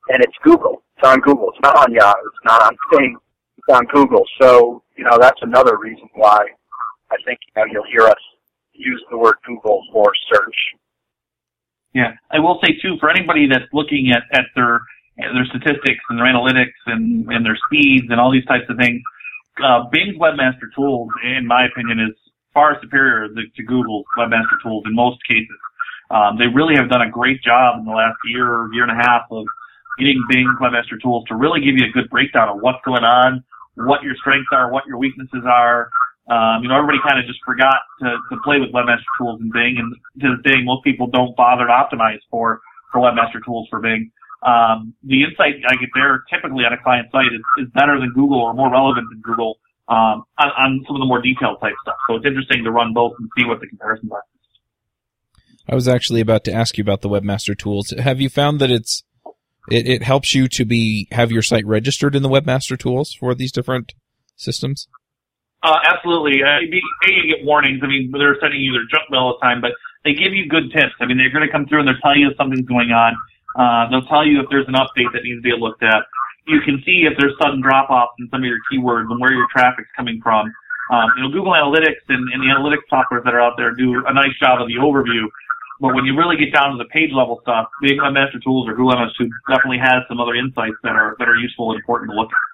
and 0.10 0.24
it's 0.24 0.36
Google. 0.44 0.84
It's 0.98 1.08
on 1.08 1.22
Google. 1.22 1.50
It's 1.50 1.62
not 1.62 1.78
on 1.78 1.94
Yahoo. 1.94 2.28
It's 2.28 2.46
not 2.46 2.62
on 2.64 2.76
Bing. 2.92 3.16
It's 3.58 3.68
on 3.70 3.86
Google. 3.94 4.26
So, 4.42 4.84
you 4.98 5.04
know, 5.06 5.18
that's 5.20 5.40
another 5.42 5.78
reason 5.78 6.10
why 6.16 6.46
I 7.12 7.16
think, 7.26 7.40
you 7.56 7.62
know, 7.62 7.68
you'll 7.72 7.92
hear 7.92 8.08
us 8.08 8.20
use 8.74 9.04
the 9.12 9.18
word 9.18 9.36
Google 9.46 9.84
for 9.92 10.12
search. 10.34 10.56
Yeah. 11.94 12.14
I 12.32 12.40
will 12.40 12.60
say 12.64 12.78
too, 12.82 12.96
for 13.00 13.10
anybody 13.10 13.48
that's 13.48 13.68
looking 13.74 14.12
at, 14.12 14.24
at 14.32 14.46
their, 14.56 14.80
their 15.18 15.46
statistics 15.46 16.04
and 16.10 16.18
their 16.18 16.26
analytics 16.26 16.80
and, 16.86 17.28
and 17.30 17.46
their 17.46 17.58
speeds 17.68 18.06
and 18.10 18.20
all 18.20 18.32
these 18.32 18.46
types 18.46 18.66
of 18.70 18.78
things, 18.78 19.02
uh, 19.64 19.90
Bing's 19.92 20.18
Webmaster 20.18 20.68
Tools, 20.76 21.10
in 21.24 21.48
my 21.48 21.66
opinion, 21.66 22.00
is 22.00 22.16
far 22.54 22.78
superior 22.82 23.28
to, 23.28 23.64
Google's 23.64 24.06
Webmaster 24.18 24.58
Tools 24.64 24.84
in 24.86 24.96
most 24.96 25.20
cases. 25.28 25.58
Um, 26.12 26.38
they 26.38 26.48
really 26.48 26.76
have 26.76 26.90
done 26.90 27.02
a 27.02 27.10
great 27.10 27.42
job 27.44 27.80
in 27.80 27.86
the 27.86 27.92
last 27.92 28.18
year, 28.26 28.48
or 28.48 28.74
year 28.74 28.84
and 28.84 28.92
a 28.92 28.96
half 28.96 29.24
of 29.32 29.46
getting 30.00 30.24
Bing 30.30 30.48
Webmaster 30.60 31.00
Tools 31.02 31.26
to 31.28 31.36
really 31.36 31.62
give 31.62 31.76
you 31.78 31.86
a 31.86 31.92
good 31.92 32.10
breakdown 32.10 32.50
of 32.50 32.62
what's 32.62 32.80
going 32.86 33.04
on, 33.04 33.44
what 33.76 34.02
your 34.02 34.16
strengths 34.16 34.50
are, 34.52 34.72
what 34.72 34.86
your 34.88 34.98
weaknesses 34.98 35.44
are. 35.46 35.92
Um, 36.30 36.64
you 36.64 36.70
know, 36.70 36.76
everybody 36.76 37.00
kind 37.08 37.20
of 37.20 37.26
just 37.26 37.40
forgot 37.46 37.82
to, 38.02 38.18
to 38.32 38.38
play 38.44 38.60
with 38.60 38.72
Webmaster 38.72 39.10
Tools 39.18 39.42
and 39.42 39.52
Bing, 39.52 39.78
and 39.78 39.96
to 40.22 40.36
this 40.36 40.52
day, 40.52 40.62
most 40.64 40.84
people 40.84 41.08
don't 41.08 41.36
bother 41.36 41.66
to 41.66 41.72
optimize 41.72 42.20
for, 42.30 42.62
for 42.92 43.02
Webmaster 43.02 43.44
Tools 43.44 43.68
for 43.70 43.80
Bing. 43.80 44.12
Um, 44.42 44.94
the 45.04 45.24
insight 45.24 45.56
I 45.68 45.76
get 45.76 45.90
there 45.94 46.24
typically 46.32 46.64
on 46.64 46.74
a 46.74 46.82
client 46.82 47.08
site 47.12 47.34
is, 47.34 47.42
is 47.66 47.72
better 47.74 48.00
than 48.00 48.12
Google 48.16 48.40
or 48.40 48.54
more 48.54 48.72
relevant 48.72 49.08
than 49.12 49.22
Google 49.22 49.60
um, 49.90 50.24
on, 50.38 50.50
on 50.58 50.86
some 50.88 50.96
of 50.96 51.00
the 51.02 51.06
more 51.06 51.22
detailed 51.22 51.60
type 51.60 51.74
stuff. 51.82 51.98
So 52.08 52.16
it's 52.16 52.26
interesting 52.26 52.64
to 52.64 52.72
run 52.72 52.94
both 52.94 53.14
and 53.20 53.30
see 53.38 53.46
what 53.46 53.60
the 53.60 53.68
comparisons 53.68 54.12
are. 54.12 54.24
I 55.68 55.76
was 55.76 55.88
actually 55.88 56.22
about 56.22 56.46
to 56.46 56.54
ask 56.54 56.78
you 56.78 56.82
about 56.82 57.02
the 57.02 57.10
Webmaster 57.10 57.58
Tools. 57.58 57.94
Have 58.00 58.20
you 58.22 58.30
found 58.30 58.60
that 58.60 58.72
it's 58.72 59.04
it, 59.70 59.88
it 59.88 60.04
helps 60.04 60.34
you 60.34 60.48
to 60.48 60.66
be 60.66 61.08
have 61.12 61.32
your 61.32 61.42
site 61.42 61.66
registered 61.66 62.16
in 62.16 62.24
the 62.24 62.30
Webmaster 62.30 62.78
Tools 62.78 63.14
for 63.14 63.36
these 63.36 63.52
different 63.52 63.94
systems. 64.36 64.88
Uh, 65.62 65.76
absolutely. 65.86 66.42
Uh, 66.42 66.60
you 66.62 67.36
get 67.36 67.46
warnings. 67.46 67.82
I 67.84 67.88
mean, 67.88 68.12
they're 68.12 68.38
sending 68.40 68.62
you 68.62 68.72
their 68.72 68.88
junk 68.90 69.12
mail 69.12 69.22
all 69.22 69.38
the 69.40 69.46
time, 69.46 69.60
but 69.62 69.72
they 70.06 70.14
give 70.14 70.34
you 70.34 70.48
good 70.48 70.72
tips. 70.72 70.96
I 71.02 71.06
mean, 71.06 71.18
they're 71.18 71.32
going 71.32 71.46
to 71.46 71.52
come 71.52 71.66
through 71.66 71.80
and 71.80 71.88
they're 71.88 72.00
telling 72.02 72.22
you 72.22 72.32
something's 72.38 72.66
going 72.66 72.92
on. 72.92 73.14
Uh, 73.58 73.90
they'll 73.90 74.06
tell 74.06 74.26
you 74.26 74.40
if 74.42 74.48
there's 74.50 74.68
an 74.68 74.76
update 74.76 75.10
that 75.14 75.24
needs 75.24 75.42
to 75.42 75.46
be 75.46 75.54
looked 75.58 75.84
at. 75.84 76.06
You 76.48 76.62
can 76.62 76.82
see 76.86 77.06
if 77.06 77.14
there's 77.18 77.34
sudden 77.42 77.62
drop-offs 77.62 78.14
in 78.20 78.30
some 78.30 78.42
of 78.42 78.48
your 78.50 78.60
keywords 78.72 79.10
and 79.10 79.20
where 79.20 79.34
your 79.34 79.48
traffic's 79.54 79.90
coming 79.96 80.20
from. 80.22 80.52
Um, 80.90 81.08
you 81.18 81.24
know, 81.24 81.30
Google 81.30 81.54
Analytics 81.54 82.02
and, 82.10 82.26
and 82.34 82.42
the 82.42 82.50
analytics 82.50 82.90
software 82.90 83.22
that 83.22 83.34
are 83.34 83.42
out 83.42 83.54
there 83.58 83.76
do 83.76 84.02
a 84.08 84.14
nice 84.14 84.34
job 84.42 84.62
of 84.62 84.68
the 84.68 84.82
overview. 84.82 85.30
But 85.80 85.96
when 85.96 86.04
you 86.04 86.18
really 86.18 86.36
get 86.36 86.52
down 86.52 86.76
to 86.76 86.78
the 86.78 86.90
page 86.90 87.12
level 87.14 87.40
stuff, 87.42 87.70
Bing 87.82 88.00
Master 88.02 88.40
Tools 88.44 88.68
or 88.68 88.76
Google 88.76 89.00
MS 89.00 89.14
Tools 89.16 89.32
definitely 89.48 89.80
has 89.80 90.04
some 90.10 90.20
other 90.20 90.36
insights 90.36 90.76
that 90.84 90.92
are 90.92 91.16
that 91.20 91.30
are 91.30 91.38
useful 91.38 91.72
and 91.72 91.80
important 91.80 92.12
to 92.12 92.16
look 92.16 92.30
at. 92.34 92.50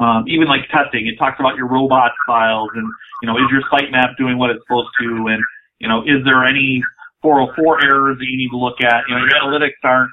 Um, 0.00 0.24
even 0.28 0.46
like 0.46 0.62
testing, 0.70 1.06
it 1.08 1.18
talks 1.18 1.36
about 1.40 1.56
your 1.56 1.66
robot 1.66 2.12
files 2.26 2.70
and 2.74 2.86
you 3.20 3.26
know 3.26 3.36
is 3.36 3.50
your 3.50 3.60
sitemap 3.68 4.16
doing 4.16 4.38
what 4.38 4.48
it's 4.48 4.62
supposed 4.64 4.88
to, 5.00 5.28
and 5.28 5.42
you 5.78 5.88
know 5.88 6.00
is 6.02 6.24
there 6.24 6.46
any 6.46 6.82
404 7.22 7.84
errors 7.84 8.16
that 8.18 8.26
you 8.26 8.36
need 8.36 8.50
to 8.50 8.60
look 8.60 8.80
at. 8.80 9.04
You 9.08 9.14
know 9.14 9.22
your 9.24 9.34
analytics 9.38 9.78
aren't 9.82 10.12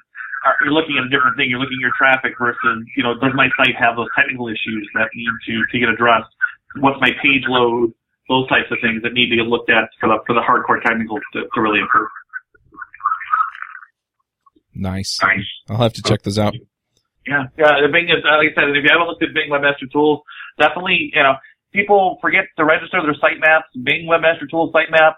you're 0.62 0.74
looking 0.74 0.98
at 0.98 1.06
a 1.06 1.10
different 1.10 1.38
thing. 1.38 1.50
You're 1.50 1.60
looking 1.60 1.82
at 1.82 1.86
your 1.90 1.98
traffic 1.98 2.38
versus, 2.38 2.86
you 2.96 3.04
know, 3.04 3.18
does 3.18 3.34
my 3.34 3.50
site 3.58 3.74
have 3.78 3.96
those 3.98 4.10
technical 4.14 4.48
issues 4.48 4.86
that 4.94 5.10
need 5.16 5.30
to, 5.48 5.66
to 5.72 5.76
get 5.80 5.90
addressed? 5.90 6.30
What's 6.78 7.02
my 7.02 7.10
page 7.22 7.50
load? 7.50 7.94
Those 8.30 8.50
types 8.50 8.70
of 8.70 8.78
things 8.82 9.02
that 9.04 9.14
need 9.14 9.30
to 9.30 9.38
get 9.38 9.46
looked 9.46 9.70
at 9.70 9.90
for 10.02 10.10
the, 10.10 10.18
for 10.26 10.34
the 10.34 10.42
hardcore 10.42 10.82
technicals 10.82 11.22
to, 11.34 11.46
to 11.46 11.62
really 11.62 11.80
improve. 11.80 12.10
Nice. 14.74 15.18
nice. 15.22 15.46
I'll 15.70 15.78
have 15.78 15.94
to 15.94 16.04
check 16.04 16.22
those 16.24 16.38
out. 16.38 16.54
Yeah, 17.26 17.46
yeah. 17.58 17.88
Bing 17.92 18.10
is, 18.10 18.22
like 18.26 18.52
I 18.52 18.54
said, 18.54 18.70
if 18.70 18.84
you 18.84 18.90
haven't 18.92 19.08
looked 19.08 19.24
at 19.24 19.34
Bing 19.34 19.50
Webmaster 19.50 19.90
Tools, 19.92 20.22
definitely, 20.60 21.12
you 21.14 21.24
know, 21.24 21.34
people 21.74 22.18
forget 22.22 22.46
to 22.58 22.66
register 22.66 23.02
their 23.02 23.16
sitemaps. 23.18 23.70
Bing 23.82 24.06
Webmaster 24.06 24.50
Tools 24.50 24.74
sitemap. 24.74 25.16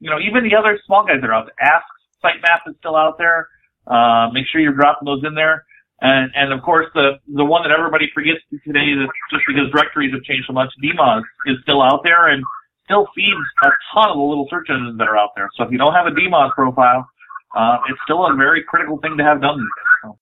You 0.00 0.10
know, 0.10 0.18
even 0.18 0.44
the 0.44 0.56
other 0.56 0.78
small 0.86 1.04
guys 1.04 1.20
that 1.20 1.28
are 1.28 1.34
out 1.34 1.46
there. 1.46 1.68
Ask 1.68 1.84
sitemap 2.24 2.68
is 2.70 2.76
still 2.78 2.96
out 2.96 3.18
there. 3.18 3.48
Uh, 3.86 4.28
make 4.32 4.46
sure 4.50 4.60
you're 4.60 4.74
dropping 4.74 5.06
those 5.06 5.24
in 5.24 5.34
there. 5.34 5.64
And, 6.00 6.30
and 6.34 6.52
of 6.52 6.62
course, 6.62 6.86
the, 6.94 7.18
the 7.26 7.44
one 7.44 7.62
that 7.62 7.72
everybody 7.72 8.06
forgets 8.14 8.38
today 8.64 8.94
that 8.94 9.08
just 9.30 9.42
because 9.48 9.70
directories 9.72 10.12
have 10.14 10.22
changed 10.22 10.44
so 10.46 10.52
much, 10.52 10.70
DMOZ 10.82 11.22
is 11.46 11.56
still 11.62 11.82
out 11.82 12.02
there 12.04 12.28
and 12.28 12.44
still 12.84 13.08
feeds 13.14 13.36
a 13.62 13.70
ton 13.92 14.10
of 14.10 14.16
the 14.16 14.22
little 14.22 14.46
search 14.48 14.68
engines 14.70 14.98
that 14.98 15.08
are 15.08 15.16
out 15.16 15.30
there. 15.34 15.48
So 15.56 15.64
if 15.64 15.72
you 15.72 15.78
don't 15.78 15.94
have 15.94 16.06
a 16.06 16.10
DMOZ 16.10 16.54
profile, 16.54 17.08
uh, 17.56 17.78
it's 17.88 17.98
still 18.04 18.26
a 18.26 18.34
very 18.36 18.62
critical 18.62 18.98
thing 18.98 19.16
to 19.18 19.24
have 19.24 19.40
done. 19.40 19.58
So. 20.02 20.18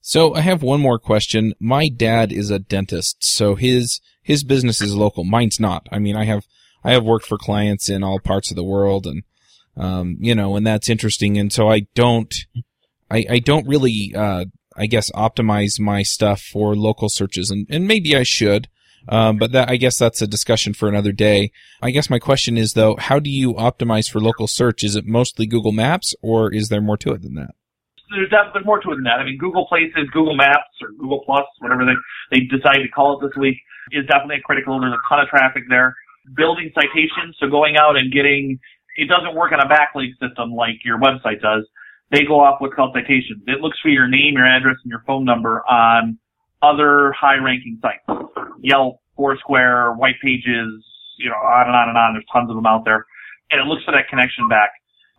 so 0.00 0.34
I 0.34 0.40
have 0.40 0.62
one 0.62 0.80
more 0.80 0.98
question. 0.98 1.52
My 1.60 1.88
dad 1.88 2.32
is 2.32 2.50
a 2.50 2.58
dentist, 2.58 3.18
so 3.20 3.54
his 3.56 4.00
his 4.22 4.44
business 4.44 4.80
is 4.80 4.94
local. 4.94 5.24
Mine's 5.24 5.60
not. 5.60 5.86
I 5.90 5.98
mean, 5.98 6.16
I 6.16 6.24
have 6.24 6.46
I 6.84 6.92
have 6.92 7.04
worked 7.04 7.26
for 7.26 7.38
clients 7.38 7.88
in 7.88 8.02
all 8.02 8.18
parts 8.18 8.50
of 8.50 8.56
the 8.56 8.64
world, 8.64 9.06
and 9.06 9.22
um, 9.76 10.16
you 10.20 10.34
know, 10.34 10.56
and 10.56 10.66
that's 10.66 10.88
interesting. 10.88 11.38
And 11.38 11.52
so 11.52 11.70
I 11.70 11.86
don't, 11.94 12.34
I, 13.10 13.24
I 13.30 13.38
don't 13.38 13.66
really, 13.66 14.12
uh, 14.16 14.46
I 14.76 14.86
guess 14.86 15.10
optimize 15.12 15.80
my 15.80 16.02
stuff 16.02 16.40
for 16.42 16.74
local 16.74 17.08
searches, 17.08 17.50
and 17.50 17.66
and 17.70 17.86
maybe 17.86 18.16
I 18.16 18.22
should. 18.22 18.68
Um, 19.08 19.38
but 19.38 19.52
that, 19.52 19.68
I 19.68 19.76
guess 19.76 19.98
that's 19.98 20.22
a 20.22 20.26
discussion 20.26 20.74
for 20.74 20.88
another 20.88 21.12
day. 21.12 21.50
I 21.80 21.90
guess 21.90 22.08
my 22.08 22.18
question 22.18 22.56
is 22.56 22.74
though, 22.74 22.96
how 22.96 23.18
do 23.18 23.30
you 23.30 23.54
optimize 23.54 24.08
for 24.10 24.20
local 24.20 24.46
search? 24.46 24.84
Is 24.84 24.94
it 24.96 25.06
mostly 25.06 25.46
Google 25.46 25.72
Maps 25.72 26.14
or 26.22 26.52
is 26.52 26.68
there 26.68 26.80
more 26.80 26.96
to 26.98 27.12
it 27.12 27.22
than 27.22 27.34
that? 27.34 27.54
There's, 28.10 28.30
there's 28.30 28.66
more 28.66 28.80
to 28.80 28.92
it 28.92 28.96
than 28.96 29.04
that. 29.04 29.18
I 29.18 29.24
mean, 29.24 29.38
Google 29.38 29.66
Places, 29.66 30.08
Google 30.12 30.36
Maps, 30.36 30.70
or 30.80 30.90
Google 30.98 31.22
Plus, 31.24 31.44
whatever 31.58 31.84
they, 31.84 31.96
they 32.30 32.44
decide 32.44 32.78
to 32.78 32.88
call 32.88 33.18
it 33.18 33.26
this 33.26 33.36
week, 33.36 33.56
is 33.90 34.06
definitely 34.06 34.42
critical. 34.44 34.78
There's 34.80 34.92
a 34.92 35.08
ton 35.08 35.20
of 35.20 35.28
traffic 35.28 35.64
there. 35.68 35.96
Building 36.36 36.70
citations, 36.74 37.36
so 37.40 37.48
going 37.48 37.76
out 37.76 37.98
and 37.98 38.12
getting, 38.12 38.58
it 38.96 39.08
doesn't 39.08 39.34
work 39.34 39.52
on 39.52 39.60
a 39.60 39.68
backlink 39.68 40.12
system 40.20 40.54
like 40.54 40.84
your 40.84 40.98
website 40.98 41.40
does. 41.40 41.66
They 42.10 42.24
go 42.24 42.40
off 42.40 42.60
what's 42.60 42.74
called 42.74 42.94
citations. 42.94 43.42
It 43.46 43.60
looks 43.60 43.78
for 43.80 43.88
your 43.88 44.06
name, 44.06 44.34
your 44.34 44.46
address, 44.46 44.76
and 44.84 44.90
your 44.90 45.02
phone 45.06 45.24
number 45.24 45.62
on 45.66 46.18
other 46.62 47.12
high 47.18 47.36
ranking 47.36 47.80
sites. 47.82 48.04
Yelp, 48.60 49.00
Foursquare, 49.16 49.92
White 49.94 50.16
Pages, 50.22 50.84
you 51.18 51.28
know, 51.28 51.36
on 51.36 51.66
and 51.66 51.76
on 51.76 51.88
and 51.88 51.98
on. 51.98 52.14
There's 52.14 52.26
tons 52.32 52.50
of 52.50 52.56
them 52.56 52.66
out 52.66 52.84
there. 52.84 53.06
And 53.50 53.60
it 53.60 53.64
looks 53.64 53.82
for 53.84 53.92
that 53.92 54.08
connection 54.08 54.48
back. 54.48 54.70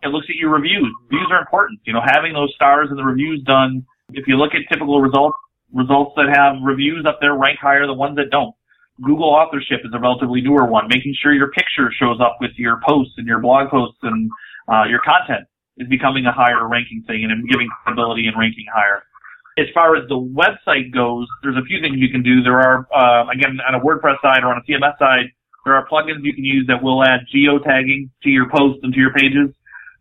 It 0.02 0.08
looks 0.08 0.26
at 0.28 0.36
your 0.36 0.50
reviews. 0.50 0.92
Reviews 1.10 1.28
are 1.30 1.40
important. 1.40 1.80
You 1.84 1.92
know, 1.92 2.02
having 2.04 2.32
those 2.32 2.52
stars 2.54 2.88
and 2.90 2.98
the 2.98 3.04
reviews 3.04 3.42
done. 3.42 3.84
If 4.12 4.26
you 4.26 4.36
look 4.36 4.54
at 4.54 4.62
typical 4.72 5.00
results, 5.00 5.36
results 5.72 6.12
that 6.16 6.28
have 6.32 6.62
reviews 6.62 7.04
up 7.06 7.18
there 7.20 7.34
rank 7.34 7.58
higher 7.60 7.86
than 7.86 7.96
ones 7.96 8.16
that 8.16 8.30
don't. 8.30 8.54
Google 9.02 9.28
authorship 9.28 9.80
is 9.84 9.92
a 9.94 9.98
relatively 9.98 10.40
newer 10.40 10.66
one. 10.66 10.86
Making 10.88 11.14
sure 11.20 11.32
your 11.32 11.50
picture 11.50 11.90
shows 11.98 12.20
up 12.20 12.38
with 12.40 12.52
your 12.56 12.80
posts 12.86 13.14
and 13.16 13.26
your 13.26 13.40
blog 13.40 13.70
posts 13.70 13.98
and 14.02 14.30
uh, 14.68 14.84
your 14.84 15.00
content 15.00 15.46
is 15.76 15.88
becoming 15.88 16.26
a 16.26 16.32
higher 16.32 16.66
ranking 16.68 17.02
thing 17.06 17.24
and 17.24 17.48
giving 17.48 17.68
credibility 17.82 18.26
and 18.26 18.38
ranking 18.38 18.66
higher 18.72 19.02
as 19.56 19.66
far 19.72 19.96
as 19.96 20.08
the 20.08 20.18
website 20.18 20.92
goes, 20.92 21.28
there's 21.42 21.56
a 21.56 21.62
few 21.62 21.80
things 21.80 21.96
you 21.98 22.10
can 22.10 22.22
do. 22.22 22.42
There 22.42 22.58
are, 22.58 22.88
uh, 22.90 23.30
again, 23.30 23.58
on 23.66 23.74
a 23.74 23.80
WordPress 23.80 24.20
side 24.20 24.42
or 24.42 24.50
on 24.50 24.58
a 24.58 24.70
CMS 24.70 24.98
side, 24.98 25.30
there 25.64 25.74
are 25.74 25.86
plugins 25.86 26.22
you 26.22 26.34
can 26.34 26.44
use 26.44 26.66
that 26.66 26.82
will 26.82 27.02
add 27.04 27.20
geotagging 27.34 28.10
to 28.22 28.28
your 28.28 28.50
posts 28.50 28.80
and 28.82 28.92
to 28.92 28.98
your 28.98 29.12
pages. 29.12 29.54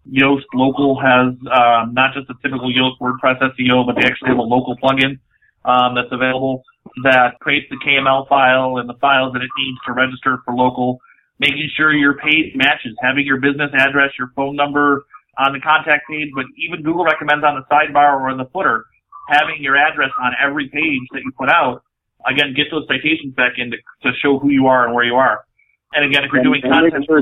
Yoast 0.09 0.43
Local 0.53 0.99
has 0.99 1.33
um, 1.53 1.93
not 1.93 2.13
just 2.13 2.29
a 2.29 2.33
typical 2.41 2.73
Yoast 2.73 2.97
WordPress 2.99 3.39
SEO, 3.39 3.85
but 3.85 3.95
they 3.95 4.05
actually 4.05 4.29
have 4.29 4.39
a 4.39 4.41
local 4.41 4.75
plugin 4.77 5.19
um, 5.66 5.95
that's 5.95 6.11
available 6.11 6.64
that 7.03 7.39
creates 7.39 7.66
the 7.70 7.78
KML 7.86 8.28
file 8.28 8.78
and 8.78 8.88
the 8.88 8.99
files 8.99 9.34
that 9.34 9.41
it 9.41 9.49
needs 9.57 9.80
to 9.88 9.93
register 9.93 10.39
for 10.45 10.53
local, 10.53 10.99
making 11.39 11.70
sure 11.76 11.93
your 11.93 12.16
page 12.16 12.53
matches, 12.55 12.95
having 13.01 13.26
your 13.26 13.39
business 13.39 13.72
address, 13.74 14.11
your 14.20 14.32
phone 14.36 14.55
number 14.55 15.05
on 15.39 15.53
the 15.53 15.59
contact 15.59 16.03
page, 16.09 16.30
but 16.36 16.45
even 16.57 16.84
Google 16.84 17.05
recommends 17.05 17.43
on 17.43 17.55
the 17.55 17.66
sidebar 17.74 18.20
or 18.20 18.30
in 18.30 18.38
the 18.38 18.45
footer 18.53 18.86
having 19.30 19.61
your 19.61 19.78
address 19.78 20.11
on 20.22 20.34
every 20.43 20.68
page 20.70 21.01
that 21.11 21.22
you 21.24 21.32
put 21.38 21.49
out, 21.49 21.84
again, 22.28 22.53
get 22.55 22.68
those 22.72 22.86
citations 22.88 23.34
back 23.36 23.53
in 23.57 23.72
to, 23.72 23.78
to 24.03 24.11
show 24.22 24.39
who 24.39 24.49
you 24.49 24.68
are 24.68 24.86
and 24.86 24.93
where 24.93 25.05
you 25.05 25.16
are. 25.16 25.45
And 25.93 26.05
again, 26.05 26.24
if 26.24 26.32
you're 26.32 26.41
and, 26.41 26.49
doing 26.49 26.61
and 26.64 26.72
content, 26.74 27.05
sure 27.05 27.22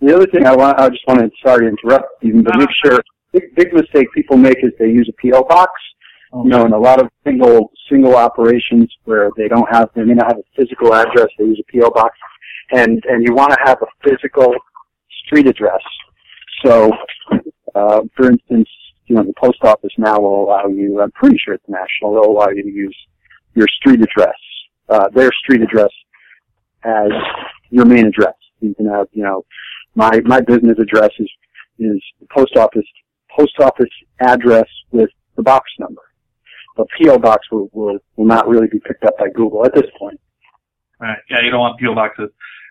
the 0.00 0.14
other 0.14 0.26
thing 0.26 0.46
I 0.46 0.54
want, 0.54 0.78
I 0.78 0.90
just 0.90 1.06
want 1.06 1.20
to 1.20 1.30
sorry 1.42 1.66
to 1.66 1.68
interrupt 1.68 2.22
you, 2.22 2.42
but 2.42 2.54
uh-huh. 2.54 2.58
make 2.58 2.68
sure 2.84 3.00
big, 3.32 3.54
big 3.54 3.72
mistake 3.72 4.08
people 4.12 4.36
make 4.36 4.58
is 4.62 4.72
they 4.78 4.86
use 4.86 5.08
a 5.08 5.16
PO 5.22 5.44
box. 5.44 5.72
You 6.34 6.50
know, 6.50 6.66
in 6.66 6.72
a 6.72 6.78
lot 6.78 7.00
of 7.00 7.08
single 7.24 7.70
single 7.88 8.16
operations 8.16 8.92
where 9.04 9.30
they 9.36 9.46
don't 9.46 9.68
have, 9.70 9.90
they 9.94 10.02
may 10.02 10.14
not 10.14 10.32
have 10.32 10.38
a 10.38 10.56
physical 10.56 10.92
address, 10.92 11.28
they 11.38 11.44
use 11.44 11.62
a 11.68 11.72
PO 11.72 11.90
box, 11.90 12.18
and 12.72 13.02
and 13.08 13.22
you 13.22 13.34
want 13.34 13.52
to 13.52 13.58
have 13.64 13.78
a 13.82 14.08
physical 14.08 14.52
street 15.24 15.46
address. 15.46 15.80
So, 16.64 16.90
uh, 17.74 18.00
for 18.16 18.30
instance, 18.30 18.68
you 19.06 19.16
know, 19.16 19.22
the 19.22 19.34
post 19.38 19.58
office 19.62 19.92
now 19.98 20.18
will 20.18 20.44
allow 20.44 20.66
you, 20.66 21.00
I'm 21.00 21.12
pretty 21.12 21.38
sure 21.44 21.54
it's 21.54 21.68
national, 21.68 22.14
they'll 22.14 22.30
allow 22.30 22.48
you 22.48 22.62
to 22.62 22.70
use 22.70 22.96
your 23.54 23.66
street 23.68 24.00
address, 24.00 24.36
uh, 24.88 25.08
their 25.14 25.30
street 25.42 25.62
address 25.62 25.90
as 26.84 27.10
your 27.70 27.84
main 27.84 28.06
address. 28.06 28.34
You 28.60 28.74
can 28.74 28.86
have, 28.86 29.08
you 29.12 29.22
know, 29.22 29.44
my, 29.94 30.20
my 30.24 30.40
business 30.40 30.78
address 30.78 31.10
is, 31.18 31.30
is 31.78 32.02
the 32.20 32.26
post 32.34 32.56
office, 32.56 32.86
post 33.36 33.54
office 33.60 33.90
address 34.20 34.68
with 34.90 35.10
the 35.36 35.42
box 35.42 35.70
number. 35.78 36.00
The 36.76 36.86
PO 36.98 37.18
box 37.18 37.46
will, 37.50 37.68
will, 37.72 37.98
will 38.16 38.26
not 38.26 38.48
really 38.48 38.66
be 38.66 38.80
picked 38.80 39.04
up 39.04 39.18
by 39.18 39.28
Google 39.34 39.64
at 39.64 39.74
this 39.74 39.90
point. 39.98 40.20
Right. 41.00 41.18
Yeah, 41.30 41.38
you 41.42 41.50
don't 41.50 41.60
want 41.60 41.80
PO 41.80 41.94
boxes. 41.94 42.30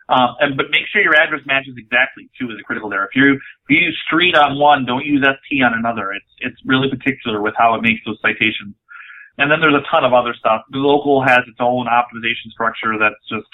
Um, 0.09 0.35
and, 0.39 0.57
but 0.57 0.67
make 0.69 0.83
sure 0.91 1.01
your 1.01 1.15
address 1.15 1.41
matches 1.45 1.75
exactly 1.77 2.29
too 2.37 2.51
is 2.51 2.59
critical 2.65 2.89
there. 2.89 3.05
If 3.05 3.15
you, 3.15 3.33
if 3.33 3.67
you 3.69 3.77
use 3.77 4.01
street 4.05 4.35
on 4.35 4.59
one, 4.59 4.85
don't 4.85 5.05
use 5.05 5.23
ST 5.23 5.63
on 5.63 5.73
another. 5.73 6.11
It's, 6.11 6.31
it's 6.39 6.59
really 6.65 6.89
particular 6.89 7.41
with 7.41 7.53
how 7.57 7.75
it 7.75 7.81
makes 7.81 8.01
those 8.05 8.19
citations. 8.21 8.75
And 9.37 9.49
then 9.49 9.61
there's 9.61 9.73
a 9.73 9.85
ton 9.89 10.03
of 10.03 10.13
other 10.13 10.35
stuff. 10.37 10.61
The 10.69 10.77
local 10.77 11.23
has 11.23 11.39
its 11.47 11.57
own 11.59 11.87
optimization 11.87 12.51
structure 12.51 12.99
that's 12.99 13.23
just 13.29 13.47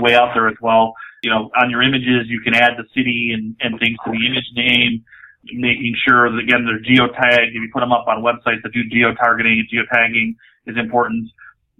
way 0.00 0.14
out 0.14 0.34
there 0.34 0.48
as 0.48 0.56
well. 0.60 0.94
You 1.22 1.30
know, 1.30 1.50
on 1.56 1.70
your 1.70 1.82
images, 1.82 2.28
you 2.28 2.40
can 2.40 2.54
add 2.54 2.76
the 2.76 2.84
city 2.94 3.32
and, 3.34 3.56
and 3.60 3.80
things 3.80 3.96
to 4.04 4.12
the 4.12 4.26
image 4.26 4.46
name, 4.54 5.04
making 5.52 5.94
sure 6.06 6.30
that 6.30 6.38
again, 6.38 6.66
they're 6.66 6.82
geotagged. 6.82 7.48
If 7.48 7.54
you 7.54 7.70
put 7.72 7.80
them 7.80 7.92
up 7.92 8.06
on 8.06 8.22
websites 8.22 8.62
that 8.62 8.72
do 8.72 8.82
geo-targeting 8.90 9.64
and 9.64 9.68
geotagging 9.68 10.36
is 10.66 10.76
important. 10.76 11.30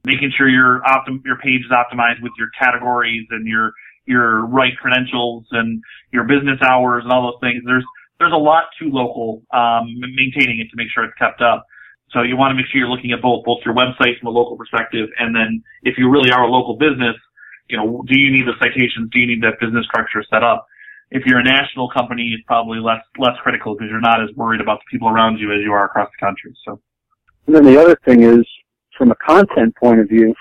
Making 0.04 0.32
sure 0.36 0.48
your 0.48 0.80
optim- 0.86 1.24
your 1.24 1.36
page 1.38 1.62
is 1.62 1.72
optimized 1.72 2.22
with 2.22 2.32
your 2.38 2.48
categories 2.58 3.26
and 3.30 3.46
your 3.46 3.72
your 4.06 4.46
right 4.46 4.76
credentials 4.80 5.44
and 5.50 5.82
your 6.12 6.24
business 6.24 6.60
hours 6.62 7.02
and 7.02 7.12
all 7.12 7.22
those 7.30 7.40
things. 7.40 7.62
There's 7.66 7.84
there's 8.18 8.32
a 8.32 8.38
lot 8.38 8.64
to 8.78 8.88
local 8.88 9.42
um, 9.52 9.98
maintaining 10.14 10.60
it 10.60 10.70
to 10.70 10.76
make 10.76 10.88
sure 10.94 11.04
it's 11.04 11.18
kept 11.18 11.42
up. 11.42 11.66
So 12.12 12.22
you 12.22 12.36
want 12.36 12.52
to 12.52 12.56
make 12.56 12.66
sure 12.70 12.78
you're 12.78 12.88
looking 12.88 13.12
at 13.12 13.20
both 13.20 13.44
both 13.44 13.58
your 13.64 13.74
website 13.74 14.18
from 14.18 14.28
a 14.28 14.30
local 14.30 14.56
perspective, 14.56 15.08
and 15.18 15.34
then 15.34 15.62
if 15.82 15.98
you 15.98 16.08
really 16.08 16.30
are 16.30 16.44
a 16.44 16.50
local 16.50 16.76
business, 16.76 17.16
you 17.68 17.76
know, 17.76 18.04
do 18.06 18.18
you 18.18 18.30
need 18.30 18.46
the 18.46 18.54
citations? 18.62 19.10
Do 19.10 19.18
you 19.18 19.26
need 19.26 19.42
that 19.42 19.58
business 19.60 19.84
structure 19.86 20.22
set 20.30 20.44
up? 20.44 20.66
If 21.10 21.24
you're 21.24 21.38
a 21.38 21.44
national 21.44 21.88
company, 21.90 22.32
it's 22.34 22.44
probably 22.46 22.78
less 22.78 23.02
less 23.18 23.36
critical 23.42 23.74
because 23.74 23.88
you're 23.90 24.00
not 24.00 24.22
as 24.22 24.34
worried 24.36 24.60
about 24.60 24.80
the 24.80 24.90
people 24.90 25.08
around 25.08 25.38
you 25.38 25.52
as 25.52 25.60
you 25.62 25.72
are 25.72 25.84
across 25.84 26.10
the 26.18 26.26
country. 26.26 26.54
So. 26.64 26.80
And 27.46 27.54
then 27.54 27.64
the 27.64 27.80
other 27.80 27.96
thing 28.04 28.22
is, 28.22 28.44
from 28.98 29.12
a 29.12 29.16
content 29.16 29.74
point 29.76 30.00
of 30.00 30.08
view, 30.08 30.34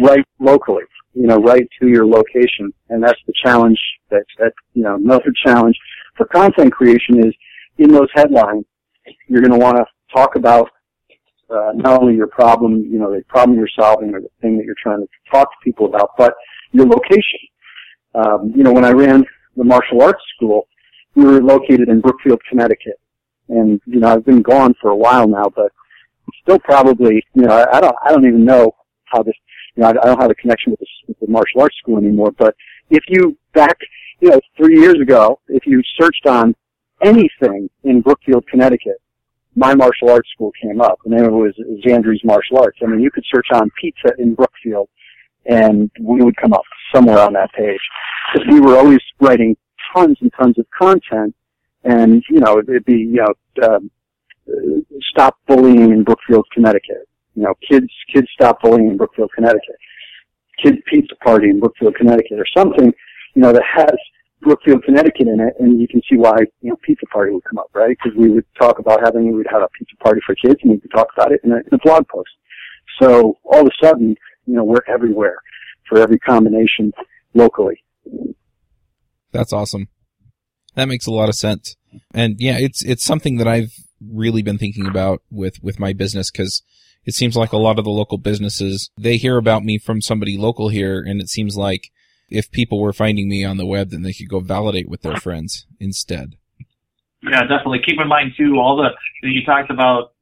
write 0.00 0.24
locally 0.38 0.84
you 1.14 1.26
know, 1.26 1.38
right 1.38 1.68
to 1.80 1.88
your 1.88 2.06
location. 2.06 2.72
And 2.88 3.02
that's 3.02 3.18
the 3.26 3.32
challenge 3.42 3.78
that, 4.10 4.24
that, 4.38 4.52
you 4.74 4.82
know, 4.82 4.96
another 4.96 5.32
challenge 5.44 5.76
for 6.16 6.26
content 6.26 6.72
creation 6.72 7.26
is 7.26 7.34
in 7.78 7.90
those 7.92 8.08
headlines, 8.14 8.64
you're 9.26 9.42
going 9.42 9.58
to 9.58 9.58
want 9.58 9.76
to 9.76 9.84
talk 10.14 10.36
about 10.36 10.68
uh, 11.50 11.72
not 11.74 12.00
only 12.00 12.14
your 12.14 12.28
problem, 12.28 12.82
you 12.82 12.98
know, 12.98 13.10
the 13.10 13.22
problem 13.28 13.58
you're 13.58 13.68
solving 13.76 14.14
or 14.14 14.20
the 14.20 14.28
thing 14.40 14.56
that 14.56 14.64
you're 14.64 14.76
trying 14.80 15.00
to 15.00 15.08
talk 15.32 15.50
to 15.50 15.56
people 15.64 15.86
about, 15.86 16.10
but 16.16 16.34
your 16.72 16.86
location. 16.86 17.40
Um, 18.14 18.52
you 18.54 18.62
know, 18.62 18.72
when 18.72 18.84
I 18.84 18.90
ran 18.90 19.24
the 19.56 19.64
martial 19.64 20.02
arts 20.02 20.22
school, 20.36 20.68
we 21.14 21.24
were 21.24 21.42
located 21.42 21.88
in 21.88 22.00
Brookfield, 22.00 22.40
Connecticut. 22.48 23.00
And, 23.48 23.80
you 23.84 24.00
know, 24.00 24.08
I've 24.08 24.24
been 24.24 24.42
gone 24.42 24.74
for 24.80 24.90
a 24.90 24.96
while 24.96 25.26
now, 25.26 25.50
but 25.54 25.72
still 26.42 26.58
probably, 26.60 27.24
you 27.34 27.42
know, 27.42 27.66
I, 27.72 27.80
don't, 27.80 27.96
I 28.04 28.10
don't 28.10 28.26
even 28.26 28.44
know 28.44 28.72
how 29.06 29.22
this 29.22 29.34
you 29.74 29.82
know, 29.82 29.88
I, 29.88 29.92
don't 29.92 30.20
have 30.20 30.30
a 30.30 30.34
connection 30.34 30.72
with 30.72 30.80
the, 30.80 30.86
with 31.08 31.18
the 31.20 31.26
martial 31.28 31.60
arts 31.62 31.76
school 31.78 31.98
anymore, 31.98 32.32
but 32.36 32.54
if 32.90 33.04
you 33.08 33.36
back, 33.54 33.76
you 34.20 34.30
know, 34.30 34.40
three 34.56 34.78
years 34.80 34.96
ago, 35.00 35.40
if 35.48 35.66
you 35.66 35.82
searched 36.00 36.26
on 36.26 36.54
anything 37.02 37.68
in 37.84 38.00
Brookfield, 38.00 38.46
Connecticut, 38.48 39.00
my 39.56 39.74
martial 39.74 40.10
arts 40.10 40.28
school 40.32 40.52
came 40.60 40.80
up. 40.80 40.98
The 41.04 41.10
name 41.10 41.24
of 41.24 41.32
it 41.32 41.36
was 41.36 41.54
Xandri's 41.84 42.22
Martial 42.24 42.58
Arts. 42.58 42.78
I 42.82 42.86
mean, 42.86 43.00
you 43.00 43.10
could 43.10 43.24
search 43.32 43.48
on 43.52 43.70
pizza 43.80 44.12
in 44.18 44.34
Brookfield 44.34 44.88
and 45.46 45.90
we 46.00 46.22
would 46.22 46.36
come 46.36 46.52
up 46.52 46.62
somewhere 46.94 47.18
on 47.20 47.32
that 47.34 47.52
page. 47.52 47.80
Because 48.32 48.48
we 48.52 48.60
were 48.60 48.76
always 48.76 49.00
writing 49.20 49.56
tons 49.94 50.18
and 50.20 50.32
tons 50.38 50.58
of 50.58 50.66
content 50.76 51.34
and, 51.84 52.22
you 52.28 52.40
know, 52.40 52.58
it'd 52.58 52.84
be, 52.84 52.98
you 52.98 53.24
know, 53.24 53.66
um, 53.66 53.90
stop 55.10 55.38
bullying 55.46 55.92
in 55.92 56.04
Brookfield, 56.04 56.46
Connecticut. 56.52 57.08
You 57.34 57.44
know, 57.44 57.54
kids, 57.68 57.88
kids 58.12 58.28
stop 58.34 58.60
bullying 58.62 58.90
in 58.90 58.96
Brookfield, 58.96 59.30
Connecticut. 59.34 59.76
Kid 60.62 60.84
pizza 60.84 61.14
party 61.16 61.48
in 61.48 61.58
Brookfield, 61.58 61.94
Connecticut 61.94 62.38
or 62.38 62.46
something, 62.54 62.92
you 63.34 63.42
know, 63.42 63.52
that 63.52 63.62
has 63.74 63.96
Brookfield, 64.42 64.84
Connecticut 64.84 65.28
in 65.28 65.40
it, 65.40 65.54
and 65.58 65.80
you 65.80 65.88
can 65.88 66.02
see 66.10 66.16
why, 66.16 66.36
you 66.60 66.70
know, 66.70 66.76
pizza 66.84 67.06
party 67.06 67.32
would 67.32 67.44
come 67.44 67.58
up, 67.58 67.70
right? 67.72 67.96
Because 67.96 68.18
we 68.18 68.28
would 68.28 68.44
talk 68.60 68.78
about 68.78 69.00
having, 69.02 69.28
we 69.28 69.34
would 69.34 69.46
have 69.50 69.62
a 69.62 69.68
pizza 69.78 69.96
party 70.02 70.20
for 70.26 70.34
kids, 70.34 70.60
and 70.62 70.72
we 70.72 70.80
could 70.80 70.90
talk 70.90 71.08
about 71.16 71.32
it 71.32 71.40
in 71.44 71.52
a, 71.52 71.56
in 71.56 71.72
a 71.72 71.78
blog 71.78 72.06
post. 72.08 72.30
So 73.00 73.38
all 73.44 73.60
of 73.60 73.66
a 73.66 73.86
sudden, 73.86 74.16
you 74.46 74.54
know, 74.54 74.64
we're 74.64 74.84
everywhere 74.86 75.40
for 75.90 75.98
every 75.98 76.18
combination 76.18 76.92
locally. 77.34 77.84
That's 79.32 79.52
awesome. 79.52 79.88
That 80.76 80.88
makes 80.88 81.06
a 81.06 81.12
lot 81.12 81.28
of 81.28 81.34
sense. 81.34 81.76
And 82.14 82.36
yeah, 82.38 82.56
it's, 82.58 82.82
it's 82.84 83.04
something 83.04 83.36
that 83.36 83.48
I've 83.48 83.72
really 84.00 84.42
been 84.42 84.56
thinking 84.56 84.86
about 84.86 85.22
with, 85.30 85.62
with 85.62 85.78
my 85.78 85.92
business 85.92 86.30
because 86.30 86.62
it 87.04 87.14
seems 87.14 87.36
like 87.36 87.52
a 87.52 87.58
lot 87.58 87.78
of 87.78 87.84
the 87.84 87.90
local 87.90 88.18
businesses, 88.18 88.90
they 88.96 89.16
hear 89.16 89.36
about 89.36 89.64
me 89.64 89.78
from 89.78 90.00
somebody 90.00 90.38
local 90.38 90.68
here 90.68 91.02
and 91.04 91.20
it 91.20 91.28
seems 91.28 91.56
like 91.56 91.90
if 92.28 92.50
people 92.52 92.80
were 92.80 92.92
finding 92.92 93.28
me 93.28 93.44
on 93.44 93.56
the 93.56 93.66
web, 93.66 93.90
then 93.90 94.02
they 94.02 94.12
could 94.12 94.28
go 94.28 94.38
validate 94.38 94.88
with 94.88 95.02
their 95.02 95.16
friends 95.16 95.66
instead. 95.80 96.36
Yeah, 97.22 97.42
definitely. 97.42 97.80
Keep 97.84 98.00
in 98.00 98.08
mind 98.08 98.32
too, 98.36 98.54
all 98.56 98.76
the, 98.76 99.28
you 99.28 99.44
talked 99.44 99.70
about 99.70 100.12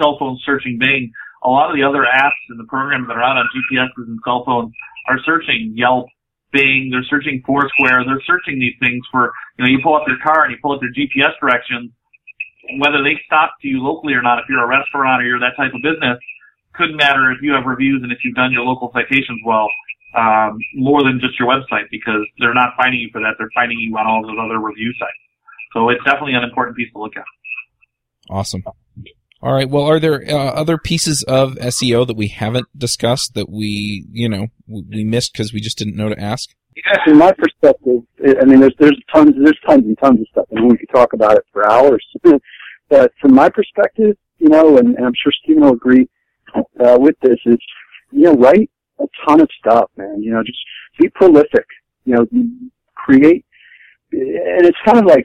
cell 0.00 0.16
phone 0.18 0.38
searching 0.44 0.78
Bing. 0.78 1.12
A 1.42 1.48
lot 1.48 1.70
of 1.70 1.76
the 1.76 1.82
other 1.82 2.04
apps 2.04 2.42
and 2.50 2.58
the 2.58 2.68
programs 2.68 3.08
that 3.08 3.16
are 3.16 3.22
out 3.22 3.36
on 3.36 3.48
GPSs 3.54 4.06
and 4.08 4.18
cell 4.24 4.44
phones 4.44 4.74
are 5.08 5.18
searching 5.24 5.72
Yelp, 5.74 6.06
Bing, 6.52 6.88
they're 6.90 7.06
searching 7.10 7.42
Foursquare, 7.46 8.04
they're 8.06 8.22
searching 8.26 8.58
these 8.58 8.74
things 8.80 9.04
for, 9.10 9.32
you 9.58 9.64
know, 9.64 9.70
you 9.70 9.78
pull 9.82 9.96
up 9.96 10.06
their 10.06 10.18
car 10.22 10.44
and 10.44 10.52
you 10.52 10.58
pull 10.62 10.72
up 10.72 10.80
their 10.80 10.94
GPS 10.94 11.34
directions, 11.40 11.90
whether 12.78 13.02
they 13.02 13.18
stop 13.26 13.54
to 13.62 13.68
you 13.68 13.82
locally 13.82 14.14
or 14.14 14.22
not, 14.22 14.38
if 14.38 14.46
you're 14.48 14.62
a 14.62 14.66
restaurant 14.66 15.22
or 15.22 15.26
you're 15.26 15.40
that 15.40 15.54
type 15.56 15.74
of 15.74 15.82
business, 15.82 16.18
couldn't 16.74 16.96
matter 16.96 17.30
if 17.30 17.38
you 17.42 17.52
have 17.52 17.64
reviews 17.64 18.02
and 18.02 18.12
if 18.12 18.18
you've 18.24 18.34
done 18.34 18.52
your 18.52 18.62
local 18.62 18.90
citations 18.92 19.40
well 19.44 19.68
um, 20.16 20.58
more 20.74 21.02
than 21.02 21.20
just 21.20 21.38
your 21.38 21.48
website 21.48 21.88
because 21.90 22.26
they're 22.38 22.54
not 22.54 22.70
finding 22.76 23.00
you 23.00 23.08
for 23.12 23.20
that. 23.20 23.34
They're 23.38 23.52
finding 23.54 23.78
you 23.78 23.96
on 23.96 24.06
all 24.06 24.22
those 24.22 24.36
other 24.38 24.58
review 24.58 24.92
sites. 24.98 25.20
So 25.72 25.88
it's 25.90 26.02
definitely 26.04 26.34
an 26.34 26.44
important 26.44 26.76
piece 26.76 26.92
to 26.92 26.98
look 26.98 27.16
at. 27.16 27.24
Awesome. 28.30 28.62
All 29.42 29.52
right. 29.52 29.68
Well, 29.68 29.84
are 29.84 30.00
there 30.00 30.22
uh, 30.26 30.52
other 30.52 30.78
pieces 30.78 31.22
of 31.22 31.54
SEO 31.56 32.06
that 32.06 32.16
we 32.16 32.28
haven't 32.28 32.66
discussed 32.76 33.34
that 33.34 33.50
we, 33.50 34.06
you 34.10 34.28
know, 34.28 34.48
we 34.66 35.04
missed 35.04 35.32
because 35.32 35.52
we 35.52 35.60
just 35.60 35.78
didn't 35.78 35.96
know 35.96 36.08
to 36.08 36.18
ask? 36.18 36.50
Yeah, 36.74 37.04
from 37.04 37.18
my 37.18 37.32
perspective, 37.32 38.02
I 38.20 38.44
mean, 38.44 38.60
there's 38.60 38.74
there's 38.78 39.00
tons 39.14 39.32
there's 39.42 39.58
tons 39.66 39.84
and 39.84 39.96
tons 39.98 40.20
of 40.20 40.26
stuff, 40.30 40.46
and 40.50 40.70
we 40.70 40.76
could 40.76 40.90
talk 40.94 41.12
about 41.12 41.36
it 41.36 41.44
for 41.52 41.70
hours. 41.70 42.04
but 42.88 43.12
from 43.20 43.34
my 43.34 43.48
perspective, 43.48 44.16
you 44.38 44.48
know, 44.48 44.76
and, 44.78 44.94
and 44.94 45.06
I'm 45.06 45.14
sure 45.22 45.32
Stephen 45.42 45.62
will 45.62 45.72
agree 45.72 46.08
uh, 46.54 46.98
with 46.98 47.16
this, 47.22 47.38
is 47.46 47.58
you 48.10 48.24
know, 48.24 48.34
write 48.34 48.70
a 49.00 49.06
ton 49.26 49.40
of 49.40 49.48
stuff, 49.58 49.90
man. 49.96 50.22
You 50.22 50.32
know, 50.32 50.42
just 50.42 50.58
be 50.98 51.08
prolific. 51.10 51.66
You 52.04 52.14
know, 52.14 52.26
create, 52.94 53.44
and 54.12 54.66
it's 54.66 54.78
kind 54.84 54.98
of 54.98 55.06
like, 55.06 55.24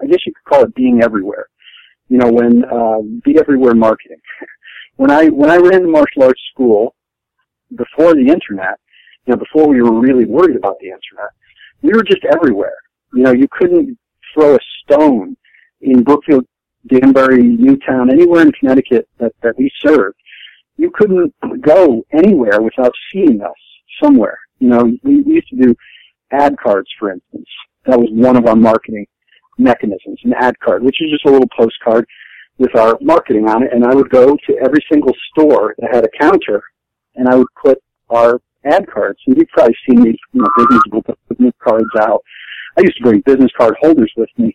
I 0.00 0.06
guess 0.06 0.20
you 0.26 0.32
could 0.32 0.52
call 0.52 0.64
it 0.64 0.74
being 0.74 1.02
everywhere. 1.02 1.48
You 2.08 2.18
know, 2.18 2.30
when 2.30 2.64
uh, 2.64 3.00
be 3.24 3.38
everywhere 3.38 3.74
marketing. 3.74 4.20
when 4.96 5.10
I 5.10 5.26
when 5.26 5.50
I 5.50 5.56
ran 5.56 5.82
the 5.82 5.88
martial 5.88 6.24
arts 6.24 6.42
school 6.52 6.94
before 7.74 8.14
the 8.14 8.28
internet, 8.28 8.78
you 9.26 9.32
know, 9.32 9.36
before 9.36 9.68
we 9.68 9.82
were 9.82 10.00
really 10.00 10.26
worried 10.26 10.56
about 10.56 10.76
the 10.80 10.86
internet, 10.86 11.30
we 11.82 11.92
were 11.92 12.04
just 12.04 12.24
everywhere. 12.24 12.76
You 13.12 13.22
know, 13.22 13.32
you 13.32 13.48
couldn't 13.50 13.98
throw 14.32 14.56
a 14.56 14.58
stone 14.82 15.36
in 15.80 16.02
Brookfield, 16.02 16.46
Danbury, 16.88 17.42
Newtown, 17.42 18.10
anywhere 18.10 18.42
in 18.42 18.52
Connecticut 18.52 19.08
that, 19.18 19.32
that 19.42 19.56
we 19.58 19.70
served 19.80 20.16
you 20.76 20.90
couldn't 20.92 21.34
go 21.60 22.04
anywhere 22.12 22.60
without 22.60 22.92
seeing 23.12 23.40
us 23.42 23.54
somewhere. 24.02 24.38
You 24.58 24.68
know, 24.68 24.82
we, 25.02 25.20
we 25.22 25.34
used 25.34 25.48
to 25.48 25.56
do 25.56 25.74
ad 26.32 26.56
cards, 26.62 26.88
for 26.98 27.12
instance. 27.12 27.48
That 27.86 27.98
was 27.98 28.08
one 28.12 28.36
of 28.36 28.46
our 28.46 28.56
marketing 28.56 29.06
mechanisms, 29.58 30.18
an 30.24 30.34
ad 30.38 30.58
card, 30.60 30.82
which 30.82 30.96
is 31.00 31.10
just 31.10 31.24
a 31.26 31.30
little 31.30 31.48
postcard 31.56 32.06
with 32.58 32.74
our 32.76 32.96
marketing 33.00 33.48
on 33.48 33.62
it. 33.62 33.72
And 33.72 33.84
I 33.84 33.94
would 33.94 34.10
go 34.10 34.36
to 34.36 34.58
every 34.62 34.84
single 34.90 35.12
store 35.30 35.74
that 35.78 35.94
had 35.94 36.04
a 36.04 36.18
counter 36.20 36.62
and 37.16 37.28
I 37.28 37.36
would 37.36 37.48
put 37.62 37.78
our 38.10 38.40
ad 38.64 38.86
cards. 38.92 39.18
And 39.26 39.36
you've 39.36 39.48
probably 39.48 39.76
seen 39.88 40.02
these, 40.02 40.18
you 40.32 40.40
know, 40.40 40.48
business 40.56 41.16
business 41.28 41.54
cards 41.62 41.90
out. 42.00 42.22
I 42.76 42.82
used 42.82 42.96
to 42.98 43.02
bring 43.02 43.20
business 43.20 43.50
card 43.56 43.74
holders 43.80 44.12
with 44.16 44.30
me 44.36 44.52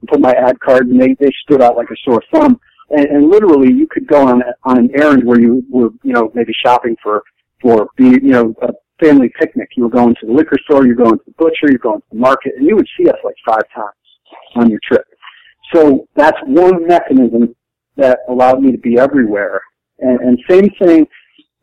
and 0.00 0.08
put 0.08 0.20
my 0.20 0.32
ad 0.32 0.60
card 0.60 0.88
and 0.88 1.00
they, 1.00 1.14
they 1.18 1.30
stood 1.42 1.62
out 1.62 1.76
like 1.76 1.88
a 1.90 1.96
sore 2.04 2.22
thumb 2.32 2.60
and, 2.92 3.06
and 3.06 3.30
literally 3.30 3.72
you 3.72 3.86
could 3.90 4.06
go 4.06 4.26
on 4.26 4.42
on 4.64 4.78
an 4.78 4.90
errand 4.94 5.24
where 5.24 5.40
you 5.40 5.64
were 5.70 5.90
you 6.02 6.12
know 6.12 6.30
maybe 6.34 6.52
shopping 6.64 6.96
for 7.02 7.22
for 7.60 7.88
you 7.98 8.20
know 8.20 8.54
a 8.62 8.72
family 9.02 9.30
picnic. 9.38 9.70
You 9.76 9.84
were 9.84 9.90
going 9.90 10.14
to 10.20 10.26
the 10.26 10.32
liquor 10.32 10.58
store, 10.64 10.86
you're 10.86 10.94
going 10.94 11.18
to 11.18 11.24
the 11.26 11.34
butcher, 11.38 11.68
you're 11.68 11.78
going 11.78 12.00
to 12.00 12.06
the 12.12 12.18
market, 12.18 12.52
and 12.56 12.66
you 12.66 12.76
would 12.76 12.88
see 12.96 13.08
us 13.08 13.16
like 13.24 13.34
five 13.44 13.64
times 13.74 13.94
on 14.56 14.70
your 14.70 14.80
trip. 14.86 15.04
So 15.74 16.06
that's 16.14 16.36
one 16.46 16.86
mechanism 16.86 17.54
that 17.96 18.20
allowed 18.28 18.60
me 18.60 18.72
to 18.72 18.78
be 18.78 18.98
everywhere. 18.98 19.60
And, 19.98 20.20
and 20.20 20.38
same 20.48 20.68
thing 20.82 21.06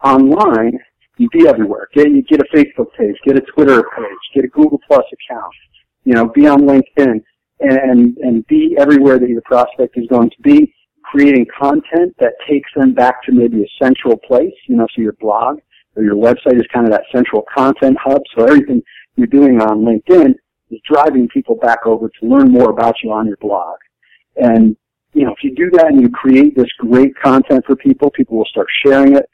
online, 0.03 0.79
you 1.17 1.27
be 1.31 1.47
everywhere. 1.47 1.87
Get 1.93 2.09
you 2.09 2.21
get 2.23 2.39
a 2.39 2.55
Facebook 2.55 2.87
page, 2.97 3.15
get 3.25 3.37
a 3.37 3.41
Twitter 3.41 3.83
page, 3.97 4.17
get 4.33 4.45
a 4.45 4.47
Google 4.47 4.79
Plus 4.87 5.03
account. 5.13 5.53
You 6.05 6.13
know, 6.13 6.27
be 6.29 6.47
on 6.47 6.61
LinkedIn 6.61 7.21
and 7.59 8.17
and 8.17 8.47
be 8.47 8.75
everywhere 8.79 9.19
that 9.19 9.29
your 9.29 9.41
prospect 9.41 9.97
is 9.97 10.07
going 10.07 10.29
to 10.29 10.41
be 10.41 10.73
creating 11.03 11.45
content 11.59 12.15
that 12.19 12.33
takes 12.47 12.69
them 12.75 12.93
back 12.93 13.23
to 13.23 13.31
maybe 13.31 13.63
a 13.63 13.83
central 13.83 14.15
place, 14.17 14.53
you 14.67 14.75
know, 14.75 14.85
so 14.95 15.01
your 15.01 15.15
blog 15.19 15.57
or 15.95 16.03
your 16.03 16.15
website 16.15 16.55
is 16.55 16.67
kind 16.73 16.85
of 16.85 16.91
that 16.91 17.03
central 17.11 17.43
content 17.53 17.97
hub. 18.01 18.21
So 18.37 18.43
everything 18.43 18.81
you're 19.15 19.27
doing 19.27 19.59
on 19.59 19.79
LinkedIn 19.79 20.33
is 20.69 20.79
driving 20.89 21.27
people 21.27 21.55
back 21.55 21.79
over 21.85 22.09
to 22.09 22.27
learn 22.27 22.51
more 22.51 22.69
about 22.69 22.95
you 23.03 23.11
on 23.11 23.27
your 23.27 23.37
blog. 23.37 23.77
And, 24.35 24.75
you 25.13 25.25
know, 25.25 25.31
if 25.31 25.43
you 25.43 25.55
do 25.55 25.69
that 25.77 25.87
and 25.87 26.01
you 26.01 26.09
create 26.09 26.55
this 26.55 26.69
great 26.77 27.11
content 27.21 27.65
for 27.65 27.75
people, 27.75 28.09
people 28.11 28.37
will 28.37 28.45
start 28.45 28.67
sharing 28.85 29.15
it 29.15 29.25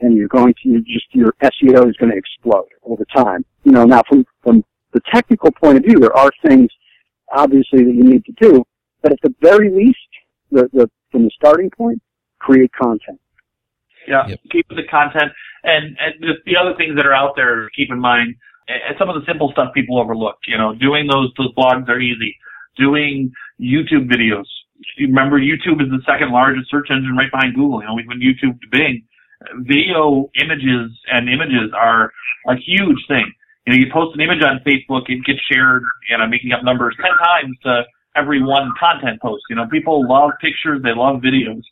and 0.00 0.16
you're 0.16 0.28
going 0.28 0.54
to 0.62 0.80
just, 0.80 1.06
your 1.12 1.34
SEO 1.42 1.88
is 1.88 1.96
going 1.96 2.10
to 2.10 2.16
explode 2.16 2.68
over 2.84 3.04
time. 3.14 3.44
You 3.64 3.72
know, 3.72 3.84
now 3.84 4.02
from, 4.08 4.24
from 4.42 4.64
the 4.92 5.00
technical 5.12 5.50
point 5.50 5.76
of 5.76 5.84
view, 5.84 5.98
there 5.98 6.16
are 6.16 6.30
things 6.46 6.68
obviously 7.34 7.84
that 7.84 7.94
you 7.94 8.04
need 8.04 8.24
to 8.24 8.32
do, 8.40 8.64
but 9.02 9.12
at 9.12 9.18
the 9.22 9.34
very 9.40 9.70
least, 9.70 9.98
the, 10.50 10.68
the 10.72 10.90
from 11.10 11.24
the 11.24 11.30
starting 11.34 11.70
point, 11.70 12.00
create 12.38 12.70
content. 12.72 13.20
Yeah, 14.08 14.26
yep. 14.28 14.40
keep 14.50 14.68
the 14.68 14.82
content, 14.90 15.32
and 15.64 15.96
and 15.98 16.14
the, 16.20 16.34
the 16.44 16.56
other 16.56 16.74
things 16.76 16.96
that 16.96 17.06
are 17.06 17.14
out 17.14 17.32
there. 17.34 17.68
Keep 17.76 17.90
in 17.90 17.98
mind, 17.98 18.36
and 18.68 18.96
some 18.98 19.08
of 19.08 19.14
the 19.14 19.24
simple 19.26 19.50
stuff 19.52 19.74
people 19.74 19.98
overlook. 19.98 20.36
You 20.46 20.58
know, 20.58 20.74
doing 20.74 21.06
those 21.06 21.32
those 21.38 21.54
blogs 21.54 21.88
are 21.88 22.00
easy. 22.00 22.36
Doing 22.76 23.32
YouTube 23.60 24.10
videos. 24.10 24.44
Remember, 25.00 25.40
YouTube 25.40 25.80
is 25.80 25.88
the 25.88 26.02
second 26.04 26.30
largest 26.32 26.70
search 26.70 26.88
engine 26.90 27.16
right 27.16 27.30
behind 27.30 27.54
Google. 27.54 27.80
You 27.80 27.88
know, 27.88 27.94
we 27.94 28.06
went 28.06 28.20
YouTube 28.20 28.60
to 28.60 28.68
Bing. 28.70 29.02
Video 29.64 30.28
images 30.40 30.92
and 31.08 31.28
images 31.28 31.72
are 31.74 32.12
a 32.48 32.56
huge 32.56 32.98
thing. 33.08 33.32
You 33.66 33.72
know, 33.72 33.78
you 33.78 33.92
post 33.92 34.14
an 34.14 34.20
image 34.20 34.42
on 34.42 34.60
Facebook, 34.66 35.08
it 35.08 35.24
gets 35.24 35.40
shared, 35.50 35.82
and 36.10 36.22
I'm 36.22 36.30
making 36.30 36.52
up 36.52 36.62
numbers, 36.62 36.94
10 37.00 37.10
times 37.18 37.56
to 37.64 37.82
every 38.14 38.42
one 38.42 38.72
content 38.78 39.20
post. 39.20 39.42
You 39.50 39.56
know, 39.56 39.66
people 39.66 40.06
love 40.08 40.30
pictures, 40.40 40.82
they 40.82 40.94
love 40.94 41.20
videos. 41.20 41.62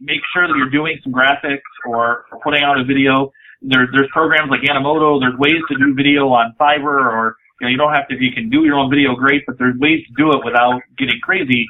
Make 0.00 0.20
sure 0.34 0.48
that 0.48 0.54
you're 0.56 0.70
doing 0.70 0.98
some 1.02 1.12
graphics 1.12 1.60
or 1.86 2.24
putting 2.42 2.62
out 2.62 2.80
a 2.80 2.84
video. 2.84 3.32
There, 3.62 3.86
there's 3.92 4.08
programs 4.12 4.50
like 4.50 4.60
Animoto. 4.62 5.20
There's 5.20 5.38
ways 5.38 5.62
to 5.70 5.78
do 5.78 5.94
video 5.94 6.28
on 6.28 6.54
Fiverr 6.60 7.06
or, 7.06 7.36
you 7.60 7.66
know, 7.66 7.70
you 7.70 7.78
don't 7.78 7.92
have 7.92 8.08
to, 8.08 8.14
if 8.14 8.20
you 8.20 8.32
can 8.32 8.50
do 8.50 8.64
your 8.64 8.76
own 8.76 8.90
video, 8.90 9.14
great, 9.14 9.42
but 9.46 9.58
there's 9.58 9.78
ways 9.78 10.04
to 10.06 10.12
do 10.16 10.32
it 10.32 10.44
without 10.44 10.80
getting 10.98 11.20
crazy 11.22 11.66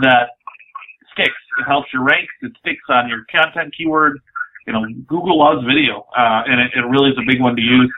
that 0.00 0.30
sticks. 1.12 1.38
It 1.60 1.64
helps 1.64 1.88
your 1.92 2.04
ranks. 2.04 2.32
It 2.42 2.52
sticks 2.58 2.82
on 2.88 3.08
your 3.08 3.24
content 3.30 3.74
keyword. 3.76 4.18
You 4.66 4.72
know, 4.72 4.82
Google 5.06 5.38
loves 5.38 5.64
video, 5.64 6.04
uh, 6.18 6.42
and 6.50 6.60
it, 6.60 6.74
it 6.74 6.84
really 6.90 7.10
is 7.10 7.18
a 7.18 7.26
big 7.26 7.40
one 7.40 7.54
to 7.54 7.62
use 7.62 7.92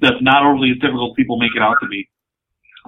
that's 0.00 0.20
not 0.20 0.44
overly 0.44 0.72
as 0.72 0.78
difficult 0.80 1.12
as 1.12 1.16
people 1.16 1.38
make 1.38 1.52
it 1.54 1.62
out 1.62 1.76
to 1.80 1.88
be. 1.88 2.08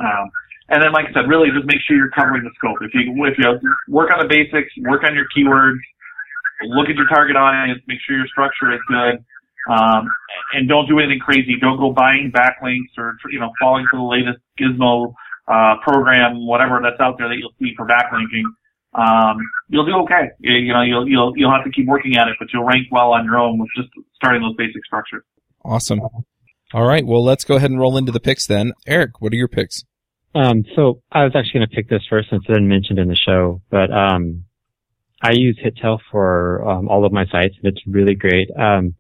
Um, 0.00 0.30
and 0.68 0.82
then, 0.82 0.92
like 0.92 1.06
I 1.08 1.12
said, 1.12 1.28
really 1.28 1.52
just 1.52 1.68
make 1.68 1.84
sure 1.84 1.96
you're 1.96 2.12
covering 2.16 2.44
the 2.44 2.50
scope. 2.56 2.80
If 2.80 2.94
you 2.94 3.12
if 3.28 3.36
you 3.36 3.60
work 3.88 4.08
on 4.08 4.24
the 4.24 4.28
basics, 4.28 4.72
work 4.88 5.04
on 5.04 5.14
your 5.14 5.28
keywords, 5.36 5.80
look 6.64 6.88
at 6.88 6.96
your 6.96 7.06
target 7.08 7.36
audience, 7.36 7.82
make 7.86 8.00
sure 8.06 8.16
your 8.16 8.28
structure 8.28 8.72
is 8.72 8.80
good, 8.88 9.20
um, 9.70 10.08
and 10.54 10.68
don't 10.68 10.88
do 10.88 10.98
anything 10.98 11.20
crazy. 11.20 11.56
Don't 11.60 11.78
go 11.78 11.92
buying 11.92 12.32
backlinks 12.34 12.96
or 12.98 13.14
you 13.30 13.38
know 13.40 13.50
falling 13.60 13.86
for 13.90 13.98
the 13.98 14.04
latest 14.04 14.38
gizmo 14.58 15.14
uh, 15.48 15.76
program, 15.82 16.46
whatever 16.46 16.80
that's 16.82 17.00
out 17.00 17.18
there 17.18 17.28
that 17.28 17.36
you'll 17.36 17.54
see 17.58 17.74
for 17.76 17.86
backlinking. 17.86 18.44
um, 18.94 19.38
you'll 19.68 19.86
do 19.86 19.92
okay. 20.04 20.30
You, 20.38 20.54
you 20.54 20.72
know, 20.72 20.82
you'll 20.82 21.08
you'll 21.08 21.32
you'll 21.36 21.52
have 21.52 21.64
to 21.64 21.70
keep 21.70 21.86
working 21.86 22.16
at 22.16 22.28
it, 22.28 22.36
but 22.38 22.48
you'll 22.52 22.64
rank 22.64 22.88
well 22.90 23.12
on 23.12 23.24
your 23.24 23.38
own 23.38 23.58
with 23.58 23.68
just 23.76 23.88
starting 24.14 24.42
those 24.42 24.56
basic 24.56 24.84
structures. 24.84 25.24
Awesome. 25.64 26.00
All 26.74 26.86
right. 26.86 27.04
Well, 27.04 27.24
let's 27.24 27.44
go 27.44 27.56
ahead 27.56 27.70
and 27.70 27.78
roll 27.78 27.96
into 27.96 28.12
the 28.12 28.20
picks 28.20 28.46
then. 28.46 28.72
Eric, 28.86 29.20
what 29.20 29.32
are 29.32 29.36
your 29.36 29.48
picks? 29.48 29.84
Um, 30.34 30.64
so 30.74 31.02
I 31.12 31.24
was 31.24 31.32
actually 31.36 31.60
going 31.60 31.68
to 31.68 31.76
pick 31.76 31.88
this 31.88 32.02
first 32.08 32.30
since 32.30 32.42
it 32.48 32.52
didn't 32.52 32.68
mentioned 32.68 32.98
in 32.98 33.08
the 33.08 33.16
show, 33.16 33.60
but 33.70 33.92
um, 33.92 34.44
I 35.20 35.32
use 35.32 35.58
HitTail 35.62 35.98
for 36.10 36.66
um, 36.66 36.88
all 36.88 37.04
of 37.04 37.12
my 37.12 37.26
sites, 37.26 37.54
and 37.62 37.72
it's 37.72 37.86
really 37.86 38.14
great. 38.14 38.48
Um, 38.58 38.94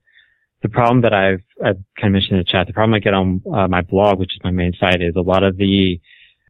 the 0.62 0.68
problem 0.68 1.02
that 1.02 1.12
I've, 1.12 1.42
I've 1.64 1.82
kind 2.00 2.06
of 2.06 2.12
mentioned 2.12 2.32
in 2.32 2.38
the 2.38 2.44
chat, 2.44 2.66
the 2.66 2.72
problem 2.72 2.94
I 2.94 3.00
get 3.00 3.14
on 3.14 3.42
uh, 3.52 3.68
my 3.68 3.82
blog, 3.82 4.18
which 4.18 4.34
is 4.34 4.40
my 4.44 4.50
main 4.50 4.72
site, 4.78 5.02
is 5.02 5.14
a 5.16 5.20
lot 5.20 5.42
of 5.42 5.56
the 5.56 6.00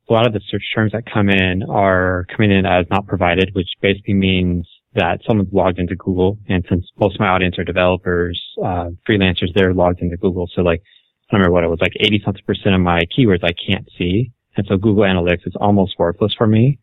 a 0.09 0.13
lot 0.13 0.27
of 0.27 0.33
the 0.33 0.41
search 0.51 0.65
terms 0.75 0.93
that 0.93 1.05
come 1.11 1.31
in 1.31 1.63
are 1.71 2.27
coming 2.35 2.51
in 2.51 2.67
as 2.67 2.87
not 2.91 3.07
provided, 3.07 3.51
which 3.55 3.69
basically 3.81 4.15
means 4.15 4.67
that 4.95 5.21
someone's 5.27 5.53
logged 5.53 5.79
into 5.79 5.95
Google. 5.97 6.39
And 6.49 6.65
since 6.69 6.85
most 6.99 7.15
of 7.15 7.21
my 7.21 7.29
audience 7.29 7.59
are 7.59 7.65
developers, 7.65 8.41
uh, 8.63 8.91
freelancers, 9.09 9.55
they're 9.55 9.73
logged 9.73 10.01
into 10.01 10.17
Google. 10.17 10.51
So 10.55 10.63
like, 10.63 10.83
I 10.83 11.33
don't 11.33 11.41
remember 11.41 11.53
what 11.53 11.65
it 11.65 11.69
was, 11.69 11.79
like 11.81 11.95
80 11.99 12.23
something 12.25 12.43
percent 12.45 12.75
of 12.75 12.81
my 12.81 13.03
keywords 13.17 13.45
I 13.45 13.53
can't 13.53 13.89
see. 13.97 14.33
And 14.57 14.67
so 14.69 14.77
Google 14.77 15.05
Analytics 15.05 15.47
is 15.47 15.55
almost 15.59 15.95
worthless 15.99 16.35
for 16.37 16.47
me. 16.47 16.79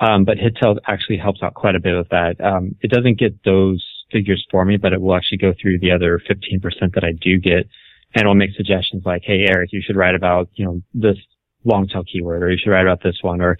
Um, 0.00 0.24
but 0.24 0.38
HitTail 0.38 0.78
actually 0.86 1.18
helps 1.18 1.42
out 1.42 1.54
quite 1.54 1.74
a 1.74 1.80
bit 1.80 1.96
with 1.96 2.08
that. 2.08 2.40
Um, 2.42 2.76
it 2.80 2.90
doesn't 2.90 3.18
get 3.18 3.44
those 3.44 3.84
figures 4.12 4.46
for 4.50 4.64
me, 4.64 4.76
but 4.76 4.92
it 4.92 5.00
will 5.00 5.16
actually 5.16 5.38
go 5.38 5.52
through 5.60 5.78
the 5.78 5.90
other 5.90 6.20
15% 6.30 6.94
that 6.94 7.04
I 7.04 7.12
do 7.12 7.38
get 7.38 7.66
and 8.14 8.22
it'll 8.22 8.34
make 8.34 8.54
suggestions 8.56 9.02
like, 9.04 9.22
Hey, 9.24 9.46
Eric, 9.48 9.70
you 9.72 9.82
should 9.84 9.96
write 9.96 10.14
about, 10.14 10.48
you 10.54 10.64
know, 10.64 10.82
this 10.94 11.16
long 11.64 11.88
tail 11.88 12.04
keyword 12.04 12.42
or 12.42 12.50
you 12.50 12.58
should 12.62 12.70
write 12.70 12.86
about 12.86 13.02
this 13.02 13.18
one. 13.22 13.40
Or, 13.40 13.56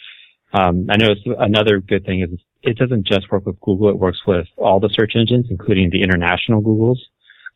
um, 0.52 0.86
I 0.90 0.96
know 0.96 1.14
another 1.38 1.80
good 1.80 2.04
thing 2.04 2.22
is 2.22 2.38
it 2.62 2.76
doesn't 2.76 3.06
just 3.06 3.30
work 3.32 3.46
with 3.46 3.58
Google. 3.60 3.88
It 3.88 3.98
works 3.98 4.20
with 4.26 4.46
all 4.56 4.78
the 4.78 4.90
search 4.92 5.12
engines, 5.16 5.46
including 5.50 5.90
the 5.90 6.02
international 6.02 6.62
Googles. 6.62 6.98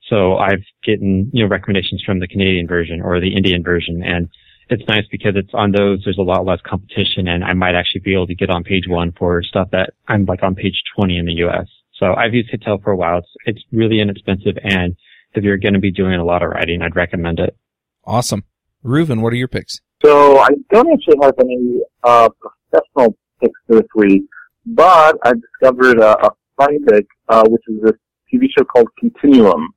So 0.08 0.36
I've 0.36 0.64
gotten, 0.86 1.30
you 1.32 1.44
know, 1.44 1.48
recommendations 1.48 2.02
from 2.04 2.20
the 2.20 2.28
Canadian 2.28 2.66
version 2.66 3.02
or 3.02 3.20
the 3.20 3.36
Indian 3.36 3.62
version 3.62 4.02
and 4.02 4.28
it's 4.68 4.82
nice 4.88 5.04
because 5.10 5.34
it's 5.36 5.54
on 5.54 5.70
those, 5.72 6.02
there's 6.04 6.18
a 6.18 6.22
lot 6.22 6.44
less 6.44 6.58
competition 6.66 7.28
and 7.28 7.44
I 7.44 7.52
might 7.52 7.76
actually 7.76 8.00
be 8.00 8.14
able 8.14 8.26
to 8.26 8.34
get 8.34 8.50
on 8.50 8.64
page 8.64 8.84
one 8.88 9.12
for 9.12 9.42
stuff 9.42 9.68
that 9.70 9.90
I'm 10.08 10.24
like 10.24 10.42
on 10.42 10.54
page 10.54 10.82
20 10.96 11.18
in 11.18 11.26
the 11.26 11.34
US. 11.46 11.68
So 11.98 12.14
I've 12.14 12.34
used 12.34 12.50
HitTail 12.52 12.82
for 12.82 12.90
a 12.92 12.96
while. 12.96 13.18
It's, 13.18 13.28
it's 13.46 13.62
really 13.72 14.00
inexpensive. 14.00 14.56
And 14.62 14.96
if 15.34 15.44
you're 15.44 15.56
going 15.56 15.74
to 15.74 15.80
be 15.80 15.92
doing 15.92 16.14
a 16.14 16.24
lot 16.24 16.42
of 16.42 16.50
writing, 16.50 16.82
I'd 16.82 16.96
recommend 16.96 17.40
it. 17.40 17.56
Awesome. 18.04 18.44
Reuven, 18.84 19.20
what 19.22 19.32
are 19.32 19.36
your 19.36 19.48
picks? 19.48 19.80
So 20.04 20.38
I 20.38 20.48
don't 20.70 20.92
actually 20.92 21.16
have 21.22 21.34
any, 21.40 21.80
uh, 22.04 22.28
professional 22.70 23.16
picks 23.40 23.58
this 23.68 23.86
week, 23.94 24.22
but 24.66 25.16
I 25.24 25.32
discovered 25.32 25.98
a, 25.98 26.26
a 26.26 26.30
funny 26.56 26.78
pick, 26.86 27.06
uh, 27.28 27.44
which 27.48 27.62
is 27.68 27.82
this 27.82 27.92
TV 28.32 28.46
show 28.56 28.64
called 28.64 28.88
Continuum. 28.98 29.68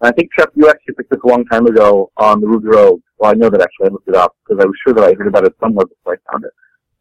And 0.00 0.12
I 0.12 0.12
think, 0.12 0.30
Chuck, 0.36 0.50
you 0.54 0.68
actually 0.68 0.94
picked 0.94 1.10
this 1.10 1.20
a 1.24 1.28
long 1.28 1.44
time 1.46 1.66
ago 1.66 2.10
on 2.16 2.40
the 2.40 2.46
Ruby 2.46 2.68
Rogues. 2.68 3.02
Well, 3.18 3.30
I 3.30 3.34
know 3.34 3.50
that 3.50 3.60
actually 3.60 3.86
I 3.86 3.92
looked 3.92 4.08
it 4.08 4.14
up 4.14 4.34
because 4.46 4.62
I 4.62 4.66
was 4.66 4.74
sure 4.84 4.94
that 4.94 5.04
I 5.04 5.14
heard 5.14 5.28
about 5.28 5.44
it 5.44 5.54
somewhere 5.60 5.86
before 5.86 6.14
I 6.14 6.32
found 6.32 6.44
it. 6.44 6.52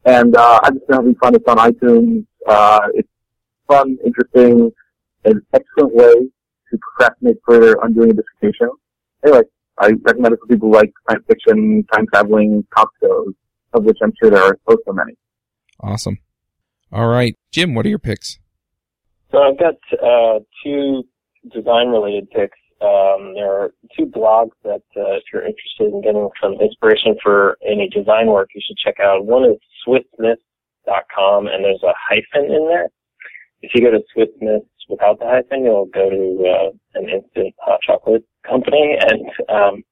And, 0.06 0.36
uh, 0.36 0.60
I've 0.64 0.74
just 0.74 0.88
been 0.88 0.98
having 0.98 1.16
fun. 1.16 1.36
It's 1.36 1.48
on 1.48 1.58
iTunes. 1.58 2.26
Uh, 2.48 2.82
it's 2.94 3.10
fun, 3.68 3.98
interesting, 4.06 4.72
and 5.26 5.42
excellent 5.54 5.94
way 5.94 6.14
to 6.72 6.78
procrastinate 6.78 7.38
further 7.48 7.82
on 7.84 7.94
doing 7.94 8.12
a 8.12 8.14
dissertation. 8.14 8.70
Anyway, 9.26 9.44
I 9.78 9.92
recommend 10.04 10.34
it 10.34 10.40
for 10.40 10.48
people 10.48 10.70
who 10.70 10.76
like 10.76 10.92
science 11.10 11.26
fiction, 11.28 11.84
time 11.94 12.06
traveling, 12.14 12.66
cop 12.76 12.90
shows, 13.02 13.34
of 13.74 13.84
which 13.84 13.98
I'm 14.02 14.14
sure 14.22 14.30
there 14.30 14.44
are 14.44 14.58
so, 14.70 14.78
so 14.86 14.94
many. 14.94 15.14
Awesome. 15.82 16.20
All 16.92 17.08
right. 17.08 17.36
Jim, 17.52 17.74
what 17.74 17.86
are 17.86 17.90
your 17.90 18.00
picks? 18.00 18.40
So 19.32 19.40
I've 19.40 19.60
got 19.60 19.76
uh, 20.02 20.40
two 20.64 21.04
design 21.52 21.90
related 21.90 22.30
picks. 22.32 22.58
Um, 22.82 23.34
there 23.34 23.52
are 23.52 23.74
two 23.98 24.06
blogs 24.06 24.52
that 24.64 24.84
uh, 24.96 25.16
if 25.16 25.24
you're 25.34 25.46
interested 25.46 25.94
in 25.94 26.02
getting 26.02 26.30
some 26.42 26.54
inspiration 26.62 27.16
for 27.24 27.58
any 27.66 27.90
design 27.90 28.28
work, 28.28 28.50
you 28.54 28.62
should 28.66 28.78
check 28.78 29.00
out. 29.00 29.26
One 29.26 29.44
is 29.44 29.58
swissmiss.com, 29.86 31.48
and 31.48 31.64
there's 31.64 31.84
a 31.84 31.94
hyphen 32.10 32.52
in 32.52 32.68
there. 32.68 32.90
If 33.66 33.72
you 33.74 33.82
go 33.82 33.90
to 33.90 34.04
Swissmiss 34.14 34.66
without 34.88 35.18
the 35.18 35.26
hyphen, 35.26 35.66
you'll 35.66 35.88
go 35.88 36.10
to 36.10 36.44
uh, 36.46 37.00
an 37.00 37.10
instant 37.10 37.56
hot 37.60 37.82
chocolate 37.82 38.24
company, 38.48 38.96
and 39.02 39.26
um, 39.50 39.84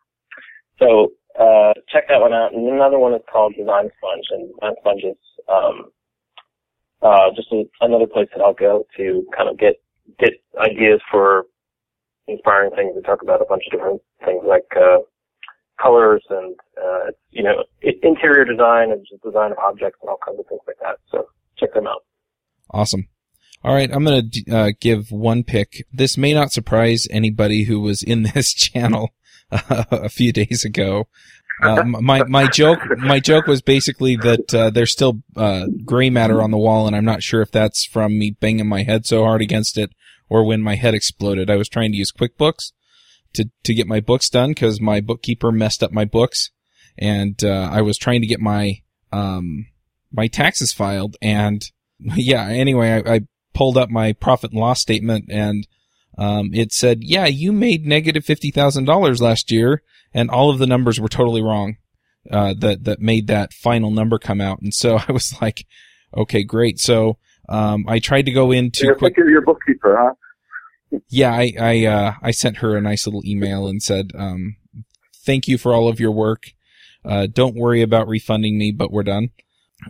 so 0.77 1.11
uh, 1.39 1.73
check 1.91 2.07
that 2.09 2.21
one 2.21 2.33
out. 2.33 2.53
And 2.53 2.69
another 2.69 2.99
one 2.99 3.15
is 3.15 3.21
called 3.31 3.55
Design 3.57 3.89
Sponge, 3.97 4.27
and 4.29 4.53
Design 4.53 4.75
Sponge 4.79 5.03
is 5.03 5.17
um, 5.49 5.91
uh, 7.01 7.31
just 7.35 7.51
a, 7.51 7.63
another 7.81 8.05
place 8.05 8.27
that 8.35 8.43
I'll 8.43 8.53
go 8.53 8.85
to 8.97 9.25
kind 9.35 9.49
of 9.49 9.57
get 9.57 9.81
get 10.19 10.33
ideas 10.59 11.01
for 11.09 11.45
inspiring 12.27 12.71
things. 12.75 12.93
We 12.95 13.01
talk 13.01 13.23
about 13.23 13.41
a 13.41 13.45
bunch 13.45 13.63
of 13.65 13.71
different 13.71 14.01
things 14.23 14.43
like 14.45 14.69
uh, 14.75 14.99
colors 15.81 16.23
and 16.29 16.55
uh, 16.77 17.11
you 17.31 17.41
know 17.41 17.63
interior 18.03 18.45
design 18.45 18.91
and 18.91 19.03
just 19.09 19.23
design 19.23 19.51
of 19.51 19.57
objects 19.57 19.97
and 20.01 20.09
all 20.09 20.19
kinds 20.23 20.39
of 20.39 20.45
things 20.47 20.61
like 20.67 20.77
that. 20.81 20.97
So 21.09 21.27
check 21.57 21.73
them 21.73 21.87
out. 21.87 22.05
Awesome. 22.69 23.07
All 23.63 23.73
right, 23.73 23.89
I'm 23.93 24.03
going 24.03 24.29
to 24.29 24.51
uh, 24.51 24.71
give 24.81 25.09
one 25.11 25.43
pick. 25.43 25.85
This 25.93 26.17
may 26.17 26.33
not 26.33 26.51
surprise 26.51 27.07
anybody 27.09 27.63
who 27.63 27.79
was 27.79 28.03
in 28.03 28.23
this 28.33 28.53
channel 28.53 29.11
uh, 29.51 29.85
a 29.91 30.09
few 30.09 30.33
days 30.33 30.65
ago. 30.65 31.07
Uh, 31.61 31.83
my 31.83 32.23
my 32.23 32.47
joke 32.47 32.79
my 32.97 33.19
joke 33.19 33.45
was 33.45 33.61
basically 33.61 34.17
that 34.17 34.53
uh, 34.53 34.69
there's 34.71 34.91
still 34.91 35.21
uh, 35.37 35.67
gray 35.85 36.09
matter 36.09 36.41
on 36.41 36.51
the 36.51 36.57
wall, 36.57 36.87
and 36.87 36.95
I'm 36.95 37.05
not 37.05 37.23
sure 37.23 37.41
if 37.41 37.51
that's 37.51 37.85
from 37.85 38.17
me 38.17 38.31
banging 38.31 38.67
my 38.67 38.83
head 38.83 39.05
so 39.05 39.23
hard 39.23 39.41
against 39.41 39.77
it 39.77 39.91
or 40.29 40.43
when 40.43 40.61
my 40.61 40.75
head 40.75 40.95
exploded. 40.95 41.49
I 41.49 41.55
was 41.55 41.69
trying 41.69 41.91
to 41.91 41.97
use 41.97 42.11
QuickBooks 42.11 42.71
to 43.33 43.49
to 43.63 43.73
get 43.73 43.87
my 43.87 43.99
books 43.99 44.29
done 44.29 44.49
because 44.49 44.81
my 44.81 44.99
bookkeeper 44.99 45.51
messed 45.51 45.83
up 45.83 45.91
my 45.91 46.05
books, 46.05 46.49
and 46.97 47.41
uh, 47.43 47.69
I 47.71 47.81
was 47.81 47.97
trying 47.97 48.21
to 48.21 48.27
get 48.27 48.39
my 48.39 48.81
um 49.13 49.67
my 50.11 50.27
taxes 50.27 50.73
filed. 50.73 51.15
And 51.21 51.63
yeah, 51.99 52.47
anyway, 52.47 53.03
I, 53.05 53.15
I 53.15 53.21
pulled 53.53 53.77
up 53.77 53.89
my 53.89 54.13
profit 54.13 54.51
and 54.51 54.59
loss 54.59 54.81
statement 54.81 55.25
and 55.29 55.67
um, 56.17 56.51
it 56.53 56.71
said, 56.71 57.03
yeah, 57.03 57.25
you 57.25 57.51
made 57.51 57.85
negative 57.85 58.23
$50,000 58.23 59.21
last 59.21 59.51
year 59.51 59.81
and 60.13 60.29
all 60.29 60.49
of 60.49 60.59
the 60.59 60.67
numbers 60.67 60.99
were 60.99 61.09
totally 61.09 61.41
wrong. 61.41 61.77
Uh, 62.31 62.53
that, 62.57 62.85
that 62.85 63.01
made 63.01 63.27
that 63.27 63.51
final 63.51 63.91
number 63.91 64.17
come 64.17 64.39
out. 64.39 64.61
And 64.61 64.73
so 64.73 64.97
I 65.07 65.11
was 65.11 65.35
like, 65.41 65.65
okay, 66.15 66.43
great. 66.43 66.79
So, 66.79 67.17
um, 67.49 67.85
I 67.87 67.99
tried 67.99 68.25
to 68.27 68.31
go 68.31 68.51
into 68.51 68.85
You're 68.85 68.95
quick. 68.95 69.17
your 69.17 69.41
bookkeeper, 69.41 69.97
huh? 69.99 70.99
Yeah, 71.09 71.33
I, 71.33 71.53
I, 71.59 71.85
uh, 71.85 72.13
I 72.21 72.31
sent 72.31 72.57
her 72.57 72.77
a 72.77 72.81
nice 72.81 73.05
little 73.05 73.25
email 73.25 73.67
and 73.67 73.83
said, 73.83 74.11
um, 74.17 74.55
thank 75.25 75.47
you 75.47 75.57
for 75.57 75.73
all 75.73 75.89
of 75.89 75.99
your 75.99 76.11
work. 76.11 76.51
Uh, 77.03 77.27
don't 77.27 77.55
worry 77.55 77.81
about 77.81 78.07
refunding 78.07 78.57
me, 78.57 78.71
but 78.71 78.91
we're 78.91 79.03
done. 79.03 79.29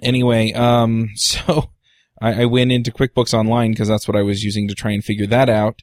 Anyway, 0.02 0.54
um, 0.54 1.10
so 1.16 1.70
I, 2.24 2.44
I 2.44 2.46
went 2.46 2.72
into 2.72 2.92
QuickBooks 2.92 3.34
Online 3.34 3.72
because 3.72 3.90
that's 3.90 4.08
what 4.08 4.16
I 4.16 4.22
was 4.22 4.44
using 4.44 4.70
to 4.70 4.74
try 4.74 4.92
and 4.92 5.04
figure 5.04 5.28
that 5.28 5.50
out, 5.50 5.82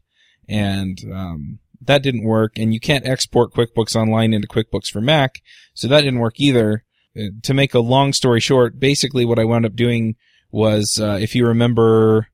and 0.49 0.99
um, 1.13 1.59
that 1.83 2.03
didn't 2.03 2.25
work. 2.25 2.59
And 2.59 2.73
you 2.73 2.81
can't 2.81 3.07
export 3.07 3.53
QuickBooks 3.53 3.95
Online 3.95 4.33
into 4.33 4.49
QuickBooks 4.49 4.91
for 4.91 5.03
Mac, 5.03 5.43
so 5.75 5.87
that 5.87 6.01
didn't 6.01 6.21
work 6.21 6.41
either. 6.41 6.85
Uh, 7.17 7.25
to 7.43 7.53
make 7.53 7.75
a 7.75 7.81
long 7.81 8.13
story 8.13 8.41
short, 8.41 8.81
basically 8.81 9.25
what 9.25 9.39
I 9.39 9.45
wound 9.45 9.67
up 9.67 9.77
doing 9.77 10.17
was, 10.51 10.99
uh, 11.01 11.19
if 11.21 11.35
you 11.35 11.47
remember, 11.47 12.29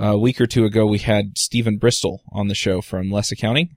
a 0.00 0.18
week 0.18 0.40
or 0.40 0.46
two 0.46 0.64
ago 0.64 0.84
we 0.84 0.98
had 0.98 1.38
Steven 1.38 1.78
Bristol 1.78 2.22
on 2.32 2.48
the 2.48 2.54
show 2.54 2.80
from 2.80 3.10
Less 3.10 3.30
Accounting, 3.30 3.76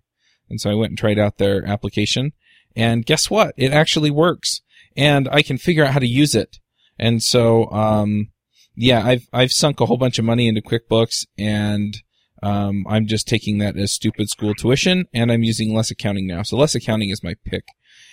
and 0.50 0.60
so 0.60 0.72
I 0.72 0.74
went 0.74 0.92
and 0.92 0.98
tried 0.98 1.20
out 1.20 1.38
their 1.38 1.64
application, 1.66 2.32
and 2.76 3.06
guess 3.06 3.30
what? 3.30 3.54
It 3.58 3.72
actually 3.72 4.10
works, 4.10 4.62
and 4.96 5.30
I 5.32 5.44
can 5.44 5.60
figure 5.60 5.86
out 5.86 5.94
how 5.94 6.00
to 6.00 6.08
use 6.08 6.34
it. 6.34 6.58
And 6.98 7.22
so, 7.22 7.70
um, 7.70 8.30
yeah, 8.78 9.04
I've 9.04 9.28
I've 9.34 9.52
sunk 9.52 9.82
a 9.82 9.88
whole 9.88 9.98
bunch 9.98 10.20
of 10.20 10.26
money 10.26 10.48
into 10.48 10.62
QuickBooks, 10.62 11.26
and 11.38 11.98
um, 12.44 12.86
I'm 12.88 13.08
just 13.08 13.28
taking 13.28 13.58
that 13.58 13.76
as 13.76 13.92
stupid 13.92 14.30
school 14.30 14.54
tuition, 14.54 15.06
and 15.14 15.32
I'm 15.32 15.44
using 15.44 15.76
less 15.76 15.90
accounting 15.90 16.28
now. 16.28 16.44
So 16.44 16.58
less 16.58 16.76
accounting 16.76 17.10
is 17.10 17.24
my 17.24 17.34
pick. 17.44 17.66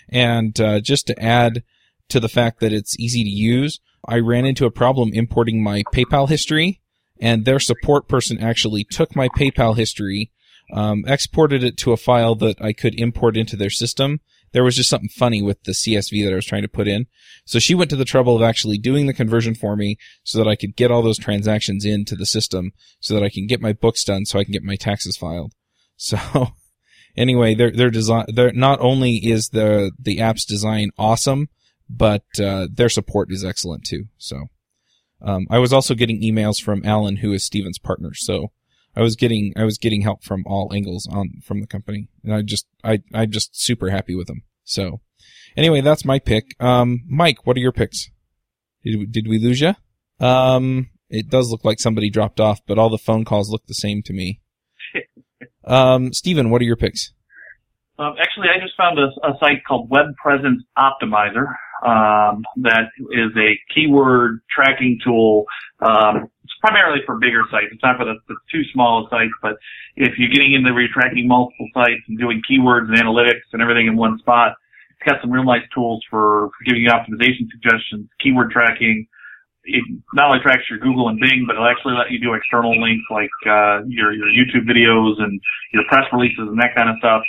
And 0.09 0.59
uh, 0.59 0.81
just 0.81 1.07
to 1.09 1.23
add 1.23 1.63
to 2.09 2.19
the 2.19 2.31
fact 2.31 2.61
that 2.61 2.73
it's 2.73 2.99
easy 2.99 3.23
to 3.23 3.31
use, 3.31 3.79
I 4.09 4.19
ran 4.19 4.47
into 4.47 4.65
a 4.65 4.71
problem 4.71 5.11
importing 5.13 5.63
my 5.63 5.83
PayPal 5.93 6.31
history, 6.31 6.81
and 7.21 7.45
their 7.45 7.61
support 7.61 8.09
person 8.09 8.41
actually 8.41 8.85
took 8.85 9.15
my 9.15 9.29
PayPal 9.29 9.77
history, 9.77 10.33
um, 10.73 11.05
exported 11.07 11.63
it 11.63 11.77
to 11.79 11.93
a 11.93 11.99
file 11.99 12.35
that 12.37 12.61
I 12.63 12.73
could 12.73 12.99
import 12.99 13.37
into 13.37 13.57
their 13.57 13.71
system, 13.71 14.21
there 14.55 14.65
was 14.65 14.77
just 14.77 14.89
something 14.89 15.11
funny 15.11 15.43
with 15.43 15.63
the 15.65 15.73
CSV 15.73 16.25
that 16.25 16.33
I 16.33 16.37
was 16.37 16.47
trying 16.47 16.63
to 16.63 16.69
put 16.69 16.87
in. 16.87 17.07
So 17.45 17.59
she 17.59 17.75
went 17.75 17.91
to 17.91 17.97
the 17.97 18.05
trouble 18.05 18.37
of 18.37 18.43
actually 18.43 18.79
doing 18.79 19.07
the 19.07 19.13
conversion 19.13 19.57
for 19.57 19.75
me 19.75 19.99
so 20.23 20.39
that 20.39 20.49
I 20.49 20.55
could 20.55 20.77
get 20.77 20.93
all 20.93 21.03
those 21.03 21.19
transactions 21.19 21.85
into 21.85 22.15
the 22.15 22.25
system 22.25 22.71
so 23.01 23.15
that 23.15 23.25
I 23.25 23.29
can 23.29 23.49
get 23.49 23.61
my 23.61 23.73
books 23.73 24.05
done 24.05 24.25
so 24.25 24.39
I 24.39 24.45
can 24.45 24.53
get 24.53 24.63
my 24.63 24.77
taxes 24.77 25.19
filed. 25.19 25.53
So 25.97 26.19
anyway, 27.17 27.55
their, 27.55 27.71
their 27.71 27.91
design, 27.91 28.27
their, 28.35 28.53
not 28.53 28.81
only 28.81 29.15
is 29.17 29.51
the, 29.51 29.93
the 29.97 30.21
app's 30.21 30.45
design 30.45 30.91
awesome, 30.99 31.49
but, 31.89 32.25
uh, 32.41 32.67
their 32.73 32.89
support 32.89 33.31
is 33.31 33.45
excellent 33.45 33.85
too. 33.85 34.07
So, 34.19 34.47
Um, 35.23 35.47
I 35.51 35.59
was 35.59 35.73
also 35.73 35.95
getting 35.95 36.21
emails 36.21 36.61
from 36.61 36.85
Allan, 36.85 37.17
who 37.17 37.33
is 37.33 37.45
Steven's 37.45 37.79
partner. 37.79 38.13
So 38.15 38.51
I 38.97 39.03
was 39.03 39.17
getting 39.17 39.53
I 39.57 39.65
was 39.65 39.79
getting 39.79 40.03
help 40.03 40.23
from 40.23 40.45
all 40.47 40.73
angles 40.73 41.09
on 41.11 41.41
from 41.45 41.61
the 41.61 41.67
company, 41.67 42.09
and 42.23 42.35
I 42.35 42.43
just 42.43 42.67
I 42.83 43.01
I'm 43.13 43.31
just 43.31 43.61
super 43.61 43.91
happy 43.91 44.15
with 44.15 44.27
them. 44.27 44.43
So 44.65 45.01
anyway, 45.57 45.81
that's 45.81 46.05
my 46.05 46.19
pick. 46.19 46.55
Um, 46.61 47.05
Mike, 47.09 47.47
what 47.47 47.57
are 47.57 47.61
your 47.61 47.73
picks? 47.73 48.11
Did 48.85 49.11
did 49.13 49.29
we 49.29 49.39
lose 49.39 49.61
you? 49.61 49.75
Um, 50.21 50.91
it 51.09 51.29
does 51.29 51.51
look 51.51 51.65
like 51.65 51.81
somebody 51.81 52.11
dropped 52.11 52.41
off, 52.41 52.61
but 52.67 52.79
all 52.79 52.91
the 52.91 52.99
phone 52.99 53.25
calls 53.25 53.51
look 53.51 53.67
the 53.67 53.75
same 53.75 54.03
to 54.03 54.13
me. 54.13 54.41
um, 55.65 56.13
Stephen, 56.13 56.51
what 56.51 56.61
are 56.63 56.67
your 56.67 56.77
picks? 56.77 57.13
Um, 57.99 58.15
actually, 58.21 58.49
I 58.49 58.61
just 58.61 58.77
found 58.77 58.99
a, 58.99 59.07
a 59.27 59.39
site 59.39 59.65
called 59.67 59.89
Web 59.89 60.07
Presence 60.21 60.63
Optimizer 60.77 61.47
um, 61.85 62.43
that 62.57 62.89
is 63.13 63.31
a 63.37 63.59
keyword 63.73 64.41
tracking 64.51 64.99
tool. 65.05 65.45
Um, 65.81 66.29
primarily 66.65 67.05
for 67.05 67.21
bigger 67.21 67.45
sites. 67.51 67.69
It's 67.73 67.83
not 67.83 68.01
for 68.01 68.09
the, 68.09 68.17
the 68.29 68.37
two 68.51 68.65
small 68.73 69.07
sites, 69.11 69.37
but 69.43 69.61
if 69.97 70.17
you're 70.17 70.33
getting 70.33 70.55
into 70.55 70.73
where 70.73 70.89
you're 70.89 70.97
tracking 70.97 71.29
multiple 71.29 71.69
sites 71.75 72.01
and 72.09 72.19
doing 72.19 72.41
keywords 72.49 72.89
and 72.89 72.97
analytics 72.97 73.45
and 73.53 73.61
everything 73.61 73.87
in 73.87 73.97
one 73.97 74.19
spot, 74.19 74.57
it's 74.97 75.05
got 75.05 75.21
some 75.21 75.31
real 75.31 75.45
nice 75.45 75.67
tools 75.75 76.01
for, 76.09 76.49
for 76.49 76.61
giving 76.65 76.83
you 76.83 76.89
optimization 76.89 77.45
suggestions, 77.53 78.09
keyword 78.23 78.51
tracking, 78.51 79.07
it 79.65 79.85
not 80.13 80.29
only 80.29 80.41
tracks 80.41 80.63
your 80.69 80.79
Google 80.79 81.09
and 81.09 81.19
Bing, 81.19 81.45
but 81.47 81.57
it'll 81.57 81.69
actually 81.69 81.95
let 81.95 82.11
you 82.11 82.21
do 82.21 82.35
external 82.35 82.73
links 82.81 83.05
like 83.11 83.33
uh, 83.47 83.81
your 83.87 84.13
your 84.13 84.29
YouTube 84.29 84.69
videos 84.69 85.21
and 85.21 85.41
your 85.73 85.85
press 85.89 86.05
releases 86.13 86.49
and 86.49 86.59
that 86.61 86.75
kind 86.77 86.91
of 86.91 86.97
stuff. 86.99 87.23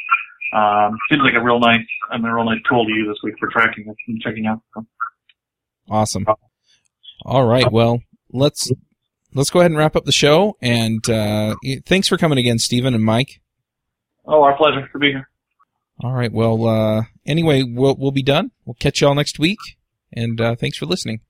Um, 0.54 0.98
seems 1.10 1.24
like 1.24 1.34
a 1.36 1.44
real 1.44 1.60
nice, 1.60 1.86
I 2.12 2.18
mean, 2.18 2.28
a 2.28 2.36
real 2.36 2.46
nice 2.46 2.62
tool 2.70 2.86
to 2.86 2.92
use 2.92 3.08
this 3.08 3.18
week 3.24 3.36
for 3.40 3.50
tracking 3.50 3.94
and 4.08 4.22
checking 4.22 4.46
out. 4.46 4.62
Awesome. 5.90 6.26
All 7.26 7.46
right. 7.46 7.72
Well, 7.72 8.00
let's 8.32 8.72
let's 9.36 9.50
go 9.52 9.60
ahead 9.60 9.72
and 9.72 9.78
wrap 9.78 9.96
up 9.96 10.06
the 10.06 10.12
show. 10.12 10.58
And 10.62 11.08
uh, 11.10 11.56
thanks 11.86 12.08
for 12.08 12.18
coming 12.18 12.40
again, 12.40 12.58
Stephen 12.58 12.96
and 12.96 13.04
Mike. 13.04 13.42
Oh, 14.26 14.42
our 14.42 14.58
pleasure 14.58 14.88
to 14.92 15.00
be 15.00 15.10
here. 15.12 15.30
All 16.04 16.14
right. 16.14 16.32
Well, 16.32 16.68
uh, 16.68 17.04
anyway, 17.26 17.64
we'll 17.64 17.96
we'll 17.98 18.12
be 18.12 18.24
done. 18.24 18.52
We'll 18.66 18.74
catch 18.76 19.02
you 19.02 19.08
all 19.08 19.16
next 19.16 19.38
week. 19.40 19.60
And 20.12 20.42
uh, 20.42 20.56
thanks 20.56 20.78
for 20.78 20.86
listening. 20.86 21.22